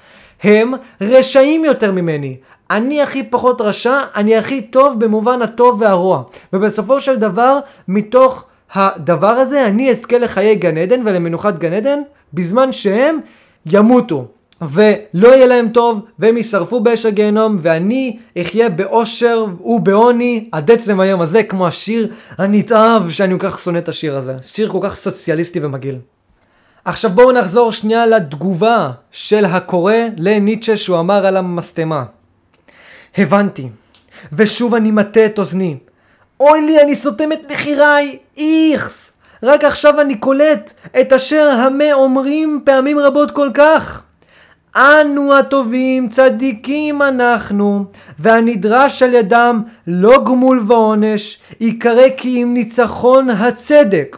הם 0.43 0.73
רשעים 1.01 1.65
יותר 1.65 1.93
ממני. 1.93 2.37
אני 2.71 3.03
הכי 3.03 3.23
פחות 3.23 3.61
רשע, 3.61 3.99
אני 4.17 4.37
הכי 4.37 4.63
טוב 4.63 5.05
במובן 5.05 5.43
הטוב 5.43 5.81
והרוע. 5.81 6.23
ובסופו 6.53 7.01
של 7.01 7.17
דבר, 7.17 7.59
מתוך 7.89 8.45
הדבר 8.75 9.27
הזה, 9.27 9.67
אני 9.67 9.91
אזכה 9.91 10.19
לחיי 10.19 10.55
גן 10.55 10.79
עדן 10.79 11.01
ולמנוחת 11.05 11.59
גן 11.59 11.73
עדן, 11.73 11.99
בזמן 12.35 12.73
שהם 12.73 13.19
ימותו. 13.67 14.27
ולא 14.63 15.29
יהיה 15.35 15.47
להם 15.47 15.69
טוב, 15.69 16.01
והם 16.19 16.37
יישרפו 16.37 16.81
באש 16.81 17.07
הגיהנום, 17.07 17.59
ואני 17.63 18.19
אחיה 18.39 18.69
באושר 18.69 19.47
ובעוני 19.65 20.49
עד 20.53 20.71
עצם 20.71 21.01
היום 21.01 21.21
הזה, 21.21 21.43
כמו 21.43 21.67
השיר 21.67 22.13
הנתעב, 22.39 23.11
שאני 23.11 23.39
כל 23.39 23.51
כך 23.51 23.59
שונא 23.59 23.79
את 23.79 23.89
השיר 23.89 24.17
הזה. 24.17 24.35
שיר 24.43 24.69
כל 24.69 24.79
כך 24.83 24.97
סוציאליסטי 24.97 25.61
ומגעיל. 25.63 25.99
עכשיו 26.87 27.11
בואו 27.11 27.33
נחזור 27.33 27.73
שנייה 27.73 28.07
לתגובה 28.07 28.91
של 29.11 29.45
הקורא 29.45 29.95
לניטשה 30.17 30.77
שהוא 30.77 30.99
אמר 30.99 31.27
על 31.27 31.37
המשטמה. 31.37 32.05
הבנתי, 33.17 33.69
ושוב 34.33 34.75
אני 34.75 34.91
מטה 34.91 35.27
את 35.27 35.39
אוזני. 35.39 35.77
אוי 36.41 36.63
לי, 36.67 36.83
אני 36.83 36.95
סותם 36.95 37.33
את 37.33 37.51
נחיריי, 37.51 38.19
איכס! 38.39 39.13
רק 39.43 39.65
עכשיו 39.65 40.01
אני 40.01 40.15
קולט 40.19 40.73
את 41.01 41.13
אשר 41.13 41.49
המה 41.51 41.93
אומרים 41.93 42.61
פעמים 42.65 42.99
רבות 42.99 43.31
כל 43.31 43.51
כך. 43.55 44.03
אנו 44.77 45.37
הטובים, 45.37 46.09
צדיקים 46.09 47.03
אנחנו, 47.03 47.85
והנדרש 48.19 49.03
על 49.03 49.15
ידם 49.15 49.63
לא 49.87 50.25
גמול 50.27 50.65
ועונש, 50.67 51.39
ייקרא 51.61 52.09
כי 52.17 52.43
אם 52.43 52.55
ניצחון 52.55 53.31
הצדק. 53.31 54.17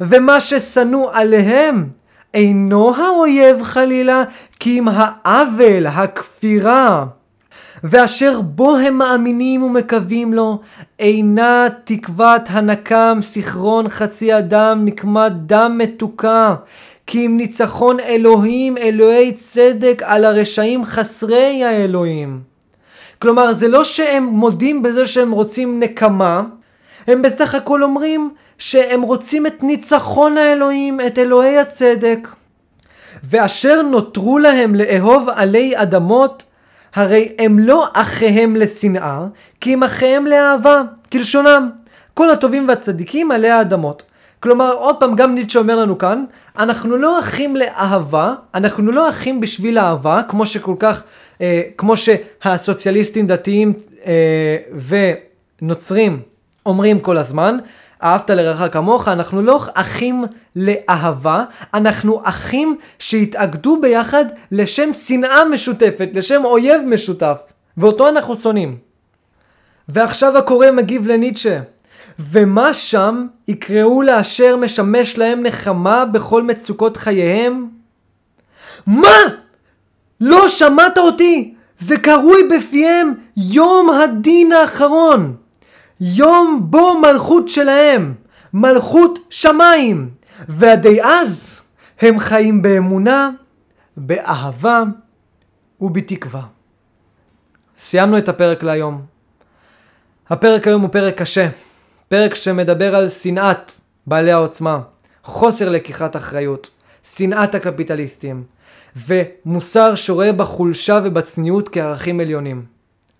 ומה 0.00 0.40
ששנוא 0.40 1.10
עליהם 1.12 1.88
אינו 2.34 2.94
האויב 2.96 3.62
חלילה, 3.62 4.24
כי 4.60 4.78
אם 4.78 4.88
העוול, 4.88 5.86
הכפירה, 5.86 7.04
ואשר 7.84 8.40
בו 8.40 8.76
הם 8.76 8.98
מאמינים 8.98 9.62
ומקווים 9.62 10.34
לו, 10.34 10.60
אינה 10.98 11.68
תקוות 11.84 12.42
הנקם, 12.48 13.18
סכרון 13.22 13.88
חצי 13.88 14.38
אדם, 14.38 14.84
נקמת 14.84 15.32
דם 15.32 15.78
מתוקה, 15.78 16.54
כי 17.06 17.26
אם 17.26 17.36
ניצחון 17.36 18.00
אלוהים, 18.00 18.78
אלוהי 18.78 19.32
צדק 19.32 20.02
על 20.04 20.24
הרשעים 20.24 20.84
חסרי 20.84 21.64
האלוהים. 21.64 22.40
כלומר, 23.18 23.54
זה 23.54 23.68
לא 23.68 23.84
שהם 23.84 24.24
מודים 24.24 24.82
בזה 24.82 25.06
שהם 25.06 25.30
רוצים 25.30 25.80
נקמה, 25.80 26.44
הם 27.06 27.22
בסך 27.22 27.54
הכל 27.54 27.82
אומרים 27.82 28.30
שהם 28.58 29.02
רוצים 29.02 29.46
את 29.46 29.62
ניצחון 29.62 30.38
האלוהים, 30.38 31.00
את 31.06 31.18
אלוהי 31.18 31.58
הצדק. 31.58 32.28
ואשר 33.24 33.82
נותרו 33.82 34.38
להם 34.38 34.74
לאהוב 34.74 35.28
עלי 35.28 35.72
אדמות, 35.76 36.44
הרי 36.94 37.32
הם 37.38 37.58
לא 37.58 37.88
אחיהם 37.92 38.56
לשנאה, 38.56 39.26
כי 39.60 39.72
הם 39.72 39.82
אחיהם 39.82 40.26
לאהבה, 40.26 40.82
כלשונם. 41.12 41.70
כל 42.14 42.30
הטובים 42.30 42.68
והצדיקים 42.68 43.30
עלי 43.30 43.50
האדמות. 43.50 44.02
כלומר, 44.40 44.72
עוד 44.72 44.96
פעם, 45.00 45.16
גם 45.16 45.34
ניטשה 45.34 45.58
אומר 45.58 45.76
לנו 45.76 45.98
כאן, 45.98 46.24
אנחנו 46.58 46.96
לא 46.96 47.18
אחים 47.18 47.56
לאהבה, 47.56 48.34
אנחנו 48.54 48.92
לא 48.92 49.08
אחים 49.08 49.40
בשביל 49.40 49.78
אהבה, 49.78 50.20
כמו 50.28 50.46
שכל 50.46 50.74
כך, 50.78 51.02
אה, 51.40 51.62
כמו 51.76 51.94
שהסוציאליסטים 51.96 53.26
דתיים 53.26 53.72
אה, 54.06 54.56
ונוצרים 55.62 56.20
אומרים 56.70 57.00
כל 57.00 57.18
הזמן, 57.18 57.56
אהבת 58.02 58.30
לרעך 58.30 58.72
כמוך, 58.72 59.08
אנחנו 59.08 59.42
לא 59.42 59.60
אחים 59.74 60.24
לאהבה, 60.56 61.44
אנחנו 61.74 62.20
אחים 62.24 62.76
שהתאגדו 62.98 63.80
ביחד 63.80 64.24
לשם 64.52 64.92
שנאה 64.92 65.44
משותפת, 65.44 66.08
לשם 66.14 66.44
אויב 66.44 66.82
משותף, 66.86 67.38
ואותו 67.76 68.08
אנחנו 68.08 68.36
שונאים. 68.36 68.76
ועכשיו 69.88 70.38
הקורא 70.38 70.70
מגיב 70.70 71.06
לניטשה, 71.06 71.60
ומה 72.18 72.74
שם 72.74 73.26
יקראו 73.48 74.02
לאשר 74.02 74.56
משמש 74.56 75.18
להם 75.18 75.42
נחמה 75.42 76.04
בכל 76.04 76.42
מצוקות 76.42 76.96
חייהם? 76.96 77.68
מה? 78.86 79.16
לא 80.20 80.48
שמעת 80.48 80.98
אותי? 80.98 81.54
זה 81.78 81.96
קרוי 81.96 82.42
בפיהם 82.50 83.14
יום 83.36 83.90
הדין 83.90 84.52
האחרון. 84.52 85.36
יום 86.00 86.60
בו 86.62 86.98
מלכות 86.98 87.48
שלהם, 87.48 88.14
מלכות 88.52 89.18
שמיים. 89.30 90.10
ועדי 90.48 91.02
אז 91.02 91.60
הם 92.00 92.18
חיים 92.18 92.62
באמונה, 92.62 93.30
באהבה 93.96 94.82
ובתקווה. 95.80 96.42
סיימנו 97.78 98.18
את 98.18 98.28
הפרק 98.28 98.62
להיום. 98.62 99.02
הפרק 100.30 100.66
היום 100.66 100.82
הוא 100.82 100.90
פרק 100.90 101.18
קשה. 101.18 101.48
פרק 102.08 102.34
שמדבר 102.34 102.94
על 102.94 103.08
שנאת 103.08 103.72
בעלי 104.06 104.32
העוצמה, 104.32 104.80
חוסר 105.24 105.68
לקיחת 105.68 106.16
אחריות, 106.16 106.70
שנאת 107.02 107.54
הקפיטליסטים, 107.54 108.44
ומוסר 108.96 109.94
שרואה 109.94 110.32
בחולשה 110.32 111.00
ובצניעות 111.04 111.68
כערכים 111.68 112.20
עליונים, 112.20 112.64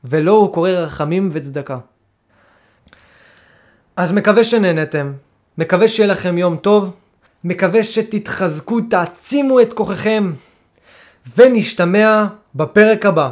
ולא 0.04 0.32
הוא 0.32 0.54
קורא 0.54 0.70
רחמים 0.70 1.28
וצדקה. 1.32 1.78
אז 4.00 4.12
מקווה 4.12 4.44
שנהנתם, 4.44 5.12
מקווה 5.58 5.88
שיהיה 5.88 6.06
לכם 6.06 6.38
יום 6.38 6.56
טוב, 6.56 6.96
מקווה 7.44 7.84
שתתחזקו, 7.84 8.80
תעצימו 8.80 9.60
את 9.60 9.72
כוחכם, 9.72 10.32
ונשתמע 11.36 12.26
בפרק 12.54 13.06
הבא. 13.06 13.30